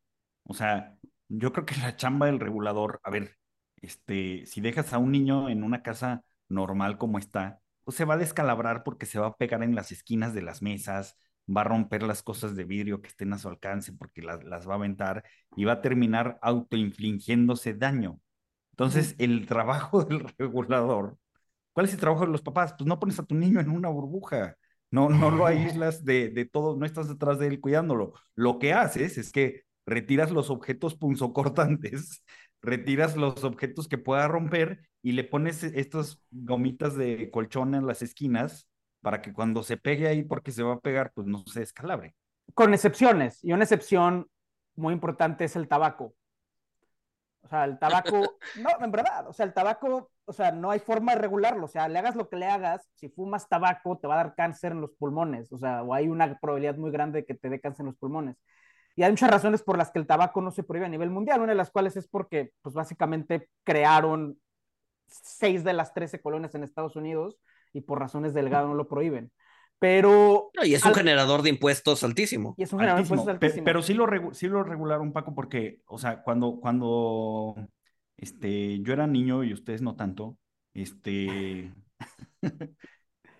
O 0.44 0.56
sea, 0.56 0.98
yo 1.30 1.52
creo 1.54 1.66
que 1.68 1.76
la 1.78 1.96
chamba 1.96 2.26
del 2.26 2.40
regulador, 2.40 3.00
a 3.04 3.12
ver, 3.12 3.38
este, 3.82 4.46
si 4.48 4.60
dejas 4.62 4.92
a 4.94 4.98
un 4.98 5.12
niño 5.12 5.50
en 5.50 5.64
una 5.64 5.84
casa 5.84 6.24
normal 6.50 6.98
como 6.98 7.20
está, 7.20 7.62
pues 7.84 7.96
se 7.98 8.06
va 8.06 8.16
a 8.16 8.18
descalabrar 8.18 8.84
porque 8.84 9.06
se 9.06 9.20
va 9.20 9.28
a 9.28 9.38
pegar 9.38 9.62
en 9.62 9.76
las 9.76 9.92
esquinas 9.92 10.34
de 10.34 10.42
las 10.42 10.64
mesas, 10.64 11.16
va 11.48 11.62
a 11.62 11.64
romper 11.66 12.02
las 12.04 12.24
cosas 12.24 12.56
de 12.56 12.64
vidrio 12.64 13.02
que 13.02 13.10
estén 13.10 13.34
a 13.34 13.38
su 13.38 13.50
alcance 13.50 13.94
porque 13.94 14.24
las, 14.24 14.44
las 14.44 14.68
va 14.68 14.74
a 14.74 14.78
aventar 14.78 15.24
y 15.56 15.66
va 15.66 15.74
a 15.74 15.82
terminar 15.82 16.40
autoinfligiéndose 16.42 17.76
daño. 17.76 18.20
Entonces, 18.72 19.16
el 19.20 19.46
trabajo 19.48 20.04
del 20.06 20.22
regulador 20.40 21.18
¿Cuál 21.76 21.88
es 21.88 21.94
el 21.94 22.00
trabajo 22.00 22.26
de 22.26 22.32
los 22.32 22.42
papás? 22.42 22.74
Pues 22.78 22.88
no 22.88 23.02
pones 23.02 23.20
a 23.20 23.26
tu 23.26 23.36
niño 23.36 23.60
en 23.60 23.70
una 23.70 23.90
burbuja, 23.90 24.56
no, 24.92 25.10
no 25.10 25.30
lo 25.30 25.46
aíslas 25.46 26.06
de, 26.06 26.30
de 26.30 26.46
todo, 26.46 26.78
no 26.78 26.86
estás 26.86 27.10
detrás 27.10 27.38
de 27.38 27.48
él 27.48 27.60
cuidándolo. 27.60 28.14
Lo 28.34 28.60
que 28.60 28.72
haces 28.72 29.18
es 29.18 29.34
que 29.34 29.64
retiras 29.86 30.32
los 30.32 30.50
objetos 30.50 30.96
punzocortantes, 30.96 32.24
retiras 32.62 33.18
los 33.18 33.44
objetos 33.44 33.90
que 33.90 33.98
pueda 33.98 34.26
romper 34.30 34.88
y 35.02 35.12
le 35.12 35.26
pones 35.26 35.64
estas 35.64 36.24
gomitas 36.32 36.96
de 36.96 37.30
colchón 37.30 37.76
en 37.76 37.86
las 37.86 38.02
esquinas 38.02 38.70
para 39.02 39.22
que 39.22 39.34
cuando 39.34 39.62
se 39.62 39.76
pegue 39.76 40.08
ahí, 40.08 40.24
porque 40.24 40.54
se 40.54 40.64
va 40.64 40.76
a 40.76 40.80
pegar, 40.80 41.12
pues 41.14 41.28
no 41.28 41.44
se 41.46 41.60
descalabre. 41.60 42.16
Con 42.54 42.74
excepciones, 42.74 43.44
y 43.44 43.52
una 43.52 43.64
excepción 43.64 44.28
muy 44.78 44.94
importante 44.94 45.44
es 45.44 45.58
el 45.58 45.68
tabaco. 45.68 46.16
O 47.46 47.48
sea, 47.48 47.66
el 47.66 47.78
tabaco, 47.78 48.38
no, 48.60 48.70
en 48.84 48.92
verdad, 48.92 49.28
o 49.28 49.34
sea, 49.34 49.46
el 49.46 49.54
tabaco, 49.54 50.10
o 50.26 50.34
sea, 50.34 50.52
no 50.52 50.72
hay 50.72 50.80
forma 50.80 51.14
de 51.14 51.22
regularlo, 51.22 51.66
o 51.66 51.68
sea, 51.68 51.88
le 51.88 52.00
hagas 52.00 52.16
lo 52.16 52.28
que 52.28 52.38
le 52.38 52.48
hagas, 52.48 52.90
si 52.96 53.08
fumas 53.08 53.48
tabaco 53.48 54.00
te 54.00 54.08
va 54.08 54.16
a 54.16 54.18
dar 54.18 54.36
cáncer 54.36 54.72
en 54.72 54.82
los 54.82 54.92
pulmones, 54.94 55.52
o 55.52 55.58
sea, 55.60 55.84
o 55.84 55.94
hay 55.94 56.08
una 56.08 56.40
probabilidad 56.40 56.76
muy 56.76 56.90
grande 56.90 57.20
de 57.20 57.26
que 57.26 57.36
te 57.36 57.50
dé 57.50 57.62
cáncer 57.62 57.84
en 57.84 57.88
los 57.92 57.98
pulmones. 57.98 58.36
Y 58.96 59.04
hay 59.04 59.12
muchas 59.12 59.30
razones 59.30 59.62
por 59.62 59.78
las 59.78 59.92
que 59.92 60.00
el 60.00 60.08
tabaco 60.08 60.42
no 60.42 60.52
se 60.52 60.64
prohíbe 60.64 60.88
a 60.88 60.90
nivel 60.90 61.12
mundial, 61.12 61.42
una 61.42 61.52
de 61.52 61.58
las 61.58 61.70
cuales 61.70 61.96
es 61.98 62.08
porque, 62.08 62.52
pues 62.64 62.74
básicamente 62.74 63.50
crearon 63.64 64.40
seis 65.08 65.64
de 65.64 65.74
las 65.74 65.94
trece 65.94 66.22
colonias 66.22 66.56
en 66.56 66.64
Estados 66.64 66.96
Unidos 66.96 67.38
y 67.74 67.82
por 67.82 68.00
razones 68.00 68.34
del 68.34 68.50
gado 68.50 68.70
no 68.70 68.74
lo 68.74 68.88
prohíben. 68.88 69.32
Pero... 69.80 70.50
No, 70.54 70.66
y 70.66 70.74
es 70.74 70.86
un 70.86 70.90
al- 70.90 70.96
generador 70.96 71.42
de 71.42 71.50
impuestos 71.50 72.04
altísimo. 72.04 72.56
Y 72.58 72.64
es 72.64 72.74
un 72.74 72.80
generador 72.80 73.04
de 73.06 73.08
Altísimo. 73.10 73.22
impuestos 73.22 73.40
Pe- 73.40 73.48
altísimo. 73.48 73.66
Pero 73.66 73.82
sí 73.82 73.94
lo, 73.94 74.08
regu- 74.08 74.34
sí 74.34 74.48
lo 74.48 74.64
regularon, 74.64 75.12
Paco, 75.14 75.36
porque, 75.36 75.82
o 75.88 75.98
sea, 75.98 76.22
cuando, 76.24 76.60
cuando 76.60 77.56
este, 78.18 78.80
yo 78.82 78.94
era 78.94 79.08
niño 79.08 79.44
y 79.44 79.54
ustedes 79.54 79.82
no 79.82 79.96
tanto, 79.96 80.38
este, 80.74 81.74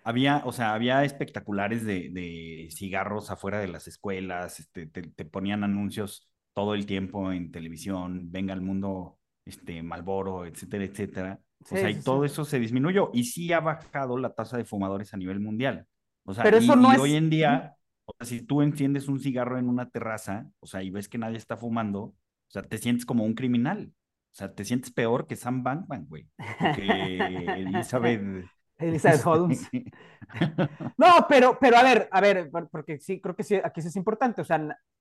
había, 0.04 0.42
o 0.44 0.52
sea, 0.52 0.74
había 0.74 1.04
espectaculares 1.04 1.84
de, 1.84 2.10
de 2.12 2.68
cigarros 2.72 3.30
afuera 3.30 3.58
de 3.60 3.68
las 3.68 3.88
escuelas, 3.88 4.60
este, 4.60 4.86
te, 4.86 5.02
te 5.02 5.24
ponían 5.24 5.64
anuncios 5.64 6.28
todo 6.54 6.74
el 6.74 6.86
tiempo 6.86 7.32
en 7.32 7.50
televisión, 7.50 8.30
venga 8.30 8.52
al 8.54 8.60
mundo, 8.62 9.18
este, 9.44 9.82
Malboro, 9.82 10.46
etcétera, 10.46 10.84
etcétera. 10.84 11.40
o 11.60 11.66
sea, 11.66 11.90
y 11.90 12.00
todo 12.02 12.24
eso 12.24 12.44
se 12.44 12.58
disminuyó 12.58 13.10
y 13.12 13.24
sí 13.24 13.52
ha 13.52 13.60
bajado 13.60 14.16
la 14.18 14.34
tasa 14.34 14.56
de 14.56 14.64
fumadores 14.64 15.12
a 15.12 15.16
nivel 15.16 15.40
mundial. 15.40 15.86
O 16.26 16.34
sea, 16.34 16.44
Pero 16.44 16.58
y, 16.58 16.64
eso 16.64 16.76
no 16.76 16.90
y 16.92 16.94
es- 16.96 17.00
hoy 17.00 17.14
en 17.16 17.30
día, 17.30 17.76
o 18.04 18.14
sea, 18.18 18.26
si 18.26 18.42
tú 18.42 18.62
enciendes 18.62 19.08
un 19.08 19.20
cigarro 19.20 19.58
en 19.58 19.68
una 19.68 19.90
terraza, 19.90 20.48
o 20.60 20.66
sea, 20.66 20.82
y 20.82 20.90
ves 20.90 21.08
que 21.08 21.18
nadie 21.18 21.38
está 21.38 21.56
fumando, 21.56 22.00
o 22.02 22.14
sea, 22.48 22.62
te 22.62 22.78
sientes 22.78 23.06
como 23.06 23.24
un 23.24 23.34
criminal. 23.34 23.92
O 24.32 24.38
sea, 24.38 24.54
te 24.54 24.64
sientes 24.66 24.90
peor 24.92 25.26
que 25.26 25.36
Sam 25.36 25.62
Bankman, 25.62 26.06
güey. 26.08 26.28
Que 26.74 27.16
Elizabeth. 27.58 28.44
Elizabeth 28.78 29.26
Holmes. 29.26 29.66
No, 30.98 31.26
pero, 31.28 31.58
pero 31.60 31.76
a 31.76 31.82
ver, 31.82 32.08
a 32.10 32.20
ver, 32.20 32.50
por- 32.50 32.68
porque 32.68 32.98
sí, 32.98 33.20
creo 33.20 33.34
que 33.36 33.42
sí, 33.44 33.56
aquí 33.62 33.80
sí 33.82 33.88
es 33.88 33.96
importante. 33.96 34.42
O 34.42 34.44
sea, 34.44 34.58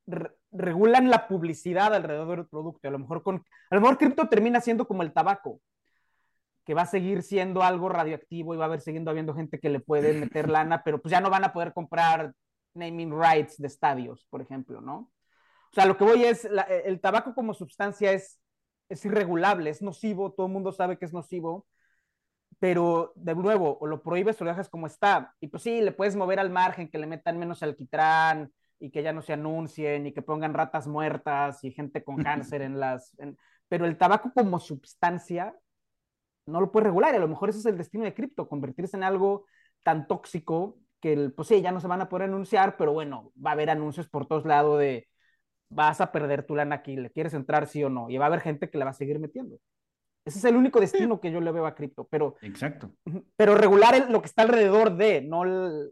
re- 0.07 0.31
regulan 0.51 1.09
la 1.09 1.27
publicidad 1.27 1.93
alrededor 1.93 2.37
del 2.37 2.47
producto. 2.47 2.87
A 2.87 2.91
lo 2.91 2.99
mejor 2.99 3.23
con, 3.23 3.43
a 3.69 3.75
lo 3.75 3.81
mejor 3.81 3.97
cripto 3.97 4.27
termina 4.29 4.61
siendo 4.61 4.87
como 4.87 5.03
el 5.03 5.13
tabaco, 5.13 5.61
que 6.65 6.73
va 6.73 6.83
a 6.83 6.85
seguir 6.87 7.21
siendo 7.23 7.63
algo 7.63 7.89
radioactivo 7.89 8.53
y 8.53 8.57
va 8.57 8.65
a 8.65 8.67
haber 8.67 8.81
siguiendo 8.81 9.11
habiendo 9.11 9.35
gente 9.35 9.59
que 9.59 9.69
le 9.69 9.79
puede 9.79 10.13
meter 10.13 10.49
lana, 10.49 10.83
pero 10.83 11.01
pues 11.01 11.11
ya 11.11 11.21
no 11.21 11.29
van 11.29 11.43
a 11.43 11.53
poder 11.53 11.73
comprar 11.73 12.33
naming 12.73 13.11
rights 13.19 13.57
de 13.57 13.67
estadios, 13.67 14.27
por 14.29 14.41
ejemplo, 14.41 14.81
¿no? 14.81 15.11
O 15.71 15.75
sea, 15.75 15.85
lo 15.85 15.97
que 15.97 16.03
voy 16.05 16.23
es, 16.25 16.45
la- 16.45 16.63
el 16.63 16.99
tabaco 17.01 17.33
como 17.35 17.53
sustancia 17.53 18.11
es, 18.13 18.39
es 18.89 19.05
irregulable, 19.05 19.69
es 19.69 19.81
nocivo, 19.81 20.33
todo 20.33 20.47
el 20.47 20.53
mundo 20.53 20.71
sabe 20.71 20.97
que 20.97 21.05
es 21.05 21.13
nocivo, 21.13 21.67
pero 22.59 23.11
de 23.15 23.35
nuevo, 23.35 23.77
o 23.79 23.87
lo 23.87 24.01
prohíbes 24.01 24.39
o 24.41 24.45
lo 24.45 24.51
dejas 24.51 24.69
como 24.69 24.87
está. 24.87 25.35
Y 25.39 25.47
pues 25.47 25.63
sí, 25.63 25.81
le 25.81 25.91
puedes 25.91 26.15
mover 26.15 26.39
al 26.39 26.49
margen, 26.49 26.89
que 26.89 26.97
le 26.97 27.07
metan 27.07 27.37
menos 27.37 27.61
alquitrán 27.63 28.51
y 28.79 28.91
que 28.91 29.03
ya 29.03 29.13
no 29.13 29.21
se 29.21 29.33
anuncien 29.33 30.07
y 30.07 30.13
que 30.13 30.21
pongan 30.21 30.53
ratas 30.53 30.87
muertas 30.87 31.63
y 31.63 31.71
gente 31.71 32.03
con 32.03 32.17
cáncer 32.23 32.61
en 32.61 32.79
las... 32.79 33.17
en- 33.19 33.37
Pero 33.67 33.85
el 33.85 33.97
tabaco 33.97 34.31
como 34.33 34.59
sustancia 34.59 35.53
no 36.45 36.61
lo 36.61 36.71
puedes 36.71 36.85
regular 36.87 37.13
y 37.13 37.17
a 37.17 37.19
lo 37.19 37.27
mejor 37.27 37.49
ese 37.49 37.59
es 37.59 37.65
el 37.65 37.77
destino 37.77 38.03
de 38.03 38.13
cripto, 38.13 38.47
convertirse 38.47 38.97
en 38.97 39.03
algo 39.03 39.45
tan 39.83 40.07
tóxico 40.07 40.77
que, 41.01 41.13
el, 41.13 41.33
pues 41.33 41.47
sí, 41.47 41.61
ya 41.61 41.71
no 41.71 41.79
se 41.79 41.87
van 41.87 42.01
a 42.01 42.09
poder 42.09 42.29
anunciar, 42.29 42.77
pero 42.77 42.93
bueno, 42.93 43.31
va 43.43 43.51
a 43.51 43.53
haber 43.53 43.69
anuncios 43.69 44.07
por 44.07 44.27
todos 44.27 44.45
lados 44.45 44.79
de 44.79 45.07
vas 45.69 45.99
a 46.01 46.11
perder 46.11 46.45
tu 46.45 46.55
lana 46.55 46.75
aquí, 46.75 46.95
le 46.95 47.11
quieres 47.11 47.33
entrar 47.33 47.67
sí 47.67 47.83
o 47.83 47.89
no, 47.89 48.09
y 48.09 48.17
va 48.17 48.25
a 48.25 48.27
haber 48.27 48.41
gente 48.41 48.69
que 48.69 48.77
la 48.77 48.85
va 48.85 48.91
a 48.91 48.93
seguir 48.95 49.19
metiendo. 49.19 49.57
Ese 50.25 50.39
es 50.39 50.45
el 50.45 50.55
único 50.55 50.79
destino 50.79 51.19
que 51.21 51.31
yo 51.31 51.39
le 51.39 51.51
veo 51.51 51.67
a 51.67 51.75
cripto, 51.75 52.07
pero 52.09 52.35
Exacto. 52.41 52.91
pero 53.35 53.55
regular 53.55 53.93
el- 53.93 54.11
lo 54.11 54.21
que 54.21 54.27
está 54.27 54.41
alrededor 54.41 54.95
de, 54.97 55.21
no 55.21 55.43
el. 55.43 55.91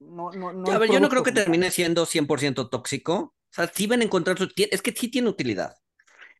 No, 0.00 0.30
no, 0.30 0.52
no 0.52 0.70
a 0.70 0.78
ver, 0.78 0.90
yo 0.90 1.00
no 1.00 1.08
creo 1.08 1.24
que 1.24 1.32
termine 1.32 1.72
siendo 1.72 2.06
100% 2.06 2.68
tóxico. 2.68 3.34
O 3.50 3.50
sea, 3.50 3.66
sí 3.66 3.88
van 3.88 4.02
a 4.02 4.04
encontrar 4.04 4.38
su... 4.38 4.48
Es 4.56 4.82
que 4.82 4.92
sí 4.92 5.10
tiene 5.10 5.28
utilidad. 5.28 5.74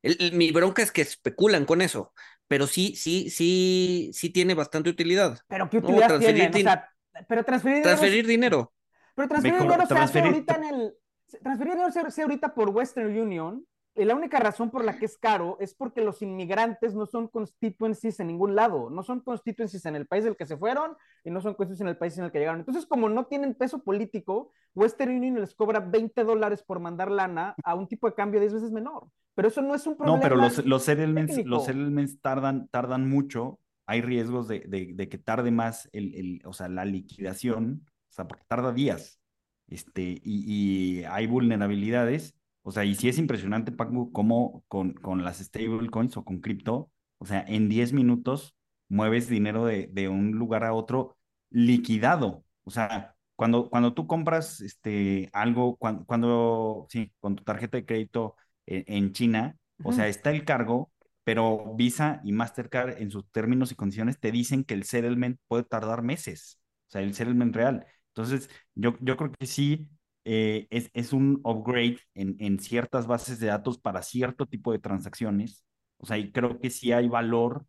El- 0.02 0.16
el- 0.20 0.32
mi 0.34 0.52
bronca 0.52 0.82
es 0.82 0.92
que 0.92 1.02
especulan 1.02 1.64
con 1.64 1.82
eso, 1.82 2.12
pero 2.48 2.66
sí, 2.66 2.96
sí, 2.96 3.30
sí, 3.30 4.10
sí 4.12 4.30
tiene 4.30 4.54
bastante 4.54 4.90
utilidad. 4.90 5.38
Pero 5.48 5.68
qué 5.70 5.80
No, 5.80 5.86
utilidad 5.86 6.08
transferir 6.08 6.50
tienen, 6.50 6.66
o 6.66 6.70
sea, 6.70 6.90
pero 7.28 7.44
transferir 7.44 7.76
dinero, 7.76 7.88
Transferir 7.96 8.26
dinero. 8.26 8.72
pero 9.14 9.28
transferir 9.28 9.60
dinero 9.60 9.86
se 9.86 9.94
hace 9.94 10.20
ahorita 10.20 10.54
en 10.56 10.64
el, 10.64 10.94
transferir 11.42 11.72
dinero 11.74 11.92
se 11.92 12.00
hace 12.00 12.22
ahorita 12.22 12.54
por 12.54 12.70
Western 12.70 13.16
Union, 13.18 13.66
la 14.04 14.14
única 14.14 14.38
razón 14.38 14.70
por 14.70 14.84
la 14.84 14.98
que 14.98 15.06
es 15.06 15.18
caro 15.18 15.56
es 15.60 15.74
porque 15.74 16.00
los 16.02 16.22
inmigrantes 16.22 16.94
no 16.94 17.06
son 17.06 17.28
constituencies 17.28 18.20
en 18.20 18.28
ningún 18.28 18.54
lado, 18.54 18.90
no 18.90 19.02
son 19.02 19.20
constituencies 19.20 19.84
en 19.86 19.96
el 19.96 20.06
país 20.06 20.24
del 20.24 20.36
que 20.36 20.46
se 20.46 20.56
fueron 20.56 20.96
y 21.24 21.30
no 21.30 21.40
son 21.40 21.54
constituencies 21.54 21.82
en 21.82 21.88
el 21.88 21.96
país 21.98 22.16
en 22.18 22.24
el 22.24 22.30
que 22.32 22.38
llegaron. 22.38 22.60
Entonces, 22.60 22.86
como 22.86 23.08
no 23.08 23.26
tienen 23.26 23.54
peso 23.54 23.82
político, 23.82 24.52
Western 24.74 25.10
Union 25.16 25.40
les 25.40 25.54
cobra 25.54 25.80
20 25.80 26.24
dólares 26.24 26.62
por 26.62 26.80
mandar 26.80 27.10
lana 27.10 27.54
a 27.64 27.74
un 27.74 27.88
tipo 27.88 28.08
de 28.08 28.14
cambio 28.14 28.40
10 28.40 28.54
veces 28.54 28.70
menor. 28.70 29.08
Pero 29.34 29.48
eso 29.48 29.62
no 29.62 29.74
es 29.74 29.86
un 29.86 29.96
problema. 29.96 30.16
No, 30.18 30.22
pero 30.22 30.36
los, 30.36 30.64
los 30.66 30.82
settlements, 30.82 31.32
los 31.46 31.64
settlements 31.64 32.20
tardan, 32.20 32.68
tardan 32.68 33.08
mucho. 33.08 33.60
Hay 33.86 34.02
riesgos 34.02 34.48
de, 34.48 34.60
de- 34.60 34.92
de 34.94 35.08
que 35.08 35.18
tarde 35.18 35.50
más 35.50 35.88
el, 35.92 36.14
el- 36.14 36.42
o 36.44 36.52
sea, 36.52 36.68
la 36.68 36.84
liquidación, 36.84 37.86
o 38.10 38.12
sea, 38.12 38.26
porque 38.28 38.44
tarda 38.48 38.72
días. 38.72 39.20
Este, 39.68 40.02
y, 40.02 41.00
y 41.00 41.04
hay 41.04 41.26
vulnerabilidades. 41.26 42.34
O 42.68 42.72
sea, 42.72 42.84
y 42.84 42.94
sí 42.94 43.08
es 43.08 43.16
impresionante, 43.18 43.72
Paco, 43.72 44.12
cómo 44.12 44.62
con, 44.68 44.92
con 44.92 45.24
las 45.24 45.38
stablecoins 45.38 46.16
o 46.18 46.24
con 46.24 46.40
cripto, 46.40 46.90
o 47.18 47.24
sea, 47.24 47.42
en 47.48 47.68
10 47.70 47.94
minutos 47.94 48.54
mueves 48.88 49.26
dinero 49.28 49.64
de, 49.64 49.88
de 49.90 50.08
un 50.10 50.32
lugar 50.32 50.64
a 50.64 50.74
otro 50.74 51.16
liquidado. 51.48 52.44
O 52.64 52.70
sea, 52.70 53.14
cuando, 53.36 53.70
cuando 53.70 53.94
tú 53.94 54.06
compras 54.06 54.60
este, 54.60 55.30
algo, 55.32 55.76
cuando, 55.76 56.04
cuando, 56.04 56.86
sí, 56.90 57.10
con 57.20 57.36
tu 57.36 57.42
tarjeta 57.44 57.78
de 57.78 57.86
crédito 57.86 58.36
en, 58.66 58.84
en 58.86 59.12
China, 59.14 59.56
o 59.82 59.92
sea, 59.92 60.08
está 60.08 60.30
el 60.30 60.44
cargo, 60.44 60.92
pero 61.24 61.74
Visa 61.74 62.20
y 62.22 62.32
Mastercard 62.32 63.00
en 63.00 63.10
sus 63.10 63.30
términos 63.30 63.72
y 63.72 63.76
condiciones 63.76 64.20
te 64.20 64.30
dicen 64.30 64.64
que 64.64 64.74
el 64.74 64.84
settlement 64.84 65.38
puede 65.48 65.64
tardar 65.64 66.02
meses, 66.02 66.60
o 66.88 66.90
sea, 66.92 67.00
el 67.00 67.14
settlement 67.14 67.56
real. 67.56 67.86
Entonces, 68.08 68.50
yo, 68.74 68.94
yo 69.00 69.16
creo 69.16 69.32
que 69.32 69.46
sí 69.46 69.88
eh, 70.28 70.66
es, 70.70 70.90
es 70.94 71.12
un 71.14 71.40
upgrade 71.44 71.98
en, 72.14 72.36
en 72.40 72.60
ciertas 72.60 73.06
bases 73.08 73.40
de 73.40 73.48
datos 73.48 73.78
para 73.78 74.02
cierto 74.02 74.46
tipo 74.46 74.72
de 74.72 74.80
transacciones, 74.80 75.64
o 75.98 76.06
sea, 76.06 76.18
y 76.18 76.32
creo 76.32 76.60
que 76.60 76.70
sí 76.70 76.92
hay 76.92 77.08
valor, 77.08 77.66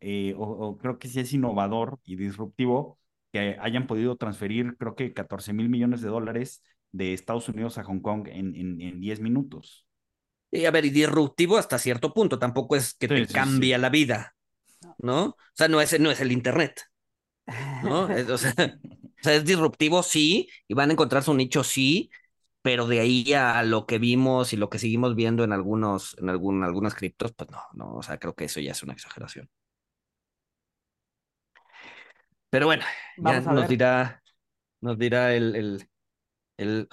eh, 0.00 0.34
o, 0.36 0.42
o 0.44 0.78
creo 0.78 0.98
que 0.98 1.08
sí 1.08 1.20
es 1.20 1.32
innovador 1.32 1.98
y 2.04 2.16
disruptivo 2.16 2.98
que 3.32 3.56
hayan 3.60 3.86
podido 3.86 4.16
transferir, 4.16 4.76
creo 4.78 4.94
que 4.96 5.12
14 5.14 5.52
mil 5.52 5.68
millones 5.68 6.00
de 6.02 6.08
dólares 6.08 6.62
de 6.92 7.14
Estados 7.14 7.48
Unidos 7.48 7.78
a 7.78 7.84
Hong 7.84 8.00
Kong 8.00 8.28
en, 8.28 8.54
en, 8.56 8.80
en 8.80 9.00
10 9.00 9.20
minutos. 9.20 9.86
Y 10.50 10.64
a 10.64 10.70
ver, 10.70 10.84
y 10.84 10.90
disruptivo 10.90 11.56
hasta 11.58 11.78
cierto 11.78 12.12
punto, 12.12 12.38
tampoco 12.38 12.74
es 12.76 12.94
que 12.94 13.08
Sí, 13.08 13.08
te 13.08 13.26
sí, 13.26 13.42
cambia 13.42 13.78
sí. 13.78 13.78
la 13.78 13.88
vida, 13.88 14.34
¿no? 14.98 15.24
O 15.26 15.36
sea, 15.54 15.68
no 15.68 15.80
es, 15.80 15.98
no 16.00 16.10
es 16.12 16.20
el 16.20 16.32
Internet, 16.32 16.82
¿no? 17.80 18.10
Es- 18.10 18.28
o, 18.30 18.38
sea, 18.38 18.54
o 19.20 19.24
sea, 19.24 19.34
es 19.34 19.44
disruptivo, 19.44 20.02
sí, 20.02 20.48
y 20.68 20.74
van 20.74 20.90
a 20.90 20.92
encontrar 20.94 21.22
su 21.22 21.34
nicho, 21.34 21.64
sí, 21.64 22.10
pero 22.62 22.86
de 22.86 23.00
ahí 23.00 23.32
a 23.34 23.62
lo 23.64 23.86
que 23.86 23.98
vimos 23.98 24.52
y 24.52 24.56
lo 24.56 24.70
que 24.70 24.78
seguimos 24.78 25.14
viendo 25.16 25.44
en 25.44 25.52
algunos, 25.52 26.16
en 26.18 26.28
algún, 26.30 26.64
algunas 26.64 26.94
criptos, 26.94 27.32
pues 27.32 27.50
no, 27.50 27.60
no, 27.74 27.94
o 27.96 28.02
sea, 28.02 28.18
creo 28.18 28.34
que 28.34 28.44
eso 28.46 28.60
ya 28.60 28.72
es 28.72 28.82
una 28.82 28.92
exageración. 28.94 29.48
Pero 32.50 32.66
bueno, 32.66 32.84
ya 33.20 33.40
Vamos 33.40 33.46
nos 33.46 33.66
dirá, 33.66 34.22
nos 34.80 34.98
dirá 34.98 35.34
el, 35.34 35.56
el, 35.56 35.88
el... 36.58 36.88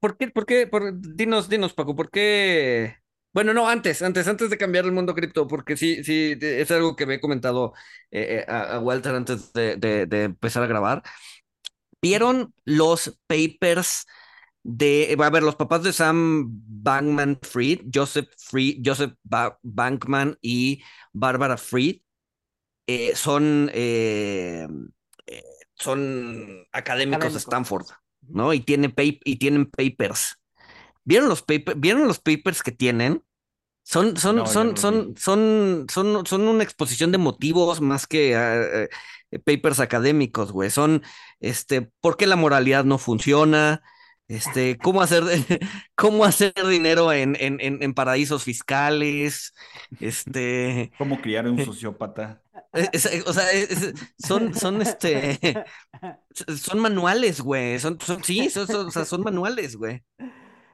¿Por 0.00 0.16
qué, 0.18 0.28
por 0.30 0.46
qué, 0.46 0.66
por- 0.66 1.00
dinos, 1.00 1.48
dinos, 1.48 1.74
Paco, 1.74 1.96
¿por 1.96 2.10
qué? 2.10 2.96
Bueno, 3.32 3.54
no, 3.54 3.68
antes, 3.68 4.02
antes, 4.02 4.28
antes 4.28 4.50
de 4.50 4.58
cambiar 4.58 4.84
el 4.86 4.92
mundo 4.92 5.14
cripto, 5.14 5.46
porque 5.48 5.76
sí, 5.76 6.04
sí, 6.04 6.36
es 6.42 6.70
algo 6.72 6.96
que 6.96 7.06
me 7.06 7.14
he 7.16 7.20
comentado 7.20 7.74
eh, 8.10 8.44
eh, 8.48 8.52
a, 8.52 8.76
a 8.76 8.80
Walter 8.80 9.14
antes 9.14 9.52
de, 9.54 9.76
de- 9.76 10.06
de 10.06 10.24
empezar 10.24 10.62
a 10.64 10.66
grabar. 10.68 11.02
¿Vieron 12.02 12.54
los 12.64 13.18
papers 13.26 14.06
de, 14.62 15.16
a 15.18 15.30
ver, 15.30 15.42
los 15.42 15.56
papás 15.56 15.82
de 15.82 15.92
Sam 15.92 16.48
Bankman 16.50 17.38
Fried, 17.42 17.82
Joseph 17.92 18.28
Fried, 18.38 18.82
Joseph 18.84 19.14
Ba- 19.22 19.58
Bankman 19.62 20.38
y 20.40 20.82
Barbara 21.12 21.56
Fried, 21.56 22.00
eh, 22.86 23.12
son, 23.14 23.70
eh, 23.72 24.66
eh, 25.26 25.42
son 25.74 26.66
académicos 26.72 27.32
de. 27.32 27.38
Stanford, 27.38 27.86
¿no? 28.28 28.52
Y, 28.52 28.60
tiene 28.60 28.92
y 28.96 29.36
tienen 29.36 29.66
papers. 29.70 30.36
¿Vieron 31.04 31.28
los, 31.28 31.42
paper- 31.42 31.76
¿Vieron 31.76 32.06
los 32.06 32.18
papers 32.20 32.62
que 32.62 32.72
tienen? 32.72 33.22
Son, 33.82 34.16
son, 34.16 34.36
No, 34.36 34.46
son, 34.46 34.76
son, 34.76 35.14
son, 35.16 35.86
son, 35.90 36.26
son 36.26 36.42
una 36.48 36.62
exposición 36.62 37.12
de 37.12 37.18
motivos 37.18 37.80
más 37.80 38.06
que 38.06 38.88
papers 39.38 39.80
académicos, 39.80 40.52
güey. 40.52 40.70
Son, 40.70 41.02
este, 41.40 41.82
¿por 42.00 42.16
qué 42.16 42.26
la 42.26 42.36
moralidad 42.36 42.84
no 42.84 42.98
funciona? 42.98 43.82
Este, 44.28 44.78
cómo 44.78 45.02
hacer, 45.02 45.24
cómo 45.96 46.24
hacer 46.24 46.52
dinero 46.68 47.12
en, 47.12 47.36
en, 47.40 47.58
en, 47.60 47.82
en 47.82 47.94
paraísos 47.94 48.44
fiscales, 48.44 49.54
este, 49.98 50.92
¿Cómo 50.98 51.20
criar 51.20 51.48
un 51.48 51.64
sociópata? 51.64 52.40
es- 52.72 53.06
es- 53.06 53.26
o 53.26 53.32
sea, 53.32 53.50
es- 53.50 53.92
son, 54.18 54.54
son, 54.54 54.82
este, 54.82 55.64
son 56.56 56.78
manuales, 56.78 57.40
güey. 57.40 57.78
Son, 57.80 57.98
son, 58.00 58.22
sí, 58.22 58.48
son, 58.50 58.66
son- 58.68 58.86
o 58.86 58.90
sea, 58.92 59.04
son 59.04 59.22
manuales, 59.22 59.74
güey. 59.76 60.04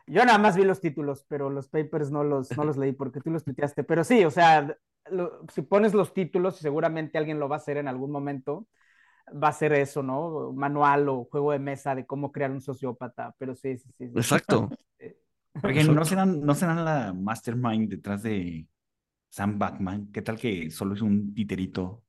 Yo 0.07 0.25
nada 0.25 0.39
más 0.39 0.55
vi 0.57 0.65
los 0.65 0.81
títulos, 0.81 1.25
pero 1.27 1.51
los 1.51 1.69
papers 1.69 2.11
no 2.11 2.23
los, 2.23 2.55
no 2.57 2.65
los 2.65 2.77
leí 2.77 2.93
porque 2.93 3.21
tú 3.21 3.31
los 3.31 3.43
tuiteaste. 3.43 3.83
Pero 3.85 4.05
sí, 4.05 4.25
o 4.25 4.31
sea, 4.31 4.77
lo- 5.11 5.41
si 5.53 5.63
pones 5.63 5.95
los 5.95 6.15
títulos, 6.15 6.59
y 6.61 6.63
seguramente 6.63 7.19
alguien 7.19 7.39
lo 7.41 7.49
va 7.49 7.57
a 7.57 7.59
hacer 7.59 7.77
en 7.79 7.89
algún 7.89 8.11
momento, 8.11 8.67
va 9.43 9.49
a 9.49 9.53
ser 9.53 9.73
eso, 9.75 10.03
¿no? 10.03 10.53
Manual 10.55 11.09
o 11.09 11.25
juego 11.31 11.53
de 11.53 11.59
mesa 11.61 11.95
de 11.95 12.07
cómo 12.07 12.33
crear 12.33 12.51
un 12.53 12.61
sociópata. 12.63 13.35
Pero 13.39 13.55
sí, 13.57 13.79
sí, 13.79 13.91
sí. 13.99 14.09
sí. 14.11 14.21
Exacto. 14.21 14.71
Oigan, 15.63 15.95
¿no 15.95 16.05
serán, 16.05 16.45
¿no 16.45 16.55
serán 16.55 16.85
la 16.85 17.13
mastermind 17.15 17.91
detrás 17.91 18.23
de 18.23 18.69
Sam 19.31 19.59
Backman? 19.59 20.13
¿Qué 20.13 20.23
tal 20.23 20.39
que 20.39 20.71
solo 20.71 20.95
es 20.95 21.03
un 21.03 21.35
titerito? 21.35 22.05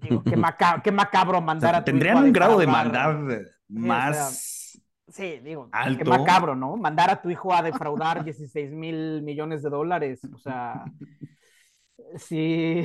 Digo, 0.00 0.26
qué, 0.26 0.36
maca- 0.36 0.80
qué 0.82 0.92
macabro 0.92 1.40
O 1.40 1.40
mandar 1.40 1.74
sea, 1.74 1.74
a 1.74 1.86
tu 1.86 1.96
tendrían 1.96 1.98
hijo 1.98 2.18
a 2.18 2.22
un 2.22 2.32
grado 2.32 2.58
de 2.58 2.66
maldad 2.66 3.16
más 3.68 4.80
Sí, 5.08 5.38
digo, 5.38 5.68
Alto. 5.72 6.02
qué 6.02 6.10
macabro, 6.10 6.56
¿no? 6.56 6.76
Mandar 6.76 7.10
a 7.10 7.22
tu 7.22 7.30
hijo 7.30 7.54
a 7.54 7.62
defraudar 7.62 8.24
16 8.24 8.72
mil 8.72 9.22
millones 9.22 9.62
de 9.62 9.70
dólares, 9.70 10.20
o 10.34 10.38
sea, 10.38 10.84
sí. 12.16 12.82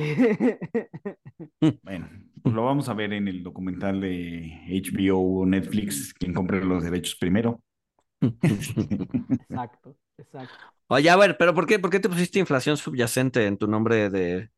Bueno, 1.82 2.08
pues 2.42 2.54
lo 2.54 2.64
vamos 2.64 2.88
a 2.88 2.94
ver 2.94 3.12
en 3.12 3.26
el 3.28 3.42
documental 3.42 4.00
de 4.00 4.52
HBO 4.68 5.40
o 5.40 5.46
Netflix, 5.46 6.14
quien 6.14 6.32
compre 6.32 6.64
los 6.64 6.84
derechos 6.84 7.16
primero. 7.16 7.60
Exacto, 8.20 9.96
exacto. 10.16 10.54
Oye, 10.88 11.10
a 11.10 11.16
ver, 11.16 11.36
pero 11.38 11.54
¿por 11.54 11.66
qué, 11.66 11.78
por 11.78 11.90
qué 11.90 11.98
te 11.98 12.08
pusiste 12.08 12.38
inflación 12.38 12.76
subyacente 12.76 13.46
en 13.46 13.56
tu 13.56 13.66
nombre 13.66 14.10
de... 14.10 14.50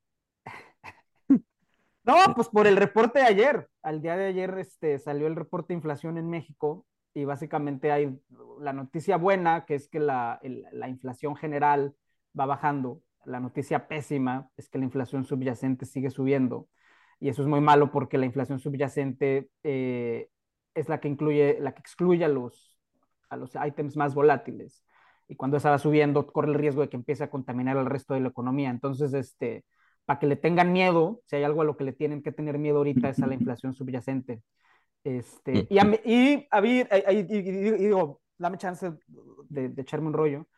No, 2.07 2.17
pues 2.35 2.49
por 2.49 2.67
el 2.67 2.77
reporte 2.77 3.21
de 3.21 3.25
ayer. 3.25 3.69
Al 3.83 4.03
día 4.03 4.17
de 4.17 4.27
ayer 4.27 4.59
este, 4.59 4.99
salió 4.99 5.27
el 5.27 5.37
reporte 5.37 5.69
de 5.69 5.79
inflación 5.79 6.19
en 6.19 6.29
México 6.29 6.85
y 7.15 7.25
básicamente 7.25 7.93
hay 7.93 8.19
la 8.61 8.73
noticia 8.73 9.17
buena, 9.17 9.65
que 9.65 9.77
es 9.77 9.89
que 9.89 10.01
la, 10.01 10.41
la 10.73 10.89
inflación 10.89 11.37
general 11.37 11.95
va 12.39 12.47
bajando. 12.47 13.01
La 13.25 13.41
noticia 13.41 13.89
pésima 13.89 14.51
es 14.57 14.69
que 14.69 14.79
la 14.79 14.85
inflación 14.85 15.25
subyacente 15.25 15.87
sigue 15.87 16.11
subiendo. 16.11 16.69
Y 17.21 17.29
eso 17.29 17.43
es 17.43 17.49
muy 17.49 17.61
malo 17.61 17.91
porque 17.91 18.19
la 18.19 18.27
inflación 18.27 18.59
subyacente 18.59 19.49
eh, 19.63 20.29
es 20.75 20.89
la 20.89 21.01
que 21.01 21.09
incluye, 21.09 21.59
la 21.61 21.73
que 21.73 21.81
excluye 21.81 22.25
a 22.25 22.29
los, 22.29 22.79
a 23.31 23.37
los 23.37 23.53
ítems 23.55 23.97
más 23.97 24.15
volátiles. 24.15 24.85
Y 25.29 25.37
cuando 25.37 25.57
esa 25.57 25.71
va 25.71 25.79
subiendo, 25.79 26.27
corre 26.27 26.49
el 26.49 26.59
riesgo 26.59 26.83
de 26.83 26.89
que 26.89 26.97
empiece 26.97 27.25
a 27.25 27.31
contaminar 27.31 27.77
el 27.77 27.87
resto 27.87 28.15
de 28.15 28.21
la 28.21 28.29
economía. 28.29 28.71
Entonces, 28.71 29.15
este, 29.15 29.65
para 30.05 30.19
que 30.19 30.27
le 30.27 30.37
tengan 30.37 30.73
miedo, 30.73 31.23
si 31.27 31.37
hay 31.37 31.45
algo 31.45 31.63
a 31.63 31.65
lo 31.65 31.77
que 31.77 31.85
le 31.85 31.93
tienen 31.93 32.23
que 32.23 32.33
tener 32.33 32.59
miedo 32.59 32.79
ahorita 32.79 33.09
es 33.09 33.23
a 33.23 33.27
la 33.27 33.35
inflación 33.35 33.73
subyacente. 33.73 34.43
Este, 35.05 35.67
y, 35.69 35.79
a 35.79 35.85
mí- 35.85 36.01
y, 36.05 36.47
a 36.51 36.61
mí- 36.61 36.81
y- 36.81 37.13
y- 37.13 37.39
y- 37.39 37.69
y 37.69 37.71
digo, 37.85 38.23
dame 38.39 38.59
chance 38.59 38.91
de, 39.49 39.69
de 39.69 39.83
echarme 39.83 40.07
un 40.09 40.15
rollo. 40.15 40.49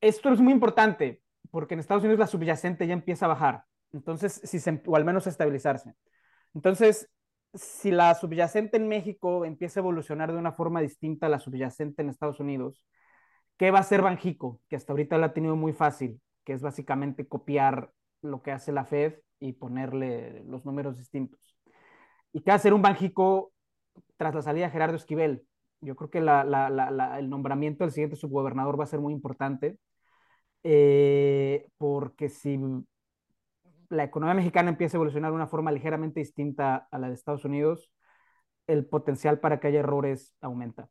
Esto 0.00 0.32
es 0.32 0.40
muy 0.40 0.52
importante 0.52 1.22
porque 1.50 1.74
en 1.74 1.80
Estados 1.80 2.02
Unidos 2.02 2.18
la 2.18 2.26
subyacente 2.26 2.86
ya 2.86 2.94
empieza 2.94 3.26
a 3.26 3.28
bajar, 3.28 3.64
entonces, 3.92 4.40
si 4.42 4.58
se, 4.58 4.82
o 4.86 4.96
al 4.96 5.04
menos 5.04 5.26
a 5.26 5.30
estabilizarse. 5.30 5.94
Entonces, 6.54 7.10
si 7.54 7.90
la 7.90 8.14
subyacente 8.14 8.78
en 8.78 8.88
México 8.88 9.44
empieza 9.44 9.80
a 9.80 9.82
evolucionar 9.82 10.32
de 10.32 10.38
una 10.38 10.52
forma 10.52 10.80
distinta 10.80 11.26
a 11.26 11.28
la 11.28 11.38
subyacente 11.38 12.00
en 12.02 12.08
Estados 12.08 12.40
Unidos, 12.40 12.86
¿qué 13.58 13.70
va 13.70 13.78
a 13.78 13.82
hacer 13.82 14.02
Banjico? 14.02 14.60
Que 14.68 14.76
hasta 14.76 14.92
ahorita 14.92 15.18
lo 15.18 15.26
ha 15.26 15.34
tenido 15.34 15.56
muy 15.56 15.72
fácil, 15.74 16.20
que 16.44 16.54
es 16.54 16.62
básicamente 16.62 17.28
copiar 17.28 17.92
lo 18.22 18.42
que 18.42 18.52
hace 18.52 18.72
la 18.72 18.86
Fed 18.86 19.14
y 19.40 19.52
ponerle 19.52 20.42
los 20.46 20.64
números 20.64 20.96
distintos. 20.96 21.51
¿Y 22.32 22.40
qué 22.40 22.50
va 22.50 22.54
a 22.54 22.56
hacer 22.56 22.74
un 22.74 22.82
Banjico 22.82 23.52
tras 24.16 24.34
la 24.34 24.42
salida 24.42 24.66
de 24.66 24.72
Gerardo 24.72 24.96
Esquivel? 24.96 25.44
Yo 25.80 25.96
creo 25.96 26.10
que 26.10 26.18
el 26.18 27.28
nombramiento 27.28 27.84
del 27.84 27.92
siguiente 27.92 28.16
subgobernador 28.16 28.78
va 28.78 28.84
a 28.84 28.88
ser 28.88 29.00
muy 29.00 29.12
importante, 29.12 29.78
eh, 30.62 31.66
porque 31.76 32.28
si 32.28 32.58
la 33.88 34.04
economía 34.04 34.34
mexicana 34.34 34.70
empieza 34.70 34.96
a 34.96 34.98
evolucionar 34.98 35.32
de 35.32 35.36
una 35.36 35.48
forma 35.48 35.72
ligeramente 35.72 36.20
distinta 36.20 36.88
a 36.90 36.98
la 36.98 37.08
de 37.08 37.14
Estados 37.14 37.44
Unidos, 37.44 37.90
el 38.66 38.86
potencial 38.86 39.40
para 39.40 39.60
que 39.60 39.68
haya 39.68 39.80
errores 39.80 40.34
aumenta. 40.40 40.88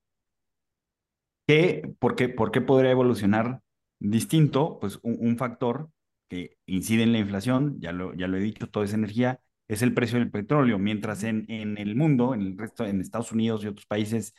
¿Qué, 1.48 1.90
por, 2.00 2.16
qué, 2.16 2.30
¿Por 2.30 2.52
qué 2.52 2.62
podría 2.62 2.92
evolucionar 2.92 3.62
distinto? 4.00 4.78
Pues 4.80 5.00
un, 5.04 5.18
un, 5.20 5.38
factor 5.38 5.90
que 6.28 6.58
incide 6.66 7.04
en 7.04 7.14
la 7.14 7.20
inflación, 7.20 7.80
ya 7.80 7.92
lo, 7.92 8.14
ya 8.14 8.28
lo 8.28 8.38
he 8.38 8.42
dicho, 8.42 8.70
toda 8.70 8.86
esa 8.86 8.96
energía, 8.96 9.40
es 9.74 9.82
el 9.82 9.94
precio 9.94 10.20
del 10.20 10.30
petróleo, 10.30 10.78
mientras 10.78 11.24
en, 11.24 11.46
en 11.48 11.78
el 11.78 11.96
mundo, 11.96 12.34
en 12.34 12.42
el 12.42 12.58
resto, 12.58 12.86
en 12.86 13.00
Estados 13.00 13.32
Unidos 13.32 13.64
y 13.64 13.68
otros 13.68 13.86
países, 13.86 14.34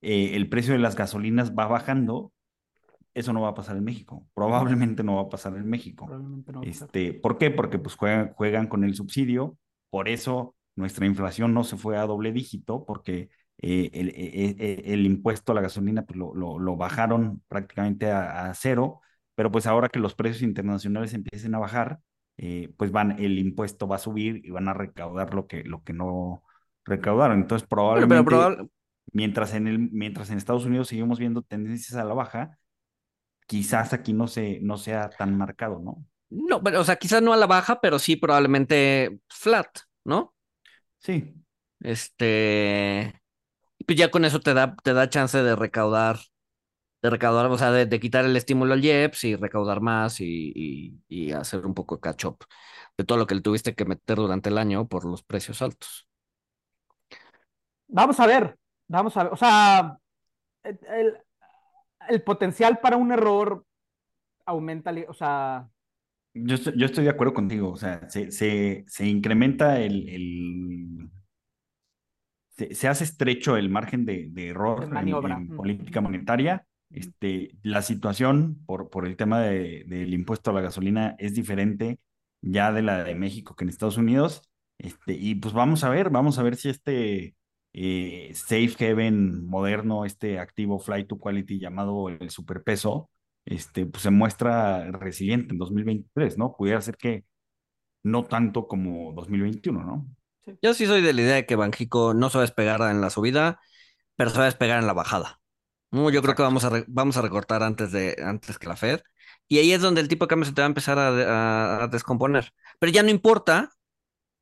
eh, 0.00 0.30
el 0.34 0.48
precio 0.48 0.72
de 0.72 0.78
las 0.78 0.96
gasolinas 0.96 1.54
va 1.54 1.66
bajando, 1.66 2.32
eso 3.12 3.34
no 3.34 3.42
va 3.42 3.48
a 3.48 3.54
pasar 3.54 3.76
en 3.76 3.84
México. 3.84 4.26
Probablemente 4.32 5.04
no 5.04 5.16
va 5.16 5.22
a 5.22 5.28
pasar 5.28 5.54
en 5.56 5.68
México. 5.68 6.08
No. 6.08 6.62
Este, 6.62 7.12
¿Por 7.12 7.36
qué? 7.36 7.50
Porque 7.50 7.78
pues 7.78 7.96
juegan, 7.96 8.32
juegan 8.32 8.66
con 8.66 8.82
el 8.82 8.94
subsidio, 8.94 9.58
por 9.90 10.08
eso 10.08 10.54
nuestra 10.74 11.04
inflación 11.04 11.52
no 11.52 11.64
se 11.64 11.76
fue 11.76 11.98
a 11.98 12.06
doble 12.06 12.32
dígito, 12.32 12.86
porque 12.86 13.28
eh, 13.58 13.90
el, 13.92 14.08
el, 14.08 14.84
el, 14.90 15.04
impuesto 15.04 15.52
a 15.52 15.54
la 15.54 15.60
gasolina 15.60 16.06
pues, 16.06 16.16
lo, 16.16 16.34
lo, 16.34 16.58
lo 16.58 16.76
bajaron 16.76 17.42
prácticamente 17.46 18.10
a, 18.10 18.48
a, 18.48 18.54
cero, 18.54 19.02
pero 19.34 19.50
pues 19.50 19.66
ahora 19.66 19.90
que 19.90 19.98
los 19.98 20.14
precios 20.14 20.40
internacionales 20.40 21.12
empiecen 21.12 21.54
a 21.54 21.58
bajar, 21.58 22.00
eh, 22.38 22.72
pues 22.76 22.90
van, 22.92 23.18
el 23.18 23.38
impuesto 23.38 23.86
va 23.86 23.96
a 23.96 24.00
subir 24.00 24.40
y 24.44 24.50
van 24.50 24.68
a 24.68 24.74
recaudar 24.74 25.34
lo 25.34 25.46
que, 25.46 25.64
lo 25.64 25.82
que 25.82 25.92
no 25.92 26.42
recaudaron. 26.84 27.40
Entonces 27.40 27.68
probablemente, 27.68 28.14
pero, 28.14 28.24
pero 28.24 28.38
probable... 28.38 28.70
mientras, 29.12 29.52
en 29.54 29.66
el, 29.66 29.78
mientras 29.78 30.30
en 30.30 30.38
Estados 30.38 30.64
Unidos 30.64 30.88
seguimos 30.88 31.18
viendo 31.18 31.42
tendencias 31.42 31.98
a 32.00 32.04
la 32.04 32.14
baja, 32.14 32.58
quizás 33.46 33.92
aquí 33.92 34.12
no, 34.12 34.26
se, 34.28 34.60
no 34.60 34.76
sea 34.76 35.10
tan 35.10 35.36
marcado, 35.36 35.80
¿no? 35.80 36.04
No, 36.30 36.62
pero, 36.62 36.80
o 36.80 36.84
sea, 36.84 36.96
quizás 36.96 37.22
no 37.22 37.32
a 37.32 37.36
la 37.36 37.46
baja, 37.46 37.80
pero 37.80 37.98
sí 37.98 38.16
probablemente 38.16 39.18
flat, 39.28 39.66
¿no? 40.04 40.34
Sí. 40.98 41.34
Este, 41.80 43.20
pues 43.86 43.96
ya 43.98 44.10
con 44.10 44.24
eso 44.24 44.38
te 44.40 44.52
da, 44.52 44.76
te 44.76 44.92
da 44.92 45.08
chance 45.08 45.42
de 45.42 45.56
recaudar, 45.56 46.18
de 47.02 47.10
recaudar, 47.10 47.46
o 47.46 47.58
sea, 47.58 47.70
de, 47.70 47.86
de 47.86 48.00
quitar 48.00 48.24
el 48.24 48.36
estímulo 48.36 48.74
al 48.74 48.84
IEPS 48.84 49.24
y 49.24 49.36
recaudar 49.36 49.80
más 49.80 50.20
y, 50.20 50.52
y, 50.54 51.00
y, 51.08 51.32
hacer 51.32 51.64
un 51.64 51.74
poco 51.74 51.96
de 51.96 52.00
catch 52.00 52.24
up 52.24 52.44
de 52.96 53.04
todo 53.04 53.18
lo 53.18 53.26
que 53.26 53.36
le 53.36 53.40
tuviste 53.40 53.74
que 53.74 53.84
meter 53.84 54.16
durante 54.16 54.48
el 54.48 54.58
año 54.58 54.88
por 54.88 55.04
los 55.04 55.22
precios 55.22 55.62
altos. 55.62 56.08
Vamos 57.86 58.18
a 58.18 58.26
ver, 58.26 58.58
vamos 58.88 59.16
a 59.16 59.24
ver, 59.24 59.32
o 59.32 59.36
sea, 59.36 59.98
el, 60.64 61.16
el 62.08 62.22
potencial 62.22 62.80
para 62.80 62.96
un 62.96 63.12
error 63.12 63.64
aumenta, 64.44 64.92
o 65.06 65.14
sea... 65.14 65.68
Yo 66.34 66.54
estoy, 66.54 66.74
yo 66.76 66.86
estoy 66.86 67.04
de 67.04 67.10
acuerdo 67.10 67.34
contigo, 67.34 67.70
o 67.70 67.76
sea, 67.76 68.08
se, 68.10 68.30
se, 68.30 68.84
se 68.86 69.06
incrementa 69.06 69.80
el... 69.80 70.08
el... 70.08 71.10
Se, 72.50 72.74
se, 72.74 72.88
hace 72.88 73.04
estrecho 73.04 73.56
el 73.56 73.70
margen 73.70 74.04
de, 74.04 74.28
de 74.30 74.48
error 74.48 74.90
en 74.92 75.56
política 75.56 76.00
monetaria. 76.00 76.66
Este, 76.90 77.52
la 77.62 77.82
situación 77.82 78.64
por, 78.66 78.90
por 78.90 79.06
el 79.06 79.16
tema 79.16 79.40
de, 79.40 79.84
del 79.86 80.14
impuesto 80.14 80.50
a 80.50 80.54
la 80.54 80.62
gasolina 80.62 81.16
es 81.18 81.34
diferente 81.34 82.00
ya 82.40 82.72
de 82.72 82.82
la 82.82 83.04
de 83.04 83.14
México 83.14 83.54
que 83.54 83.64
en 83.64 83.70
Estados 83.70 83.96
Unidos. 83.96 84.42
Este, 84.78 85.12
y 85.14 85.34
pues 85.34 85.54
vamos 85.54 85.84
a 85.84 85.90
ver, 85.90 86.10
vamos 86.10 86.38
a 86.38 86.42
ver 86.42 86.56
si 86.56 86.68
este 86.68 87.34
eh, 87.72 88.32
safe 88.34 88.90
haven 88.90 89.44
moderno, 89.46 90.04
este 90.04 90.38
activo 90.38 90.78
flight 90.78 91.08
to 91.08 91.18
quality 91.18 91.58
llamado 91.58 92.08
el 92.08 92.30
superpeso, 92.30 93.10
este, 93.44 93.86
pues 93.86 94.02
se 94.02 94.10
muestra 94.10 94.90
resiliente 94.92 95.52
en 95.52 95.58
2023, 95.58 96.38
¿no? 96.38 96.54
Pudiera 96.56 96.80
ser 96.80 96.96
que 96.96 97.24
no 98.02 98.24
tanto 98.24 98.68
como 98.68 99.12
2021, 99.14 99.84
¿no? 99.84 100.06
Sí. 100.44 100.58
Yo 100.62 100.74
sí 100.74 100.86
soy 100.86 101.02
de 101.02 101.12
la 101.12 101.22
idea 101.22 101.34
de 101.36 101.46
que 101.46 101.56
Banjico 101.56 102.14
no 102.14 102.30
se 102.30 102.38
va 102.38 102.42
a 102.42 102.46
despegar 102.46 102.80
en 102.90 103.00
la 103.00 103.10
subida, 103.10 103.60
pero 104.16 104.30
se 104.30 104.38
va 104.38 104.44
a 104.44 104.46
despegar 104.46 104.80
en 104.80 104.86
la 104.86 104.92
bajada. 104.92 105.40
No, 105.90 106.10
yo 106.10 106.22
creo 106.22 106.34
que 106.34 106.42
vamos 106.42 106.64
a, 106.64 106.84
vamos 106.86 107.16
a 107.16 107.22
recortar 107.22 107.62
antes, 107.62 107.92
de, 107.92 108.16
antes 108.22 108.58
que 108.58 108.66
la 108.68 108.76
Fed. 108.76 109.00
Y 109.48 109.58
ahí 109.58 109.72
es 109.72 109.80
donde 109.80 110.00
el 110.02 110.08
tipo 110.08 110.26
de 110.26 110.28
cambio 110.28 110.46
se 110.46 110.52
te 110.52 110.60
va 110.60 110.66
a 110.66 110.68
empezar 110.68 110.98
a, 110.98 111.08
a, 111.80 111.84
a 111.84 111.88
descomponer. 111.88 112.52
Pero 112.78 112.92
ya 112.92 113.02
no 113.02 113.08
importa, 113.10 113.70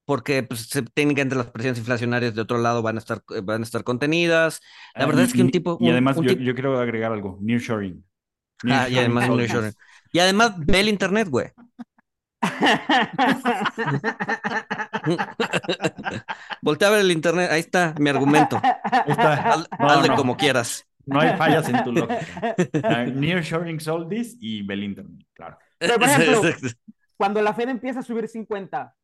porque 0.07 0.43
pues, 0.43 0.69
técnicamente 0.95 1.37
las 1.37 1.49
presiones 1.51 1.79
inflacionarias 1.79 2.35
de 2.35 2.43
otro 2.43 2.59
lado 2.59 2.83
van 2.83 2.97
a 2.97 2.99
estar, 3.01 3.23
van 3.45 3.63
a 3.63 3.65
estar 3.65 3.85
contenidas. 3.85 4.61
La 4.95 5.05
Ah, 5.05 5.07
verdad 5.07 5.23
y, 5.23 5.27
es 5.27 5.35
que 5.35 5.43
un 5.43 5.51
tipo... 5.51 5.79
Y 5.81 5.91
además 5.91 6.17
yo, 6.17 6.23
tipo... 6.23 6.43
yo, 6.43 6.55
quiero 6.55 6.79
agregar 6.81 7.13
algo, 7.13 7.39
nearshoring. 7.43 8.05
Ah, 8.69 8.89
y 8.89 8.99
además 8.99 9.29
nearshoring. 9.31 9.75
Y 10.13 10.19
además 10.21 10.55
ve 10.59 10.81
el 10.81 10.89
internet, 10.89 11.29
güey. 11.29 11.49
Voltea 16.63 16.89
a 16.89 16.91
ver 16.91 17.01
el 17.01 17.11
internet, 17.13 17.51
ahí 17.51 17.61
está 17.61 17.95
mi 17.99 18.11
argumento. 18.11 18.61
Está. 19.07 19.35
Haz, 19.35 19.69
no, 19.79 19.91
hazle 19.91 20.09
no. 20.09 20.17
como 20.17 20.37
quieras. 20.37 20.86
No 21.07 21.21
hay 21.21 21.37
fallas 21.37 21.69
en 21.69 21.85
tu 21.85 21.93
lógica. 21.93 22.57
Uh, 22.59 23.11
nearshoring 23.15 23.81
sold 23.81 24.09
this 24.09 24.37
y 24.41 24.63
ve 24.63 24.75
el 24.75 24.85
internet, 24.85 25.27
claro. 25.33 25.57
Pero, 25.79 25.95
por 25.95 26.09
ejemplo, 26.09 26.43
cuando 27.17 27.41
la 27.43 27.55
Fed 27.55 27.69
empieza 27.69 28.01
a 28.01 28.03
subir 28.03 28.29
50, 28.29 28.95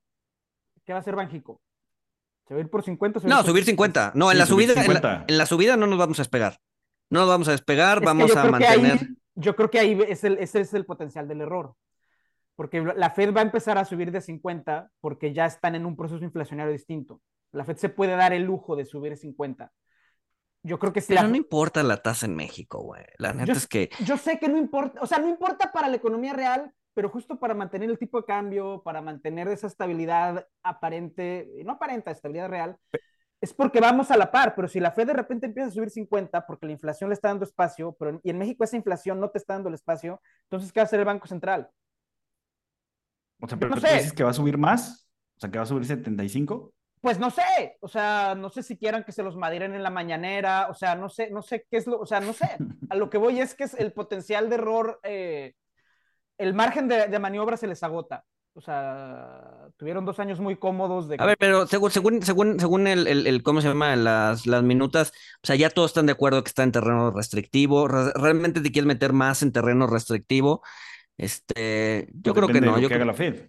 ¿qué 0.85 0.93
va 0.93 0.99
a 0.99 1.01
hacer 1.01 1.15
Banjico? 1.15 1.61
¿Se 2.47 2.55
va 2.55 2.59
a 2.59 2.65
ir 2.65 2.71
por 2.71 2.83
50? 2.83 3.21
Subir 3.21 3.31
no, 3.31 3.37
por 3.39 3.47
subir 3.47 3.65
50. 3.65 4.13
No, 4.15 4.31
en, 4.31 4.33
sí, 4.33 4.39
la 4.39 4.47
subida, 4.47 4.73
en 4.73 4.93
la, 4.93 5.25
en, 5.29 5.39
la, 5.39 5.47
subida 5.47 5.77
no 5.77 5.87
nos 5.87 5.99
vamos 5.99 6.19
a 6.19 6.23
despegar. 6.23 6.59
No 7.09 7.21
nos 7.21 7.29
vamos 7.29 7.49
a 7.49 7.53
despegar, 7.53 7.99
es 7.99 8.05
vamos 8.05 8.37
a 8.37 8.45
mantener. 8.45 8.93
Ahí, 8.93 9.17
yo 9.35 9.55
creo 9.55 9.71
que 9.71 9.79
ahí 9.79 9.99
es 10.09 10.25
el, 10.25 10.39
ese 10.39 10.61
es 10.61 10.75
el 10.75 10.85
potencial 10.85 11.29
del 11.29 11.43
error. 11.43 11.75
Porque 12.57 12.83
la 12.83 13.11
Fed 13.11 13.35
va 13.35 13.41
a 13.41 13.45
empezar 13.45 13.79
a 13.79 13.85
subir 13.85 14.11
de 14.11 14.21
50 14.21 14.91
porque 15.01 15.33
ya 15.33 15.47
están 15.47 15.75
en 15.75 15.87
un 15.87 15.97
proceso 15.97 16.23
inflacionario 16.23 16.73
distinto. 16.73 17.21
La 17.53 17.65
Fed 17.65 17.77
se 17.77 17.89
puede 17.89 18.17
dar 18.17 18.33
el 18.33 18.43
lujo 18.43 18.77
de 18.77 18.85
subir 18.85 19.17
50. 19.17 19.73
Yo 20.63 20.79
creo 20.79 20.93
que 20.93 21.01
sí. 21.01 21.09
Pero 21.09 21.23
la... 21.23 21.29
no 21.29 21.37
importa 21.37 21.83
la 21.83 22.03
tasa 22.03 22.27
en 22.27 22.37
México, 22.37 22.81
güey. 22.83 23.05
La 23.19 23.33
neta 23.33 23.47
yo, 23.47 23.53
es 23.55 23.67
que. 23.67 23.91
Yo 24.05 24.17
sé 24.17 24.39
que 24.39 24.49
no 24.49 24.59
importa, 24.59 25.01
o 25.01 25.07
sea, 25.07 25.19
no 25.19 25.29
importa 25.29 25.73
para 25.73 25.89
la 25.89 25.97
economía 25.97 26.33
real, 26.33 26.73
pero 26.95 27.09
justo 27.09 27.39
para 27.39 27.55
mantener 27.55 27.91
el 27.91 27.99
tipo 27.99 28.19
de 28.19 28.27
cambio, 28.27 28.83
para 28.85 29.01
mantener 29.01 29.49
esa 29.49 29.67
estabilidad 29.67 30.47
aparente, 30.63 31.49
no 31.65 31.73
aparente, 31.73 32.11
estabilidad 32.11 32.49
real. 32.49 32.77
es 33.41 33.53
porque 33.53 33.81
vamos 33.81 34.11
a 34.11 34.17
la 34.17 34.31
par, 34.31 34.55
pero 34.55 34.69
si 34.69 34.79
la 34.79 34.93
Fed 34.93 35.09
de 35.09 35.15
repente 35.15 35.47
empieza 35.47 35.69
a 35.69 35.73
subir 35.73 35.91
50 35.91 36.47
porque 36.47 36.67
la 36.67 36.73
inflación 36.73 37.11
le 37.11 37.15
está 37.15 37.29
dando 37.29 37.45
espacio, 37.45 37.97
pero 37.99 38.21
y 38.23 38.31
en 38.31 38.39
México 38.39 38.63
esa 38.63 38.77
inflación 38.77 39.19
no 39.19 39.31
te 39.31 39.39
está 39.39 39.55
dando 39.55 39.69
el 39.69 39.75
espacio, 39.75 40.21
entonces 40.45 40.73
¿qué 40.73 40.81
va 40.81 40.83
a 40.83 40.87
hacer 40.87 41.01
el 41.01 41.07
Banco 41.07 41.27
Central? 41.27 41.71
O 43.41 43.49
sea, 43.49 43.59
pero 43.59 43.75
no 43.75 43.81
sé. 43.81 43.95
dices 43.95 44.13
que 44.13 44.23
va 44.23 44.31
a 44.31 44.35
subir 44.35 44.57
más, 44.57 45.09
o 45.37 45.41
sea, 45.41 45.51
que 45.51 45.59
va 45.59 45.65
a 45.65 45.67
subir 45.67 45.85
75. 45.85 46.73
Pues 47.03 47.19
no 47.19 47.31
sé, 47.31 47.77
o 47.81 47.89
sea, 47.89 48.35
no 48.35 48.49
sé 48.49 48.63
si 48.63 48.79
quieran 48.79 49.05
que 49.05 49.13
se 49.13 49.23
los 49.23 49.37
madiren 49.37 49.75
en 49.75 49.83
la 49.83 49.91
mañanera, 49.91 50.69
o 50.71 50.75
sea, 50.75 50.95
no 50.95 51.11
sé, 51.11 51.31
no 51.31 51.43
sé 51.43 51.67
qué 51.71 51.77
es 51.77 51.87
lo, 51.87 52.01
o 52.01 52.07
sea, 52.07 52.21
no 52.21 52.33
sé. 52.33 52.49
A 52.91 52.95
lo 52.95 53.11
que 53.11 53.19
voy 53.19 53.41
es 53.41 53.55
que 53.55 53.65
es 53.65 53.75
el 53.75 53.93
potencial 53.93 54.49
de 54.49 54.55
error, 54.55 55.01
eh, 55.03 55.55
el 56.39 56.55
margen 56.55 56.89
de, 56.89 57.09
de 57.09 57.19
maniobra 57.19 57.59
se 57.59 57.67
les 57.67 57.83
agota 57.83 58.25
o 58.55 58.61
sea, 58.61 59.69
tuvieron 59.79 60.05
dos 60.05 60.19
años 60.19 60.39
muy 60.39 60.57
cómodos 60.57 61.09
de... 61.09 61.17
A 61.19 61.25
ver, 61.25 61.37
pero 61.39 61.67
según, 61.67 61.91
según, 61.91 62.23
según, 62.23 62.61
según 62.61 62.87
el, 62.87 63.07
el, 63.07 63.43
¿cómo 63.43 63.63
se 63.63 63.69
llama? 63.69 63.97
Las, 63.97 64.47
las 64.47 64.63
minutas, 64.63 65.13
o 65.43 65.47
sea, 65.47 65.57
ya 65.57 65.71
todos 65.71 65.91
están 65.91 66.07
de 66.07 66.13
acuerdo 66.13 66.45
que 66.45 66.49
está 66.49 66.63
en 66.63 66.73
terreno 66.73 67.11
restrictivo. 67.11 67.89
¿Realmente 67.89 68.61
te 68.61 68.71
quieres 68.71 68.87
meter 68.87 69.15
más 69.15 69.43
en 69.43 69.53
terreno 69.53 69.87
restrictivo? 69.87 70.63
Este, 71.17 72.09
yo 72.13 72.35
pues 72.35 72.47
creo 72.47 72.49
que 72.49 72.61
no. 72.61 72.79
yo 72.79 72.89
que 72.89 72.95
haga 72.95 73.07
la 73.07 73.15
Fed. 73.15 73.49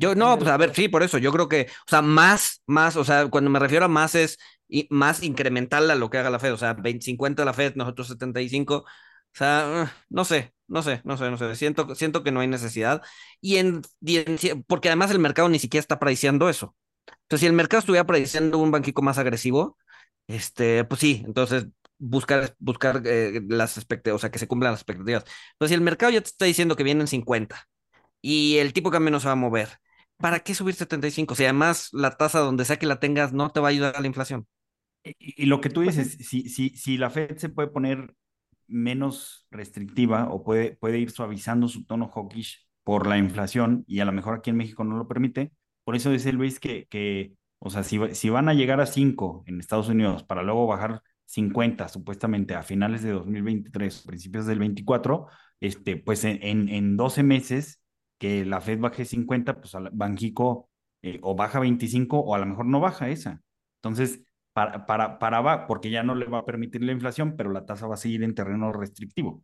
Yo, 0.00 0.14
no, 0.14 0.38
pues 0.38 0.48
a 0.50 0.56
ver, 0.56 0.74
sí, 0.74 0.88
por 0.88 1.02
eso, 1.02 1.18
yo 1.18 1.30
creo 1.30 1.48
que, 1.48 1.66
o 1.86 1.90
sea, 1.90 2.00
más, 2.00 2.62
más, 2.66 2.96
o 2.96 3.04
sea, 3.04 3.28
cuando 3.28 3.50
me 3.50 3.58
refiero 3.58 3.84
a 3.84 3.88
más 3.88 4.14
es 4.14 4.38
y 4.66 4.86
más 4.90 5.22
incremental 5.22 5.90
a 5.90 5.94
lo 5.94 6.08
que 6.08 6.16
haga 6.18 6.30
la 6.30 6.38
Fed, 6.38 6.54
o 6.54 6.56
sea, 6.56 6.72
20, 6.72 7.04
50 7.04 7.44
la 7.44 7.52
Fed, 7.52 7.74
nosotros 7.76 8.08
75, 8.08 8.76
o 8.78 8.84
sea, 9.34 9.92
no 10.08 10.24
sé, 10.24 10.54
no 10.68 10.82
sé, 10.82 11.02
no 11.04 11.16
sé, 11.18 11.30
no 11.30 11.36
sé. 11.36 11.54
Siento, 11.54 11.94
siento 11.94 12.22
que 12.22 12.32
no 12.32 12.40
hay 12.40 12.48
necesidad. 12.48 13.02
Y 13.42 13.56
en, 13.56 13.82
porque 14.66 14.88
además 14.88 15.10
el 15.10 15.18
mercado 15.18 15.48
ni 15.48 15.58
siquiera 15.58 15.80
está 15.82 15.98
prediciendo 15.98 16.48
eso. 16.48 16.74
Entonces, 17.22 17.40
si 17.40 17.46
el 17.46 17.52
mercado 17.52 17.80
estuviera 17.80 18.06
prediciendo 18.06 18.58
un 18.58 18.70
banquico 18.70 19.02
más 19.02 19.18
agresivo, 19.18 19.76
este, 20.26 20.84
pues 20.84 21.00
sí, 21.00 21.22
entonces 21.26 21.66
buscar, 21.98 22.54
buscar 22.58 23.02
eh, 23.04 23.40
las 23.48 23.76
expectativas, 23.76 24.16
o 24.16 24.20
sea, 24.20 24.30
que 24.30 24.38
se 24.38 24.48
cumplan 24.48 24.72
las 24.72 24.80
expectativas. 24.80 25.24
Entonces, 25.52 25.70
si 25.70 25.74
el 25.74 25.80
mercado 25.82 26.12
ya 26.12 26.20
te 26.20 26.28
está 26.28 26.44
diciendo 26.46 26.76
que 26.76 26.84
vienen 26.84 27.06
50 27.08 27.68
y 28.22 28.58
el 28.58 28.72
tipo 28.72 28.90
de 28.90 28.94
cambio 28.96 29.10
no 29.12 29.20
se 29.20 29.26
va 29.26 29.32
a 29.32 29.36
mover, 29.36 29.68
¿para 30.20 30.40
qué 30.40 30.54
subir 30.54 30.74
75? 30.74 31.34
Si 31.34 31.44
además 31.44 31.88
la 31.92 32.16
tasa 32.16 32.40
donde 32.40 32.64
sea 32.64 32.78
que 32.78 32.86
la 32.86 33.00
tengas 33.00 33.32
no 33.32 33.50
te 33.50 33.60
va 33.60 33.68
a 33.68 33.70
ayudar 33.70 33.96
a 33.96 34.00
la 34.00 34.06
inflación. 34.06 34.46
Y, 35.02 35.46
lo 35.46 35.60
que 35.60 35.70
tú 35.70 35.82
pues 35.82 35.96
dices, 35.96 36.28
si, 36.28 36.48
si, 36.48 36.70
si 36.70 36.98
la 36.98 37.08
Fed 37.10 37.38
se 37.38 37.48
puede 37.48 37.68
poner 37.68 38.14
menos 38.66 39.46
restrictiva 39.50 40.28
o 40.30 40.44
puede, 40.44 40.76
puede 40.76 40.98
ir 40.98 41.10
suavizando 41.10 41.68
su 41.68 41.84
tono 41.84 42.08
hawkish 42.08 42.66
por 42.84 43.06
la 43.06 43.18
inflación 43.18 43.84
y 43.86 44.00
a 44.00 44.04
lo 44.04 44.12
mejor 44.12 44.36
aquí 44.36 44.50
en 44.50 44.56
México 44.56 44.84
no 44.84 44.96
lo 44.96 45.08
permite. 45.08 45.52
Por 45.84 45.96
eso 45.96 46.10
dice 46.10 46.32
Luis 46.32 46.60
que, 46.60 46.86
que 46.88 47.32
o 47.58 47.70
sea, 47.70 47.82
si, 47.82 47.98
si 48.14 48.30
van 48.30 48.48
a 48.48 48.54
llegar 48.54 48.80
a 48.80 48.86
5 48.86 49.44
en 49.46 49.60
Estados 49.60 49.88
Unidos 49.88 50.22
para 50.24 50.42
luego 50.42 50.66
bajar 50.66 51.02
50 51.26 51.88
supuestamente 51.88 52.54
a 52.54 52.62
finales 52.62 53.02
de 53.02 53.12
2023, 53.12 54.02
principios 54.02 54.46
del 54.46 54.58
24, 54.58 55.26
este, 55.60 55.96
pues 55.96 56.24
en, 56.24 56.68
en, 56.68 56.96
12 56.96 57.22
meses 57.22 57.79
que 58.20 58.44
la 58.44 58.60
Fed 58.60 58.78
baje 58.78 59.06
50, 59.06 59.60
pues 59.62 59.74
Banjico 59.92 60.68
eh, 61.02 61.18
o 61.22 61.34
baja 61.34 61.58
25 61.58 62.20
o 62.20 62.34
a 62.34 62.38
lo 62.38 62.44
mejor 62.44 62.66
no 62.66 62.78
baja 62.78 63.08
esa. 63.08 63.40
Entonces, 63.82 64.22
para, 64.52 64.84
para, 64.84 65.18
para, 65.18 65.66
porque 65.66 65.90
ya 65.90 66.02
no 66.02 66.14
le 66.14 66.26
va 66.26 66.40
a 66.40 66.44
permitir 66.44 66.84
la 66.84 66.92
inflación, 66.92 67.34
pero 67.34 67.50
la 67.50 67.64
tasa 67.64 67.86
va 67.86 67.94
a 67.94 67.96
seguir 67.96 68.22
en 68.22 68.34
terreno 68.34 68.72
restrictivo. 68.74 69.42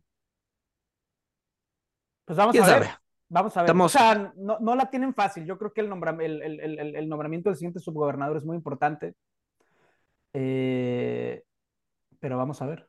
Pues 2.25 2.37
vamos 2.37 2.55
a 2.59 2.79
ver. 2.79 2.89
Vamos 3.29 3.57
a 3.57 3.63
ver. 3.63 3.75
O 3.75 3.89
sea, 3.89 4.33
no, 4.37 4.59
no, 4.59 4.75
la 4.75 4.91
tienen 4.91 5.15
fácil. 5.15 5.45
Yo 5.45 5.57
creo 5.57 5.73
que 5.73 5.81
el, 5.81 5.91
el, 6.21 6.59
el, 6.59 6.95
el, 6.95 7.09
nombramiento 7.09 7.49
del 7.49 7.57
siguiente 7.57 7.79
subgobernador 7.79 8.37
es 8.37 8.45
muy 8.45 8.55
importante. 8.55 9.15
Eh, 10.33 11.43
pero 12.19 12.37
vamos 12.37 12.61
a 12.61 12.67
ver. 12.67 12.87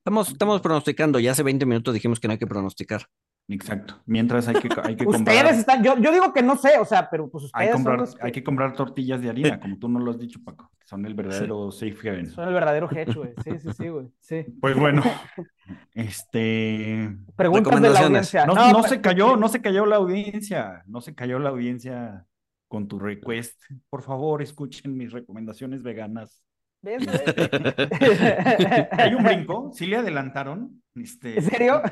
Estamos, 0.00 0.28
estamos 0.28 0.60
pronosticando. 0.60 1.18
Ya 1.18 1.32
hace 1.32 1.42
20 1.42 1.64
minutos 1.64 1.94
dijimos 1.94 2.20
que 2.20 2.28
no 2.28 2.32
hay 2.32 2.38
que 2.38 2.46
pronosticar. 2.46 3.06
Exacto. 3.48 4.00
Mientras 4.06 4.48
hay 4.48 4.54
que, 4.54 4.68
hay 4.82 4.88
que 4.96 5.04
comprar. 5.04 5.36
Ustedes 5.36 5.58
están, 5.58 5.82
yo, 5.82 5.98
yo, 5.98 6.12
digo 6.12 6.32
que 6.32 6.42
no 6.42 6.56
sé, 6.56 6.78
o 6.78 6.84
sea, 6.84 7.08
pero 7.10 7.28
pues 7.28 7.44
ustedes. 7.44 7.68
Hay, 7.68 7.72
comprar, 7.72 8.04
hay 8.20 8.32
que 8.32 8.42
comprar 8.42 8.74
tortillas 8.74 9.20
de 9.20 9.28
harina, 9.28 9.60
como 9.60 9.78
tú 9.78 9.88
no 9.88 10.00
lo 10.00 10.10
has 10.10 10.18
dicho, 10.18 10.40
Paco. 10.42 10.70
Son 10.84 11.04
el 11.06 11.14
verdadero 11.14 11.70
safe 11.70 12.08
haven. 12.08 12.26
Son 12.26 12.46
el 12.46 12.54
verdadero 12.54 12.90
hedge, 12.90 13.14
güey. 13.14 13.34
Sí, 13.42 13.58
sí, 13.58 13.68
sí, 13.76 13.88
güey. 13.88 14.06
Sí. 14.20 14.44
Pues 14.60 14.76
bueno, 14.76 15.02
este. 15.94 17.10
Preguntas 17.36 17.80
de 17.80 17.90
la 17.90 18.00
audiencia. 18.00 18.46
No, 18.46 18.54
no, 18.54 18.82
se 18.82 19.00
cayó, 19.00 19.36
no 19.36 19.48
se 19.48 19.60
cayó 19.60 19.86
la 19.86 19.96
audiencia. 19.96 20.82
No 20.86 21.00
se 21.00 21.14
cayó 21.14 21.38
la 21.38 21.50
audiencia 21.50 22.26
con 22.68 22.88
tu 22.88 22.98
request. 22.98 23.62
Por 23.88 24.02
favor, 24.02 24.42
escuchen 24.42 24.96
mis 24.96 25.12
recomendaciones 25.12 25.82
veganas. 25.82 26.42
Hay 28.92 29.14
un 29.14 29.24
brinco, 29.24 29.70
sí 29.72 29.86
le 29.86 29.96
adelantaron. 29.96 30.82
Este... 30.94 31.38
¿En 31.38 31.42
serio? 31.42 31.82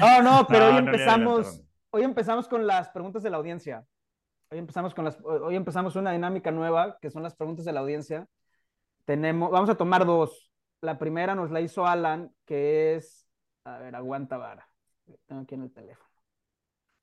no, 0.00 0.22
no, 0.22 0.46
pero 0.46 0.68
hoy 0.68 0.76
empezamos, 0.76 1.62
hoy 1.90 2.02
empezamos 2.02 2.48
con 2.48 2.66
las 2.66 2.90
preguntas 2.90 3.22
de 3.22 3.30
la 3.30 3.38
audiencia. 3.38 3.86
Hoy 4.50 4.58
empezamos 4.58 4.92
con 4.94 5.06
las, 5.06 5.18
hoy 5.22 5.56
empezamos 5.56 5.96
una 5.96 6.12
dinámica 6.12 6.50
nueva, 6.50 6.98
que 7.00 7.10
son 7.10 7.22
las 7.22 7.34
preguntas 7.34 7.64
de 7.64 7.72
la 7.72 7.80
audiencia. 7.80 8.28
Tenemos, 9.06 9.50
vamos 9.50 9.70
a 9.70 9.76
tomar 9.76 10.04
dos. 10.04 10.52
La 10.82 10.98
primera 10.98 11.34
nos 11.34 11.50
la 11.50 11.62
hizo 11.62 11.86
Alan, 11.86 12.34
que 12.44 12.96
es, 12.96 13.26
a 13.64 13.78
ver, 13.78 13.94
aguanta 13.94 14.36
vara. 14.36 14.68
Tengo 15.26 15.42
aquí 15.42 15.54
en 15.54 15.62
el 15.62 15.72
teléfono. 15.72 16.10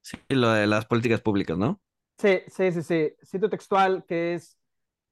Sí, 0.02 0.18
lo 0.30 0.52
de 0.52 0.68
las 0.68 0.86
políticas 0.86 1.22
públicas, 1.22 1.58
¿no? 1.58 1.82
Sí, 2.20 2.42
sí, 2.48 2.72
sí, 2.72 2.84
sí. 2.84 3.16
Cito 3.24 3.50
textual 3.50 4.06
que 4.06 4.36
es, 4.36 4.59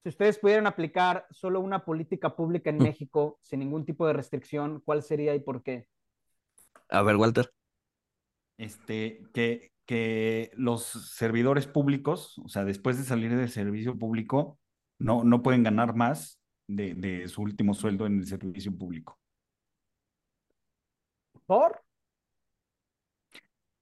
si 0.07 0.09
ustedes 0.09 0.39
pudieran 0.39 0.67
aplicar 0.67 1.27
solo 1.31 1.59
una 1.59 1.83
política 1.83 2.33
pública 2.33 2.69
en 2.69 2.77
mm. 2.77 2.81
México 2.81 3.39
sin 3.41 3.59
ningún 3.59 3.83
tipo 3.83 4.07
de 4.07 4.13
restricción, 4.13 4.81
¿cuál 4.85 5.03
sería 5.03 5.35
y 5.35 5.41
por 5.41 5.61
qué? 5.63 5.89
A 6.87 7.01
ver, 7.01 7.17
Walter. 7.17 7.51
Este, 8.57 9.21
que, 9.33 9.73
que 9.85 10.49
los 10.55 10.83
servidores 10.85 11.67
públicos, 11.67 12.39
o 12.39 12.47
sea, 12.47 12.63
después 12.63 12.97
de 12.97 13.03
salir 13.03 13.35
del 13.35 13.49
servicio 13.49 13.99
público, 13.99 14.57
no, 14.97 15.25
no 15.25 15.43
pueden 15.43 15.63
ganar 15.63 15.93
más 15.93 16.39
de, 16.67 16.93
de 16.93 17.27
su 17.27 17.41
último 17.41 17.73
sueldo 17.73 18.05
en 18.05 18.19
el 18.19 18.25
servicio 18.25 18.73
público. 18.77 19.19
¿Por? 21.45 21.83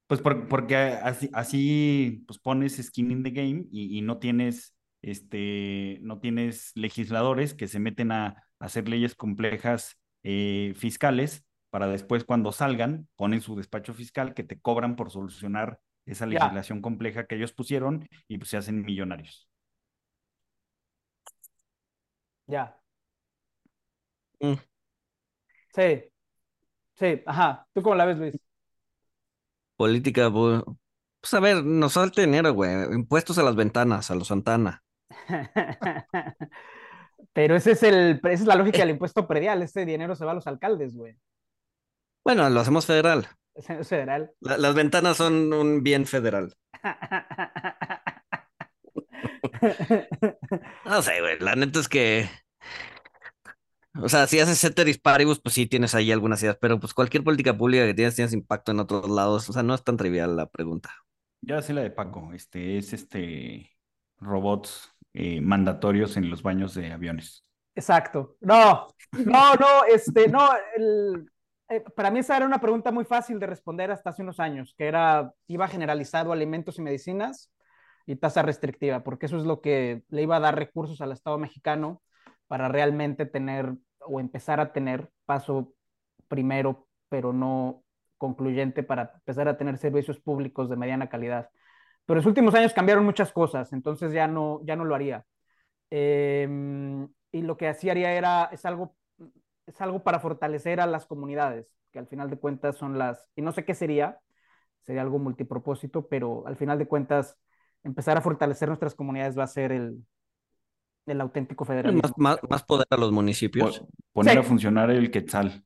Pues 0.08 0.22
porque 0.22 0.76
así, 0.76 1.30
así 1.34 2.24
pues 2.28 2.40
pones 2.40 2.78
skin 2.78 3.12
in 3.12 3.24
the 3.24 3.30
game 3.30 3.66
y, 3.72 4.02
no 4.02 4.20
tienes 4.20 4.75
este, 5.06 6.00
no 6.02 6.20
tienes 6.20 6.72
legisladores 6.74 7.54
que 7.54 7.68
se 7.68 7.80
meten 7.80 8.12
a, 8.12 8.44
hacer 8.58 8.90
leyes 8.90 9.14
complejas 9.14 10.00
eh, 10.24 10.74
fiscales 10.76 11.46
para 11.70 11.88
después 11.88 12.24
cuando 12.24 12.52
salgan 12.52 13.08
ponen 13.16 13.42
su 13.42 13.56
despacho 13.56 13.94
fiscal 13.94 14.34
que 14.34 14.44
te 14.44 14.60
cobran 14.60 14.96
por 14.96 15.12
solucionar 15.12 15.80
esa 16.06 16.26
legislación 16.26 16.82
compleja 16.82 17.28
que 17.28 17.36
ellos 17.36 17.54
pusieron 17.54 18.08
y 18.28 18.38
pues 18.40 18.50
se 18.50 18.58
hacen 18.58 18.82
millonarios. 18.84 19.48
Ya. 22.48 22.80
Mm. 24.40 24.56
Sí. 25.76 26.04
Sí, 26.96 27.22
ajá. 27.26 27.68
¿Tú 27.74 27.84
cómo 27.84 27.96
la 27.96 28.06
ves, 28.06 28.18
Luis? 28.18 28.40
Política, 29.76 30.32
pues, 30.32 30.64
pues 31.20 31.34
a 31.34 31.40
ver, 31.42 31.64
nos 31.64 31.94
falta 31.94 32.22
dinero, 32.22 32.54
güey. 32.54 32.72
Impuestos 32.94 33.38
a 33.38 33.44
las 33.44 33.56
ventanas, 33.56 34.10
a 34.10 34.16
los 34.16 34.30
Santana. 34.30 34.85
Pero 37.34 37.56
ese 37.56 37.72
es 37.72 37.84
el, 37.84 38.20
esa 38.24 38.32
es 38.32 38.46
la 38.46 38.56
lógica 38.56 38.80
del 38.80 38.92
impuesto 38.92 39.28
predial. 39.28 39.62
Ese 39.62 39.86
dinero 39.86 40.16
se 40.16 40.26
va 40.26 40.32
a 40.32 40.36
los 40.36 40.48
alcaldes, 40.48 40.96
güey. 40.96 41.18
Bueno, 42.24 42.50
lo 42.50 42.60
hacemos 42.60 42.86
federal. 42.86 43.28
Es 43.56 43.88
federal. 43.88 44.34
las 44.42 44.76
ventanas 44.76 45.16
son 45.16 45.54
un 45.54 45.82
bien 45.82 46.06
federal. 46.06 46.54
no 50.86 51.02
sé, 51.02 51.22
güey. 51.22 51.40
La 51.40 51.56
neta 51.56 51.80
es 51.80 51.88
que 51.88 52.28
o 54.02 54.10
sea, 54.10 54.28
si 54.28 54.40
haces 54.40 54.60
ceteris 54.60 54.98
paribus, 54.98 55.40
pues 55.40 55.56
sí 55.56 55.68
tienes 55.68 55.96
ahí 55.96 56.12
algunas 56.12 56.42
ideas, 56.44 56.58
pero 56.60 56.80
pues 56.80 56.94
cualquier 56.94 57.24
política 57.24 57.58
pública 57.58 57.86
que 57.86 57.94
tienes, 57.94 58.16
tienes 58.16 58.34
impacto 58.34 58.72
en 58.72 58.80
otros 58.80 59.10
lados. 59.10 59.50
O 59.50 59.54
sea, 59.54 59.64
no 59.64 59.74
es 59.74 59.84
tan 59.84 59.96
trivial 59.96 60.36
la 60.36 60.50
pregunta. 60.50 60.94
Ya 61.42 61.62
sé 61.62 61.74
la 61.74 61.82
de 61.82 61.92
Paco, 61.92 62.34
este 62.34 62.78
es 62.78 62.92
este 62.92 63.72
robots 64.18 64.92
eh, 65.18 65.40
mandatorios 65.40 66.18
en 66.18 66.30
los 66.30 66.44
baños 66.44 66.74
de 66.74 66.92
aviones. 66.92 67.46
Exacto. 67.74 68.36
No, 68.42 68.88
no, 69.14 69.54
no, 69.56 69.86
este, 69.88 70.28
no, 70.28 70.50
eh, 71.70 71.84
para 71.96 72.12
mí 72.12 72.20
esa 72.20 72.36
era 72.36 72.46
una 72.46 72.60
pregunta 72.60 72.92
muy 72.92 73.06
fácil 73.06 73.40
de 73.40 73.48
responder 73.48 73.92
hasta 73.92 74.10
hace 74.10 74.24
unos 74.24 74.42
años, 74.42 74.76
que 74.78 74.88
era, 74.88 75.32
iba 75.48 75.70
generalizado 75.70 76.34
alimentos 76.34 76.78
y 76.80 76.82
medicinas 76.82 77.50
y 78.06 78.18
tasa 78.18 78.42
restrictiva, 78.42 79.04
porque 79.04 79.28
eso 79.28 79.38
es 79.38 79.46
lo 79.46 79.62
que 79.62 80.04
le 80.10 80.22
iba 80.22 80.36
a 80.36 80.42
dar 80.42 80.56
recursos 80.56 81.00
al 81.00 81.14
Estado 81.14 81.38
mexicano 81.38 82.02
para 82.48 82.68
realmente 82.68 83.26
tener 83.26 83.74
o 84.00 84.20
empezar 84.20 84.60
a 84.60 84.74
tener 84.74 85.10
paso 85.26 85.74
primero, 86.28 86.88
pero 87.08 87.32
no 87.32 87.84
concluyente 88.18 88.84
para 88.84 89.14
empezar 89.16 89.48
a 89.48 89.58
tener 89.58 89.78
servicios 89.78 90.20
públicos 90.20 90.70
de 90.70 90.76
mediana 90.76 91.08
calidad. 91.08 91.50
Pero 92.06 92.16
en 92.20 92.24
los 92.24 92.28
últimos 92.28 92.54
años 92.56 92.74
cambiaron 92.74 93.06
muchas 93.06 93.32
cosas, 93.32 93.74
entonces 93.74 94.14
ya 94.14 94.28
no, 94.28 94.62
ya 94.66 94.76
no 94.76 94.86
lo 94.86 94.96
haría. 94.96 95.26
Em, 95.92 97.08
y 97.32 97.42
lo 97.42 97.58
que 97.58 97.68
así 97.68 97.90
haría 97.90 98.14
era, 98.14 98.46
es 98.52 98.66
algo, 98.66 98.96
es 99.68 99.80
algo 99.82 100.04
para 100.04 100.20
fortalecer 100.20 100.80
a 100.82 100.88
las 100.88 101.06
comunidades, 101.06 101.68
que 101.92 102.00
al 102.00 102.08
final 102.08 102.30
de 102.30 102.38
cuentas 102.38 102.78
son 102.78 102.98
las, 102.98 103.30
y 103.36 103.42
no 103.42 103.52
sé 103.52 103.66
qué 103.66 103.76
sería, 103.76 104.20
sería 104.84 105.02
algo 105.04 105.20
multipropósito, 105.20 106.08
pero 106.08 106.46
al 106.48 106.58
final 106.58 106.80
de 106.80 106.88
cuentas, 106.88 107.38
empezar 107.84 108.18
a 108.18 108.22
fortalecer 108.22 108.68
nuestras 108.70 108.96
comunidades 108.96 109.38
va 109.38 109.44
a 109.44 109.48
ser 109.48 109.72
el, 109.72 110.06
el 111.06 111.22
auténtico 111.22 111.66
federalismo. 111.66 112.02
Más, 112.18 112.40
más, 112.42 112.50
más 112.50 112.64
poder 112.64 112.88
a 112.90 112.98
los 112.98 113.12
municipios. 113.12 113.80
Po- 113.80 113.88
Poner 114.14 114.34
Sí. 114.34 114.40
a 114.40 114.44
funcionar 114.44 114.90
el 114.92 115.12
quetzal. 115.12 115.64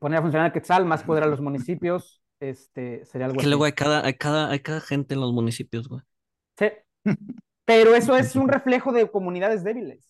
Poner 0.00 0.18
a 0.18 0.22
funcionar 0.22 0.46
el 0.48 0.52
Quetzal, 0.52 0.84
más 0.84 1.02
poder 1.02 1.22
a 1.22 1.26
los 1.26 1.40
municipios, 1.40 2.22
este, 2.40 3.04
sería 3.06 3.26
algo 3.26 3.38
Que 3.38 3.46
así. 3.46 3.50
luego 3.50 3.64
hay 3.64 3.72
cada, 3.72 4.04
hay 4.04 4.14
cada, 4.14 4.50
hay 4.50 4.60
cada 4.60 4.80
gente 4.80 5.14
en 5.14 5.20
los 5.20 5.32
municipios, 5.32 5.88
güey. 5.88 6.02
Sí. 6.58 6.66
Pero 7.64 7.94
eso 7.94 8.16
es 8.16 8.36
un 8.36 8.48
reflejo 8.48 8.92
de 8.92 9.10
comunidades 9.10 9.64
débiles. 9.64 10.08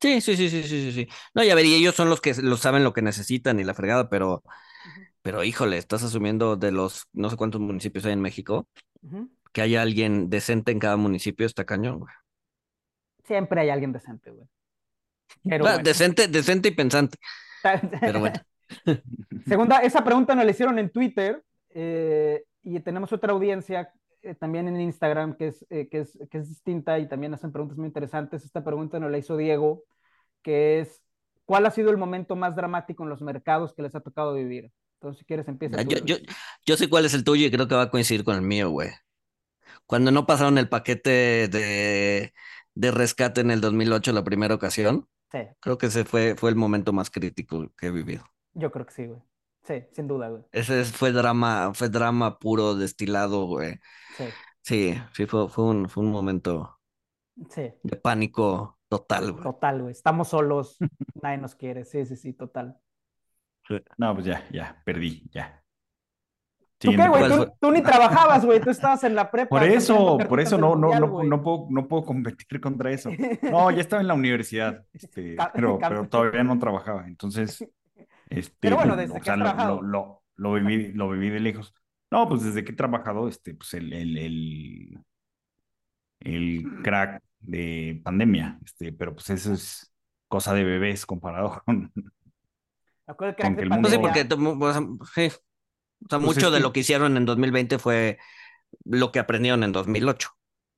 Sí, 0.00 0.20
sí, 0.20 0.36
sí, 0.36 0.50
sí, 0.50 0.62
sí, 0.64 0.68
sí, 0.68 0.92
sí. 0.92 1.08
No, 1.34 1.42
ya 1.44 1.54
ver, 1.54 1.64
y 1.64 1.74
ellos 1.74 1.94
son 1.94 2.10
los 2.10 2.20
que 2.20 2.34
lo 2.42 2.56
saben 2.58 2.84
lo 2.84 2.92
que 2.92 3.00
necesitan 3.00 3.58
y 3.58 3.64
la 3.64 3.72
fregada, 3.74 4.10
pero, 4.10 4.42
pero 5.22 5.44
híjole, 5.44 5.78
estás 5.78 6.02
asumiendo 6.04 6.56
de 6.56 6.72
los 6.72 7.04
no 7.12 7.30
sé 7.30 7.36
cuántos 7.36 7.60
municipios 7.60 8.04
hay 8.06 8.12
en 8.14 8.20
México, 8.22 8.68
que 9.52 9.62
haya 9.62 9.82
alguien 9.82 10.30
decente 10.30 10.72
en 10.72 10.80
cada 10.80 10.96
municipio, 10.96 11.46
está 11.46 11.64
cañón, 11.66 12.00
güey. 12.00 12.12
Siempre 13.24 13.60
hay 13.60 13.70
alguien 13.70 13.92
decente, 13.92 14.30
güey. 14.30 14.46
Pero 15.46 15.66
bueno. 15.66 15.82
Decente, 15.82 16.28
decente 16.28 16.68
y 16.68 16.72
pensante, 16.72 17.18
pero 18.04 18.20
bueno. 18.20 18.40
Segunda, 19.46 19.78
esa 19.80 20.04
pregunta 20.04 20.34
nos 20.34 20.44
la 20.44 20.50
hicieron 20.50 20.78
en 20.78 20.90
Twitter 20.90 21.42
eh, 21.74 22.44
y 22.62 22.80
tenemos 22.80 23.12
otra 23.12 23.32
audiencia 23.32 23.92
eh, 24.22 24.34
también 24.34 24.68
en 24.68 24.80
Instagram 24.80 25.36
que 25.36 25.48
es, 25.48 25.66
eh, 25.68 25.88
que, 25.90 26.00
es, 26.00 26.18
que 26.30 26.38
es 26.38 26.48
distinta 26.48 26.98
y 26.98 27.08
también 27.08 27.34
hacen 27.34 27.52
preguntas 27.52 27.76
muy 27.76 27.86
interesantes. 27.86 28.44
Esta 28.44 28.64
pregunta 28.64 28.98
nos 28.98 29.10
la 29.10 29.18
hizo 29.18 29.36
Diego, 29.36 29.84
que 30.42 30.80
es, 30.80 31.02
¿cuál 31.44 31.66
ha 31.66 31.70
sido 31.70 31.90
el 31.90 31.98
momento 31.98 32.36
más 32.36 32.56
dramático 32.56 33.02
en 33.02 33.10
los 33.10 33.20
mercados 33.20 33.74
que 33.74 33.82
les 33.82 33.94
ha 33.94 34.00
tocado 34.00 34.34
vivir? 34.34 34.72
Entonces, 34.94 35.18
si 35.18 35.26
quieres, 35.26 35.46
empieza. 35.48 35.76
Tú, 35.76 35.90
Yo, 35.90 35.98
yo, 36.04 36.16
yo 36.64 36.76
sé 36.76 36.88
cuál 36.88 37.04
es 37.04 37.12
el 37.12 37.24
tuyo 37.24 37.46
y 37.46 37.50
creo 37.50 37.68
que 37.68 37.74
va 37.74 37.82
a 37.82 37.90
coincidir 37.90 38.24
con 38.24 38.36
el 38.36 38.42
mío, 38.42 38.70
güey. 38.70 38.90
Cuando 39.86 40.10
no 40.10 40.26
pasaron 40.26 40.56
el 40.56 40.68
paquete 40.68 41.48
de, 41.48 42.32
de 42.74 42.90
rescate 42.90 43.42
en 43.42 43.50
el 43.50 43.60
2008, 43.60 44.12
la 44.12 44.24
primera 44.24 44.54
ocasión, 44.54 45.06
Sí, 45.32 45.38
creo 45.60 45.78
que 45.78 45.86
ese 45.86 46.04
fue, 46.04 46.36
fue 46.36 46.50
el 46.50 46.56
momento 46.56 46.92
más 46.92 47.10
crítico 47.10 47.70
que 47.76 47.88
he 47.88 47.90
vivido. 47.90 48.24
yo 48.54 48.70
creo 48.70 48.86
que 48.86 48.92
sí, 48.94 49.06
güey. 49.06 49.20
Sí, 49.64 49.82
sin 49.92 50.06
duda, 50.06 50.28
güey. 50.28 50.42
Ese 50.52 50.80
es- 50.80 50.92
fue 50.92 51.10
drama, 51.12 51.72
fue 51.74 51.88
drama 51.88 52.38
puro, 52.38 52.74
destilado, 52.74 53.46
güey. 53.46 53.78
Sí, 54.16 54.24
Sí, 54.64 54.94
sí, 55.12 55.26
fue, 55.26 55.46
fue 55.50 55.64
un, 55.64 55.90
fue 55.90 56.02
un 56.02 56.10
momento 56.10 56.78
sí. 57.50 57.70
de 57.82 57.96
pánico 57.96 58.78
total, 58.88 59.32
güey. 59.32 59.44
Total, 59.44 59.82
güey. 59.82 59.92
Estamos 59.92 60.28
solos, 60.28 60.78
nadie 61.22 61.36
nos 61.36 61.54
quiere. 61.54 61.84
Sí, 61.84 62.06
sí, 62.06 62.16
sí, 62.16 62.32
total. 62.32 62.78
No, 63.98 64.14
pues 64.14 64.26
ya, 64.26 64.42
ya, 64.50 64.80
perdí, 64.84 65.28
ya. 65.30 65.62
¿Tú 66.78 66.90
qué, 66.90 67.08
güey? 67.08 67.28
¿Cuál 67.28 67.52
Tú, 67.60 67.70
ni 67.70 67.82
trabajabas, 67.82 68.44
güey. 68.44 68.60
Tú 68.60 68.70
estabas 68.70 69.04
en 69.04 69.14
la 69.14 69.30
prepa. 69.30 69.48
Por 69.48 69.64
eso, 69.64 70.18
por 70.28 70.40
eso 70.40 70.58
no, 70.58 70.76
no, 70.76 70.88
mundial, 70.88 71.00
no, 71.00 71.22
no 71.22 71.42
puedo, 71.42 71.66
no 71.70 71.88
puedo 71.88 72.04
competir 72.04 72.60
contra 72.60 72.90
eso. 72.90 73.10
No, 73.42 73.70
ya 73.70 73.80
estaba 73.80 74.02
en 74.02 74.08
la 74.08 74.14
universidad, 74.14 74.84
este, 74.92 75.36
pero, 75.54 75.78
pero 75.78 76.08
todavía 76.08 76.42
no 76.44 76.58
trabajaba. 76.58 77.06
Entonces, 77.06 77.66
este, 78.30 78.56
Pero 78.60 78.76
bueno, 78.76 78.96
desde 78.96 79.12
o 79.12 79.18
que 79.18 79.24
sea, 79.24 79.34
has 79.34 79.38
lo, 79.38 79.44
trabajado. 79.44 79.82
lo, 79.82 80.22
lo, 80.36 80.50
lo 80.58 80.64
viví, 80.66 80.92
lo 80.92 81.10
viví 81.10 81.30
de 81.30 81.40
lejos. 81.40 81.74
No, 82.10 82.28
pues 82.28 82.42
desde 82.44 82.64
que 82.64 82.72
he 82.72 82.76
trabajado, 82.76 83.28
este, 83.28 83.54
pues 83.54 83.74
el, 83.74 83.92
el, 83.92 84.18
el, 84.18 84.98
el 86.20 86.64
crack 86.82 87.22
de 87.40 88.00
pandemia, 88.04 88.58
este, 88.64 88.92
pero 88.92 89.14
pues 89.14 89.30
eso 89.30 89.52
es 89.52 89.92
cosa 90.28 90.54
de 90.54 90.64
bebés 90.64 91.06
comparado 91.06 91.62
con, 91.66 91.92
Me 91.94 92.02
acuerdo 93.06 93.36
que 93.36 93.42
Con 93.42 93.56
que 93.56 93.62
el 93.62 93.68
mundo- 93.70 93.88
No 93.88 93.94
sé, 93.94 93.98
porque 93.98 94.20
sí. 95.14 95.26
O 95.26 96.08
sea, 96.08 96.18
Pues 96.18 96.22
mucho 96.22 96.50
de 96.50 96.58
que- 96.58 96.62
lo 96.62 96.72
que 96.72 96.80
hicieron 96.80 97.16
en 97.16 97.24
2020 97.24 97.78
fue 97.78 98.18
lo 98.84 99.10
que 99.12 99.18
aprendieron 99.20 99.62
en 99.62 99.72
2008. 99.72 100.28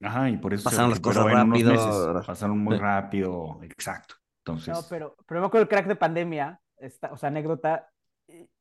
Ajá, 0.02 0.28
y 0.28 0.36
por 0.36 0.52
eso 0.52 0.64
Pasaron 0.64 0.90
las 0.90 1.00
cosas 1.00 1.24
rápido. 1.24 1.70
meses, 1.72 2.26
pasaron 2.26 2.58
muy 2.58 2.76
Sí. 2.76 2.80
rápido, 2.82 3.58
exacto. 3.62 4.16
Entonces, 4.44 4.74
No, 4.74 4.80
pero, 4.90 5.16
pero 5.26 5.40
me 5.40 5.46
acuerdo 5.46 5.62
el 5.62 5.68
crack 5.68 5.86
de 5.86 5.96
pandemia, 5.96 6.60
esta, 6.78 7.12
o 7.12 7.16
sea, 7.16 7.28
anécdota. 7.28 7.90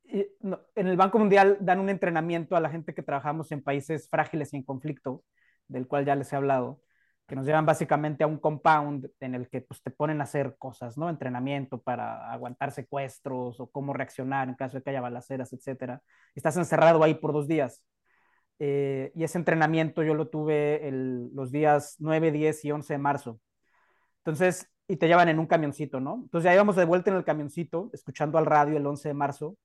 en 0.06 0.88
el 0.88 0.98
Banco 0.98 1.20
Mundial 1.20 1.58
dan 1.62 1.80
un 1.80 1.90
entrenamiento 1.90 2.56
a 2.56 2.60
la 2.60 2.70
gente 2.70 2.94
que 2.94 3.04
trabajamos 3.04 3.52
en 3.52 3.64
países 3.64 4.10
frágiles 4.10 4.54
y 4.54 4.58
en 4.58 4.64
conflicto, 4.64 5.24
del 5.68 5.88
cual 5.88 6.06
ya 6.06 6.16
les 6.16 6.32
he 6.32 6.36
hablado, 6.36 6.82
que 7.28 7.36
nos 7.36 7.46
llevan 7.46 7.66
básicamente 7.66 8.24
a 8.24 8.28
un 8.28 8.38
compound 8.38 9.10
en 9.20 9.36
el 9.36 9.50
que 9.50 9.62
pues, 9.62 9.82
te 9.82 9.92
ponen 9.92 10.22
a 10.22 10.26
hacer 10.26 10.56
cosas, 10.60 10.98
¿no? 10.98 11.10
Entrenamiento 11.10 11.82
para 11.82 12.32
aguantar 12.32 12.72
secuestros 12.72 13.60
o 13.60 13.70
cómo 13.72 13.94
reaccionar 13.94 14.48
en 14.48 14.56
caso 14.56 14.78
de 14.78 14.84
que 14.84 14.92
haya 14.92 15.02
balaceras. 15.02 15.52
Y 15.52 15.58
estás 16.36 16.58
encerrado 16.58 17.04
ahí 17.04 17.16
por 17.16 17.34
dos 17.34 17.48
días. 17.48 17.84
Eh, 18.60 19.12
y 19.16 19.24
ese 19.24 19.38
entrenamiento 19.38 20.04
yo 20.04 20.14
lo 20.14 20.30
tuve 20.30 20.90
los 21.34 21.52
días 21.52 21.96
9, 22.00 22.32
10 22.32 22.66
y 22.66 22.72
11 22.72 22.94
de 22.94 22.98
marzo. 23.00 23.40
Entonces, 24.20 24.70
y 24.88 24.98
te 24.98 25.08
llevan 25.08 25.30
en 25.30 25.40
un 25.40 25.48
camioncito, 25.48 26.00
¿no? 26.00 26.16
Entonces 26.24 26.46
ya 26.46 26.54
íbamos 26.54 26.76
de 26.76 26.86
vuelta 26.86 27.12
en 27.12 27.18
el 27.18 27.24
camioncito, 27.24 27.90
escuchando 27.94 28.38
al 28.38 28.46
radio 28.46 28.78
el 28.78 28.86
11 28.86 29.10
de 29.10 29.14
marzo, 29.14 29.58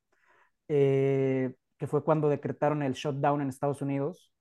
eh, 0.69 1.55
que 1.79 1.87
fue 1.87 2.05
cuando 2.05 2.29
decretaron 2.29 2.83
el 2.83 2.95
shutdown 2.95 3.43
en 3.43 3.49
Estados 3.49 3.83
Unidos. 3.83 4.33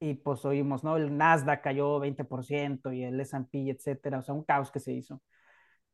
Y 0.00 0.14
pues 0.14 0.44
oímos, 0.44 0.84
¿no? 0.84 0.96
El 0.96 1.16
Nasdaq 1.16 1.62
cayó 1.62 2.00
20% 2.00 2.92
y 2.92 3.04
el 3.04 3.20
S&P, 3.20 3.70
etcétera. 3.70 4.18
O 4.18 4.22
sea, 4.22 4.34
un 4.34 4.44
caos 4.44 4.70
que 4.72 4.80
se 4.80 4.92
hizo. 4.92 5.22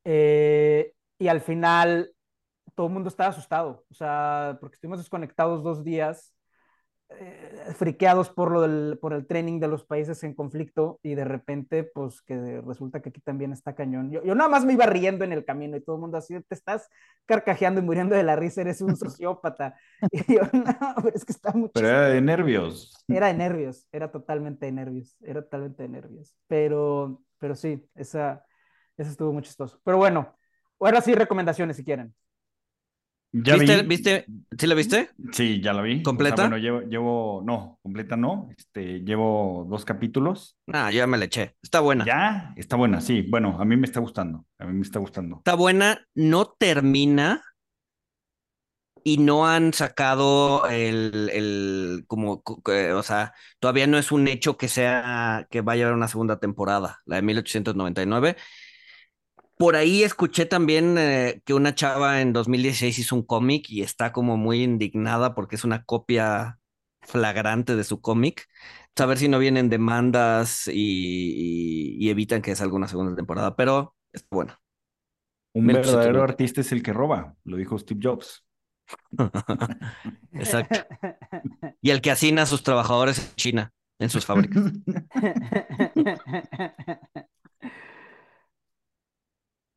Eh, 0.05 0.95
y 1.19 1.29
al 1.29 1.41
final 1.41 2.13
todo 2.75 2.87
el 2.87 2.93
mundo 2.93 3.09
estaba 3.09 3.31
asustado, 3.31 3.85
o 3.91 3.95
sea, 3.95 4.59
porque 4.61 4.77
estuvimos 4.77 4.99
desconectados 5.01 5.63
dos 5.65 5.85
días, 5.85 6.33
eh, 7.11 7.73
friqueados 7.75 8.29
por, 8.29 8.51
lo 8.51 8.61
del, 8.61 8.99
por 9.01 9.15
el 9.15 9.27
training 9.27 9.61
de 9.61 9.69
los 9.69 9.83
países 9.83 10.23
en 10.25 10.35
conflicto 10.35 11.01
y 11.03 11.15
de 11.15 11.25
repente, 11.25 11.83
pues 11.83 12.21
que 12.21 12.61
resulta 12.61 13.01
que 13.01 13.09
aquí 13.09 13.21
también 13.23 13.53
está 13.53 13.75
cañón. 13.75 14.11
Yo, 14.11 14.23
yo 14.23 14.35
nada 14.35 14.51
más 14.51 14.67
me 14.67 14.75
iba 14.75 14.85
riendo 14.85 15.25
en 15.25 15.33
el 15.33 15.45
camino 15.45 15.77
y 15.77 15.81
todo 15.81 15.97
el 15.97 16.03
mundo 16.03 16.19
así, 16.19 16.39
te 16.43 16.55
estás 16.55 16.89
carcajeando 17.25 17.81
y 17.81 17.85
muriendo 17.85 18.15
de 18.15 18.25
la 18.25 18.37
risa, 18.37 18.61
eres 18.61 18.83
un 18.83 18.95
sociópata. 18.97 19.77
Y 20.11 20.35
yo, 20.35 20.43
no, 20.53 20.95
pero 21.03 21.17
es 21.17 21.25
que 21.25 21.33
está 21.33 21.53
mucho... 21.53 21.73
pero 21.75 21.89
era 21.89 22.09
de 22.09 22.21
nervios. 22.21 22.93
Era 23.09 23.29
de 23.29 23.35
nervios, 23.35 23.89
era 23.91 24.11
totalmente 24.11 24.67
de 24.67 24.73
nervios, 24.73 25.17
era 25.23 25.43
totalmente 25.43 25.85
de 25.85 25.89
nervios. 25.89 26.35
Pero, 26.47 27.23
pero 27.39 27.55
sí, 27.55 27.89
esa, 27.95 28.45
esa 28.99 29.11
estuvo 29.11 29.33
muy 29.33 29.43
chistoso. 29.43 29.81
Pero 29.83 29.97
bueno, 29.97 30.37
ahora 30.79 31.01
sí, 31.01 31.15
recomendaciones 31.15 31.77
si 31.77 31.85
quieren. 31.85 32.15
Ya 33.33 33.55
¿Viste, 33.57 33.83
vi- 33.83 33.89
viste? 33.89 34.27
¿Sí 34.59 34.67
la 34.67 34.75
viste? 34.75 35.11
Sí, 35.33 35.61
ya 35.61 35.73
la 35.73 35.83
vi. 35.83 35.93
O 35.93 35.95
sea, 35.97 36.03
¿Completa? 36.05 36.43
bueno, 36.43 36.57
llevo, 36.57 36.81
llevo, 36.83 37.43
no, 37.45 37.79
completa 37.83 38.17
no. 38.17 38.49
Este, 38.57 39.01
llevo 39.01 39.67
dos 39.69 39.85
capítulos. 39.85 40.57
Ah, 40.73 40.91
ya 40.91 41.07
me 41.07 41.19
la 41.19 41.27
eché. 41.27 41.55
Está 41.63 41.81
buena. 41.81 42.05
Ya, 42.07 42.55
está 42.57 42.77
buena, 42.77 43.01
sí. 43.01 43.23
Bueno, 43.23 43.57
a 43.61 43.65
mí 43.65 43.77
me 43.77 43.87
está 43.87 44.01
gustando. 44.01 44.47
A 44.59 44.65
mí 44.65 44.73
me 44.73 44.83
está 44.83 44.99
gustando. 44.99 45.37
Está 45.39 45.55
buena, 45.55 46.07
no 46.15 46.47
termina 46.59 47.43
y 49.05 49.19
no 49.19 49.47
han 49.47 49.73
sacado 49.73 50.67
el, 50.69 51.31
el 51.33 52.05
como, 52.07 52.43
que, 52.65 52.93
o 52.93 53.03
sea, 53.03 53.33
todavía 53.61 53.87
no 53.87 53.97
es 53.99 54.13
un 54.13 54.29
hecho 54.29 54.57
que 54.57 54.69
sea, 54.69 55.47
que 55.51 55.61
vaya 55.63 55.85
a 55.85 55.87
haber 55.87 55.97
una 55.97 56.09
segunda 56.09 56.39
temporada, 56.41 56.99
la 57.07 57.17
de 57.17 57.23
1899. 57.23 58.37
Por 59.59 59.75
ahí 59.77 60.03
escuché 60.05 60.47
también 60.47 60.97
eh, 60.99 61.43
que 61.45 61.55
una 61.55 61.75
chava 61.75 62.21
en 62.21 62.33
2016 62.33 62.99
hizo 63.01 63.17
un 63.17 63.23
cómic 63.23 63.69
y 63.71 63.83
está 63.83 64.13
como 64.13 64.37
muy 64.37 64.63
indignada 64.63 65.35
porque 65.35 65.57
es 65.57 65.65
una 65.65 65.85
copia 65.85 66.59
flagrante 67.03 67.75
de 67.75 67.85
su 67.85 68.01
cómic. 68.01 68.47
A 68.97 69.07
ver 69.07 69.19
si 69.19 69.29
no 69.29 69.39
vienen 69.39 69.69
demandas 69.69 70.67
y, 70.69 70.73
y- 70.75 71.97
y 72.05 72.11
evitan 72.11 72.43
que 72.43 72.55
salga 72.57 72.75
una 72.77 72.89
segunda 72.89 73.15
temporada, 73.15 73.55
pero 73.57 73.95
está 74.13 74.27
buena. 74.31 74.59
Un 75.55 75.67
1899. 75.67 75.97
verdadero 76.07 76.25
artista 76.25 76.61
es 76.61 76.73
el 76.73 76.83
que 76.83 76.93
roba, 76.93 77.35
lo 77.45 77.57
dijo 77.57 77.79
Steve 77.79 78.01
Jobs. 78.03 78.45
Exacto. 80.33 80.81
Y 81.81 81.91
el 81.91 82.01
que 82.01 82.11
asina 82.11 82.43
a 82.43 82.47
sus 82.47 82.63
trabajadores 82.65 83.19
en 83.19 83.35
China, 83.37 83.73
en 84.01 84.11
sus 84.11 84.27
fábricas. 84.27 84.65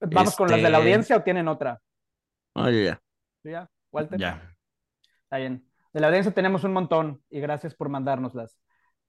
¿Vamos 0.01 0.35
con 0.35 0.49
las 0.49 0.57
de 0.57 0.63
la 0.63 0.69
Este- 0.69 0.77
audiencia 0.77 1.17
o 1.17 1.23
tienen 1.23 1.47
otra? 1.47 1.79
Oye, 2.55 2.85
ya. 2.85 3.01
¿Sí, 3.43 3.51
ya? 3.51 3.69
Walter. 3.91 4.19
Ya. 4.19 4.55
Está 5.23 5.37
bien. 5.37 5.65
De 5.93 5.99
la 5.99 6.07
audiencia 6.07 6.31
tenemos 6.33 6.63
un 6.63 6.73
montón 6.73 7.21
y 7.29 7.39
gracias 7.39 7.75
por 7.75 7.89
mandárnoslas. 7.89 8.57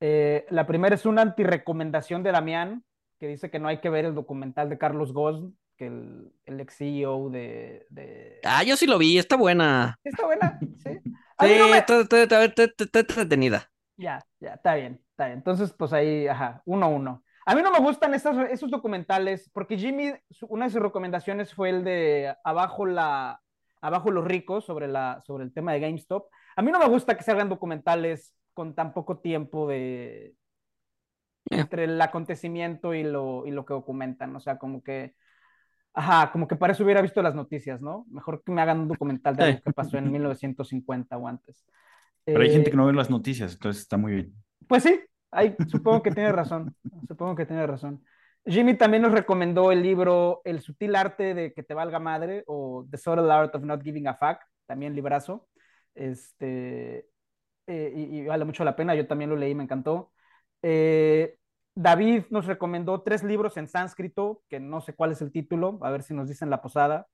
Eh, 0.01 0.47
la 0.51 0.67
primera 0.67 0.95
es 0.95 1.07
una 1.07 1.23
antirecomendación 1.23 2.23
de 2.23 2.33
Damián, 2.33 2.85
que 3.19 3.29
dice 3.29 3.51
que 3.51 3.59
no 3.61 3.69
hay 3.69 3.79
que 3.79 3.89
ver 3.91 4.05
el 4.05 4.15
documental 4.15 4.69
de 4.69 4.79
Carlos 4.79 5.13
Ghosn, 5.13 5.57
que 5.77 5.87
el, 5.87 6.33
el 6.45 6.61
ex 6.61 6.77
CEO 6.77 7.31
de, 7.31 7.87
de- 7.89 8.41
Ah, 8.45 8.63
yo 8.65 8.77
sí 8.77 8.87
lo 8.87 8.99
vi, 8.99 9.17
está 9.19 9.37
buena. 9.37 9.97
Está 10.05 10.27
buena, 10.27 10.59
sí. 10.83 10.91
A 11.39 11.47
Sí, 11.47 11.55
no 11.59 11.69
me- 11.69 11.79
está, 11.79 12.01
está- 12.01 12.23
está- 12.23 12.45
está- 12.45 12.65
está- 12.65 12.85
está 12.85 12.99
entretenida. 13.01 13.71
Ya, 13.97 14.25
ya, 14.41 14.55
está 14.55 14.75
bien, 14.75 15.01
está 15.11 15.27
bien. 15.27 15.39
Entonces, 15.39 15.73
pues 15.73 15.93
ahí, 15.93 16.27
ajá, 16.27 16.63
uno 16.65 16.87
a 16.87 16.89
uno. 16.89 17.25
A 17.45 17.55
mí 17.55 17.63
no 17.63 17.73
me 17.73 17.81
gustan 17.81 18.15
esos 18.15 18.71
documentales, 18.71 19.51
porque 19.53 19.77
Jimmy, 19.77 20.13
una 20.49 20.67
de 20.67 20.71
sus 20.71 20.83
recomendaciones 20.83 21.55
fue 21.55 21.71
el 21.71 21.85
de 21.85 22.35
Abajo 22.45 22.87
la, 22.87 23.41
Abajo 23.81 24.11
los 24.13 24.25
ricos 24.25 24.65
sobre, 24.65 24.87
la, 24.87 25.21
sobre 25.27 25.45
el 25.45 25.53
tema 25.53 25.73
de 25.73 25.81
GameStop. 25.81 26.29
A 26.57 26.63
mí 26.63 26.71
no 26.71 26.79
me 26.79 26.89
gusta 26.89 27.17
que 27.17 27.25
se 27.25 27.33
hagan 27.33 27.49
documentales 27.49 28.35
con 28.55 28.75
tan 28.75 28.93
poco 28.95 29.19
tiempo 29.19 29.67
de 29.69 30.35
entre 31.51 31.85
el 31.85 32.01
acontecimiento 32.01 32.95
y 32.95 33.03
lo, 33.03 33.47
y 33.47 33.51
lo 33.51 33.65
que 33.65 33.75
documentan. 33.75 34.35
O 34.37 34.41
sea, 34.41 34.59
como 34.59 34.83
que, 34.83 35.15
ajá, 35.95 36.31
como 36.33 36.49
que 36.49 36.57
para 36.57 36.73
eso 36.73 36.85
hubiera 36.85 37.03
visto 37.03 37.23
las 37.23 37.35
noticias, 37.35 37.83
¿no? 37.83 38.07
Mejor 38.11 38.43
que 38.45 38.53
me 38.53 38.63
hagan 38.63 38.81
un 38.81 38.89
documental 38.89 39.37
de 39.37 39.45
algo 39.45 39.61
que 39.63 39.73
pasó 39.73 39.99
en 39.99 40.11
1950 40.11 41.17
o 41.19 41.29
antes. 41.29 41.65
Pero 42.31 42.45
hay 42.45 42.51
gente 42.51 42.69
Eh, 42.69 42.71
que 42.71 42.77
no 42.77 42.87
ve 42.87 42.93
las 42.93 43.11
noticias, 43.11 43.55
entonces 43.55 43.83
está 43.83 43.97
muy 43.97 44.13
bien. 44.13 44.35
Pues 44.69 44.83
sí, 44.85 45.01
ahí, 45.33 45.57
supongo 45.69 46.03
que 46.03 46.13
tiene 46.13 46.31
razón. 46.31 46.75
Supongo 47.09 47.35
que 47.35 47.47
tiene 47.47 47.67
razón. 47.67 48.05
Jimmy 48.47 48.75
también 48.75 49.03
nos 49.03 49.13
recomendó 49.13 49.73
el 49.73 49.83
libro 49.83 50.41
El 50.45 50.61
sutil 50.61 50.97
arte 50.97 51.35
de 51.35 51.53
que 51.53 51.63
te 51.63 51.75
valga 51.75 51.99
madre 51.99 52.45
o 52.47 52.87
The 52.91 52.99
Subtle 52.99 53.33
Art 53.33 53.55
of 53.55 53.63
Not 53.63 53.83
Giving 53.83 54.09
a 54.09 54.15
Fuck, 54.15 54.39
también 54.67 54.95
librazo. 54.95 55.49
Este, 55.95 57.09
eh, 57.67 57.93
y, 57.95 58.19
y 58.19 58.27
vale 58.27 58.45
mucho 58.45 58.65
la 58.65 58.77
pena, 58.77 58.95
yo 58.95 59.07
también 59.07 59.31
lo 59.31 59.37
leí, 59.37 59.55
me 59.55 59.65
encantó. 59.65 60.13
Eh, 60.63 61.37
David 61.75 62.25
nos 62.31 62.47
recomendó 62.47 63.03
tres 63.03 63.23
libros 63.23 63.57
en 63.57 63.69
sánscrito, 63.69 64.43
que 64.49 64.61
no 64.61 64.81
sé 64.81 64.95
cuál 64.95 65.13
es 65.13 65.23
el 65.23 65.33
título, 65.33 65.79
a 65.83 65.91
ver 65.91 66.03
si 66.03 66.15
nos 66.15 66.29
dicen 66.29 66.51
la 66.51 66.61
posada. 66.61 67.07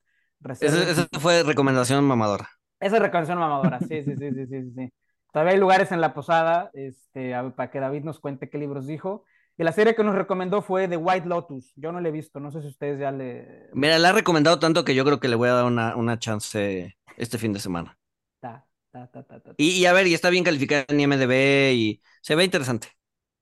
Esa 0.60 1.06
fue 1.20 1.42
recomendación 1.42 2.04
mamadora. 2.04 2.48
esa 2.80 2.96
es 2.96 3.02
recomendación 3.02 3.38
mamadora, 3.38 3.78
sí, 3.80 4.02
sí, 4.02 4.16
sí, 4.16 4.30
sí, 4.32 4.46
sí, 4.46 4.72
sí. 4.74 4.92
Todavía 5.32 5.52
hay 5.54 5.58
lugares 5.60 5.92
en 5.92 6.00
la 6.00 6.14
posada, 6.14 6.70
este, 6.74 7.34
a- 7.34 7.50
para 7.54 7.70
que 7.70 7.80
David 7.80 8.04
nos 8.04 8.20
cuente 8.20 8.48
qué 8.48 8.58
libros 8.58 8.86
dijo. 8.86 9.24
Y 9.56 9.64
la 9.64 9.72
serie 9.72 9.94
que 9.94 10.04
nos 10.04 10.14
recomendó 10.14 10.62
fue 10.62 10.86
The 10.88 10.96
White 10.96 11.26
Lotus. 11.26 11.72
Yo 11.76 11.90
no 11.92 12.00
la 12.00 12.08
he 12.08 12.12
visto, 12.12 12.38
no 12.40 12.50
sé 12.52 12.60
si 12.62 12.68
ustedes 12.68 13.00
ya 13.00 13.10
le... 13.10 13.68
Mira, 13.72 13.98
la 13.98 14.10
ha 14.10 14.12
recomendado 14.12 14.58
tanto 14.58 14.84
que 14.84 14.94
yo 14.94 15.04
creo 15.04 15.18
que 15.20 15.28
le 15.28 15.36
voy 15.36 15.48
a 15.48 15.54
dar 15.54 15.64
una, 15.64 15.96
una 15.96 16.18
chance 16.18 16.96
este 17.16 17.38
fin 17.38 17.52
de 17.52 17.60
semana. 17.60 17.98
Ta, 18.40 18.64
ta, 18.92 19.06
ta, 19.10 19.22
ta, 19.24 19.40
ta, 19.40 19.54
Y, 19.56 19.70
y 19.70 19.86
a 19.86 19.92
ver, 19.92 20.06
y 20.06 20.14
está 20.14 20.30
bien 20.30 20.44
calificada 20.44 20.84
en 20.88 21.00
IMDb 21.00 21.72
y 21.74 22.02
se 22.22 22.34
ve 22.36 22.44
interesante. 22.44 22.88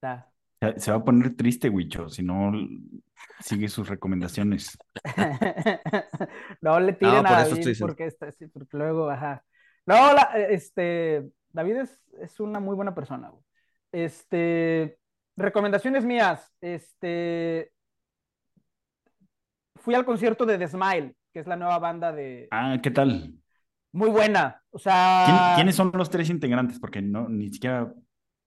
ta. 0.00 0.30
Se, 0.78 0.90
va 0.90 0.96
a 0.98 1.04
poner 1.04 1.36
triste, 1.36 1.68
Wicho, 1.68 2.08
si 2.08 2.22
no 2.22 2.50
sigue 3.40 3.68
sus 3.68 3.88
recomendaciones. 3.88 4.76
No 6.60 6.80
le 6.80 6.92
tiren 6.94 7.14
No, 7.14 7.18
a 7.26 7.28
por 7.28 7.38
eso 7.38 7.42
David 7.50 7.52
estoy 7.54 7.72
diciendo. 7.72 7.94
porque, 7.94 8.06
está, 8.06 8.32
sí, 8.32 8.46
porque 8.48 8.76
luego, 8.76 9.10
ajá. 9.10 9.44
No, 9.86 10.12
la- 10.12 10.30
este, 10.50 11.28
David 11.56 11.76
es, 11.76 12.00
es 12.20 12.38
una 12.38 12.60
muy 12.60 12.76
buena 12.76 12.94
persona. 12.94 13.30
güey. 13.30 13.42
Este, 13.92 14.98
recomendaciones 15.36 16.04
mías. 16.04 16.52
Este, 16.60 17.72
fui 19.76 19.94
al 19.94 20.04
concierto 20.04 20.44
de 20.46 20.58
The 20.58 20.68
Smile, 20.68 21.16
que 21.32 21.40
es 21.40 21.46
la 21.46 21.56
nueva 21.56 21.78
banda 21.78 22.12
de... 22.12 22.48
Ah, 22.50 22.76
¿qué 22.82 22.90
tal? 22.90 23.34
Muy 23.92 24.10
buena. 24.10 24.62
O 24.70 24.78
¿Quién- 24.78 24.82
sea, 24.92 25.52
¿Quiénes 25.54 25.74
son 25.74 25.90
los 25.94 26.10
tres 26.10 26.28
integrantes? 26.30 26.78
Porque 26.78 27.00
no, 27.00 27.28
ni 27.28 27.48
siquiera 27.50 27.92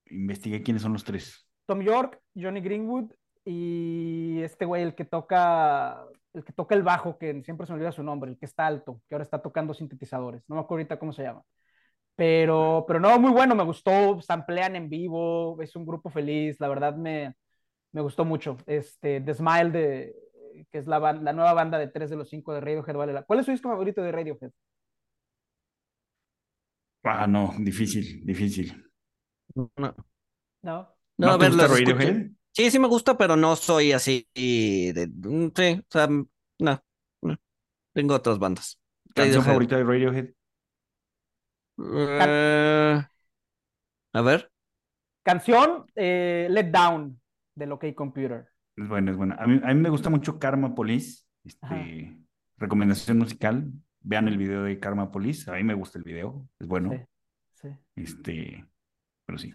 investigué 0.06 0.62
quiénes 0.62 0.82
son 0.82 0.92
los 0.92 1.04
tres. 1.04 1.46
Tom 1.66 1.80
York, 1.82 2.20
Johnny 2.34 2.60
Greenwood 2.60 3.12
y 3.44 4.40
este 4.42 4.64
güey, 4.64 4.82
el 4.82 4.94
que 4.94 5.04
toca, 5.04 6.04
el 6.34 6.44
que 6.44 6.52
toca 6.52 6.74
el 6.74 6.82
bajo, 6.82 7.18
que 7.18 7.42
siempre 7.42 7.66
se 7.66 7.72
me 7.72 7.76
olvida 7.78 7.90
su 7.92 8.02
nombre, 8.02 8.30
el 8.30 8.38
que 8.38 8.46
está 8.46 8.66
alto, 8.66 9.00
que 9.08 9.14
ahora 9.14 9.24
está 9.24 9.40
tocando 9.40 9.74
sintetizadores. 9.74 10.42
No 10.48 10.54
me 10.56 10.60
acuerdo 10.60 10.80
ahorita 10.82 10.98
cómo 10.98 11.12
se 11.12 11.22
llama. 11.22 11.42
Pero, 12.16 12.84
pero 12.86 13.00
no, 13.00 13.18
muy 13.18 13.30
bueno, 13.32 13.54
me 13.54 13.64
gustó, 13.64 14.20
samplean 14.20 14.76
en 14.76 14.88
vivo, 14.90 15.60
es 15.62 15.74
un 15.76 15.86
grupo 15.86 16.10
feliz, 16.10 16.60
la 16.60 16.68
verdad 16.68 16.94
me, 16.96 17.34
me 17.92 18.02
gustó 18.02 18.24
mucho. 18.24 18.58
Este, 18.66 19.20
The 19.22 19.34
Smile, 19.34 19.70
de, 19.70 20.16
que 20.72 20.78
es 20.78 20.86
la, 20.88 21.00
la 21.14 21.32
nueva 21.34 21.54
banda 21.54 21.78
de 21.78 21.88
tres 21.88 22.10
de 22.10 22.16
los 22.16 22.28
cinco 22.30 22.54
de 22.54 22.60
Radiohead. 22.62 22.96
Vale 22.96 23.12
la- 23.14 23.22
¿Cuál 23.24 23.40
es 23.40 23.46
su 23.46 23.52
disco 23.52 23.68
favorito 23.70 24.02
de 24.02 24.12
Radiohead? 24.12 24.50
Ah, 27.04 27.26
no, 27.26 27.42
difícil, 27.58 28.24
difícil. 28.24 28.68
No, 29.54 29.94
No. 30.62 30.96
no, 31.18 31.28
¿No 31.28 31.32
a 31.32 31.36
ver, 31.38 31.52
escuché. 31.68 31.68
Radiohead? 31.68 32.30
Sí, 32.52 32.70
sí 32.70 32.78
me 32.78 32.88
gusta, 32.88 33.16
pero 33.16 33.36
no 33.36 33.56
soy 33.56 33.92
así 33.92 34.28
de... 34.34 35.08
mm, 35.12 35.48
Sí, 35.54 35.80
o 35.80 35.84
sea, 35.90 36.08
no, 36.08 36.82
no. 37.22 37.36
Tengo 37.94 38.14
otras 38.16 38.38
bandas. 38.38 38.78
¿Canción 39.14 39.44
favorita 39.44 39.76
de 39.76 39.84
Radiohead? 39.84 40.30
Eh, 41.94 43.02
a 44.12 44.20
ver. 44.22 44.50
Canción, 45.22 45.86
eh, 45.94 46.48
Let 46.50 46.70
Down, 46.70 47.20
de 47.54 47.70
OK 47.70 47.94
Computer. 47.94 48.48
Es 48.76 48.88
bueno, 48.88 49.10
es 49.10 49.16
bueno. 49.16 49.36
A 49.38 49.46
mí, 49.46 49.60
a 49.62 49.68
mí 49.68 49.80
me 49.80 49.90
gusta 49.90 50.10
mucho 50.10 50.38
Karma 50.38 50.74
Police. 50.74 51.24
Este, 51.44 52.18
recomendación 52.56 53.18
musical. 53.18 53.70
Vean 54.00 54.28
el 54.28 54.38
video 54.38 54.62
de 54.62 54.78
Karma 54.78 55.10
Police. 55.10 55.50
A 55.50 55.54
mí 55.54 55.64
me 55.64 55.74
gusta 55.74 55.98
el 55.98 56.04
video. 56.04 56.46
Es 56.58 56.66
bueno. 56.66 56.90
Sí, 56.90 57.68
sí. 57.68 57.68
Este, 57.96 58.64
pero 59.26 59.38
sí. 59.38 59.52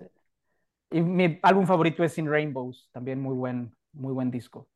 Y 0.91 1.01
mi 1.01 1.39
álbum 1.41 1.65
favorito 1.65 2.03
es 2.03 2.17
In 2.17 2.29
Rainbows, 2.29 2.89
también 2.91 3.19
muy 3.19 3.35
buen, 3.35 3.75
muy 3.91 4.13
buen 4.13 4.31
disco. 4.31 4.69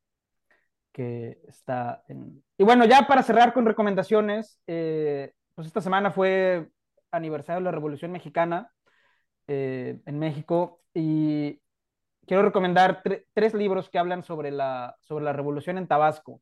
Que 0.91 1.39
está 1.47 2.03
en... 2.07 2.43
Y 2.57 2.63
bueno, 2.63 2.85
ya 2.85 3.07
para 3.07 3.23
cerrar 3.23 3.53
con 3.53 3.65
recomendaciones, 3.65 4.59
eh, 4.67 5.31
pues 5.53 5.67
esta 5.67 5.81
semana 5.81 6.11
fue 6.11 6.69
aniversario 7.12 7.60
de 7.60 7.66
la 7.66 7.72
Revolución 7.72 8.12
Mexicana 8.12 8.72
eh, 9.47 9.99
en 10.05 10.20
México 10.20 10.82
y 10.93 11.62
quiero 12.26 12.43
recomendar 12.43 13.01
tre- 13.03 13.26
tres 13.34 13.53
libros 13.53 13.89
que 13.89 13.99
hablan 13.99 14.24
sobre 14.24 14.51
la, 14.51 14.95
sobre 15.01 15.26
la 15.26 15.34
revolución 15.34 15.78
en 15.78 15.88
Tabasco, 15.88 16.41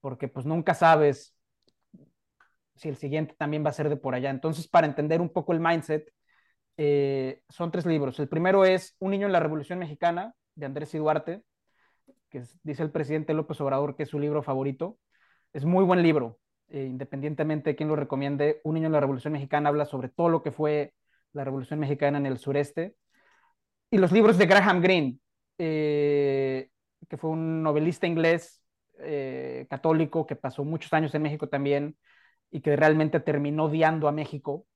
porque 0.00 0.28
pues 0.28 0.46
nunca 0.46 0.74
sabes 0.74 1.36
si 2.76 2.88
el 2.88 2.96
siguiente 2.96 3.34
también 3.38 3.64
va 3.64 3.70
a 3.70 3.74
ser 3.74 3.88
de 3.88 3.96
por 3.96 4.14
allá. 4.14 4.30
Entonces, 4.30 4.66
para 4.66 4.86
entender 4.86 5.20
un 5.20 5.28
poco 5.28 5.52
el 5.52 5.60
mindset, 5.60 6.12
eh, 6.76 7.42
son 7.48 7.70
tres 7.70 7.86
libros. 7.86 8.18
El 8.18 8.28
primero 8.28 8.64
es 8.64 8.96
Un 8.98 9.12
niño 9.12 9.26
en 9.26 9.32
la 9.32 9.40
Revolución 9.40 9.78
Mexicana, 9.78 10.34
de 10.56 10.66
Andrés 10.66 10.92
y 10.94 10.98
que 12.30 12.42
dice 12.64 12.82
el 12.82 12.90
presidente 12.90 13.32
López 13.32 13.60
Obrador 13.60 13.94
que 13.94 14.02
es 14.02 14.08
su 14.08 14.18
libro 14.18 14.42
favorito. 14.42 14.98
Es 15.52 15.64
muy 15.64 15.84
buen 15.84 16.02
libro, 16.02 16.40
eh, 16.68 16.84
independientemente 16.84 17.70
de 17.70 17.76
quién 17.76 17.88
lo 17.88 17.96
recomiende. 17.96 18.60
Un 18.64 18.74
niño 18.74 18.86
en 18.86 18.92
la 18.92 19.00
Revolución 19.00 19.32
Mexicana 19.32 19.68
habla 19.68 19.84
sobre 19.84 20.08
todo 20.08 20.28
lo 20.28 20.42
que 20.42 20.52
fue 20.52 20.94
la 21.32 21.44
Revolución 21.44 21.78
Mexicana 21.80 22.18
en 22.18 22.26
el 22.26 22.38
sureste. 22.38 22.96
Y 23.90 23.98
los 23.98 24.12
libros 24.12 24.38
de 24.38 24.46
Graham 24.46 24.80
Greene, 24.80 25.18
eh, 25.58 26.70
que 27.08 27.16
fue 27.16 27.30
un 27.30 27.62
novelista 27.62 28.06
inglés 28.06 28.62
eh, 28.98 29.66
católico 29.70 30.26
que 30.26 30.36
pasó 30.36 30.64
muchos 30.64 30.92
años 30.92 31.14
en 31.14 31.22
México 31.22 31.48
también 31.48 31.96
y 32.50 32.60
que 32.60 32.76
realmente 32.76 33.20
terminó 33.20 33.64
odiando 33.64 34.08
a 34.08 34.12
México 34.12 34.66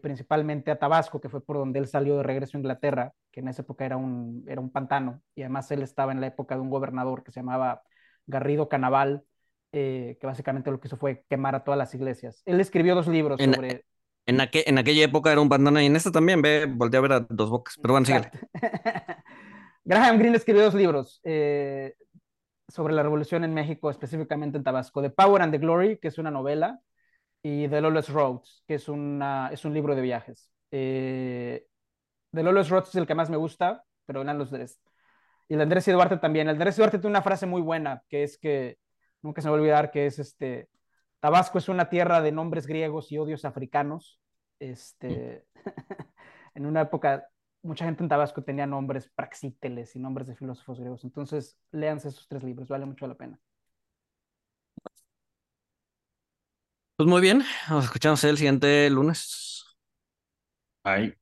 principalmente 0.00 0.70
a 0.70 0.78
Tabasco, 0.78 1.20
que 1.20 1.28
fue 1.28 1.44
por 1.44 1.56
donde 1.56 1.80
él 1.80 1.88
salió 1.88 2.16
de 2.16 2.22
regreso 2.22 2.56
a 2.56 2.60
Inglaterra, 2.60 3.12
que 3.32 3.40
en 3.40 3.48
esa 3.48 3.62
época 3.62 3.84
era 3.84 3.96
un, 3.96 4.44
era 4.46 4.60
un 4.60 4.70
pantano, 4.70 5.22
y 5.34 5.42
además 5.42 5.68
él 5.72 5.82
estaba 5.82 6.12
en 6.12 6.20
la 6.20 6.28
época 6.28 6.54
de 6.54 6.60
un 6.60 6.70
gobernador 6.70 7.24
que 7.24 7.32
se 7.32 7.40
llamaba 7.40 7.82
Garrido 8.26 8.68
Canaval, 8.68 9.24
eh, 9.72 10.16
que 10.20 10.26
básicamente 10.26 10.70
lo 10.70 10.80
que 10.80 10.88
hizo 10.88 10.96
fue 10.96 11.24
quemar 11.28 11.54
a 11.54 11.64
todas 11.64 11.78
las 11.78 11.94
iglesias. 11.94 12.42
Él 12.46 12.60
escribió 12.60 12.94
dos 12.94 13.08
libros 13.08 13.40
En- 13.40 13.54
sobre... 13.54 13.84
En, 14.28 14.38
aqu- 14.40 14.64
en 14.66 14.78
aquella 14.78 15.04
época 15.04 15.30
era 15.30 15.40
un 15.40 15.48
bandana 15.48 15.82
y 15.82 15.86
en 15.86 15.94
esta 15.94 16.10
también, 16.10 16.42
ve, 16.42 16.66
volteé 16.66 16.98
a 16.98 17.00
ver 17.00 17.12
a 17.12 17.20
dos 17.20 17.48
bocas. 17.48 17.76
Pero 17.80 17.94
bueno, 17.94 18.06
síguele. 18.06 18.30
Graham 19.84 20.18
Greene 20.18 20.36
escribió 20.36 20.64
dos 20.64 20.74
libros 20.74 21.20
eh, 21.22 21.94
sobre 22.68 22.94
la 22.94 23.02
revolución 23.02 23.44
en 23.44 23.54
México, 23.54 23.90
específicamente 23.90 24.58
en 24.58 24.64
Tabasco, 24.64 25.02
The 25.02 25.10
Power 25.10 25.42
and 25.42 25.52
the 25.52 25.58
Glory, 25.58 25.98
que 25.98 26.08
es 26.08 26.18
una 26.18 26.30
novela, 26.30 26.80
y 27.42 27.68
The 27.68 27.80
Lawless 27.80 28.10
Roads, 28.10 28.64
que 28.66 28.74
es, 28.76 28.88
una, 28.88 29.50
es 29.52 29.64
un 29.64 29.74
libro 29.74 29.94
de 29.94 30.02
viajes. 30.02 30.50
Eh, 30.72 31.66
The 32.32 32.42
Lawless 32.42 32.68
Roads 32.70 32.90
es 32.90 32.94
el 32.96 33.06
que 33.06 33.14
más 33.14 33.30
me 33.30 33.36
gusta, 33.36 33.84
pero 34.06 34.22
eran 34.22 34.38
los 34.38 34.50
tres. 34.50 34.80
Y 35.48 35.54
el 35.54 35.58
de 35.58 35.62
Andrés 35.64 35.88
y 35.88 35.92
Duarte 35.92 36.16
también. 36.18 36.48
El 36.48 36.54
Andrés 36.54 36.76
y 36.78 36.82
Duarte 36.82 36.98
tiene 36.98 37.10
una 37.12 37.22
frase 37.22 37.46
muy 37.46 37.62
buena, 37.62 38.02
que 38.08 38.24
es 38.24 38.38
que, 38.38 38.78
nunca 39.22 39.42
se 39.42 39.48
me 39.48 39.52
va 39.52 39.56
a 39.56 39.60
olvidar, 39.60 39.90
que 39.90 40.06
es 40.06 40.18
este, 40.18 40.68
Tabasco 41.20 41.58
es 41.58 41.68
una 41.68 41.88
tierra 41.88 42.22
de 42.22 42.32
nombres 42.32 42.66
griegos 42.66 43.10
y 43.10 43.18
odios 43.18 43.44
africanos. 43.44 44.20
Este, 44.58 45.46
en 46.54 46.66
una 46.66 46.82
época, 46.82 47.28
mucha 47.62 47.84
gente 47.84 48.02
en 48.02 48.08
Tabasco 48.08 48.42
tenía 48.44 48.66
nombres 48.66 49.10
praxíteles 49.14 49.96
y 49.96 49.98
nombres 49.98 50.28
de 50.28 50.36
filósofos 50.36 50.78
griegos. 50.78 51.04
Entonces, 51.04 51.58
léanse 51.72 52.08
esos 52.08 52.28
tres 52.28 52.42
libros, 52.44 52.68
vale 52.68 52.86
mucho 52.86 53.06
la 53.06 53.16
pena. 53.16 53.40
Pues 56.96 57.08
muy 57.08 57.20
bien, 57.20 57.42
nos 57.68 57.84
escuchamos 57.84 58.24
el 58.24 58.38
siguiente 58.38 58.88
lunes. 58.88 59.76
Ay. 60.84 61.14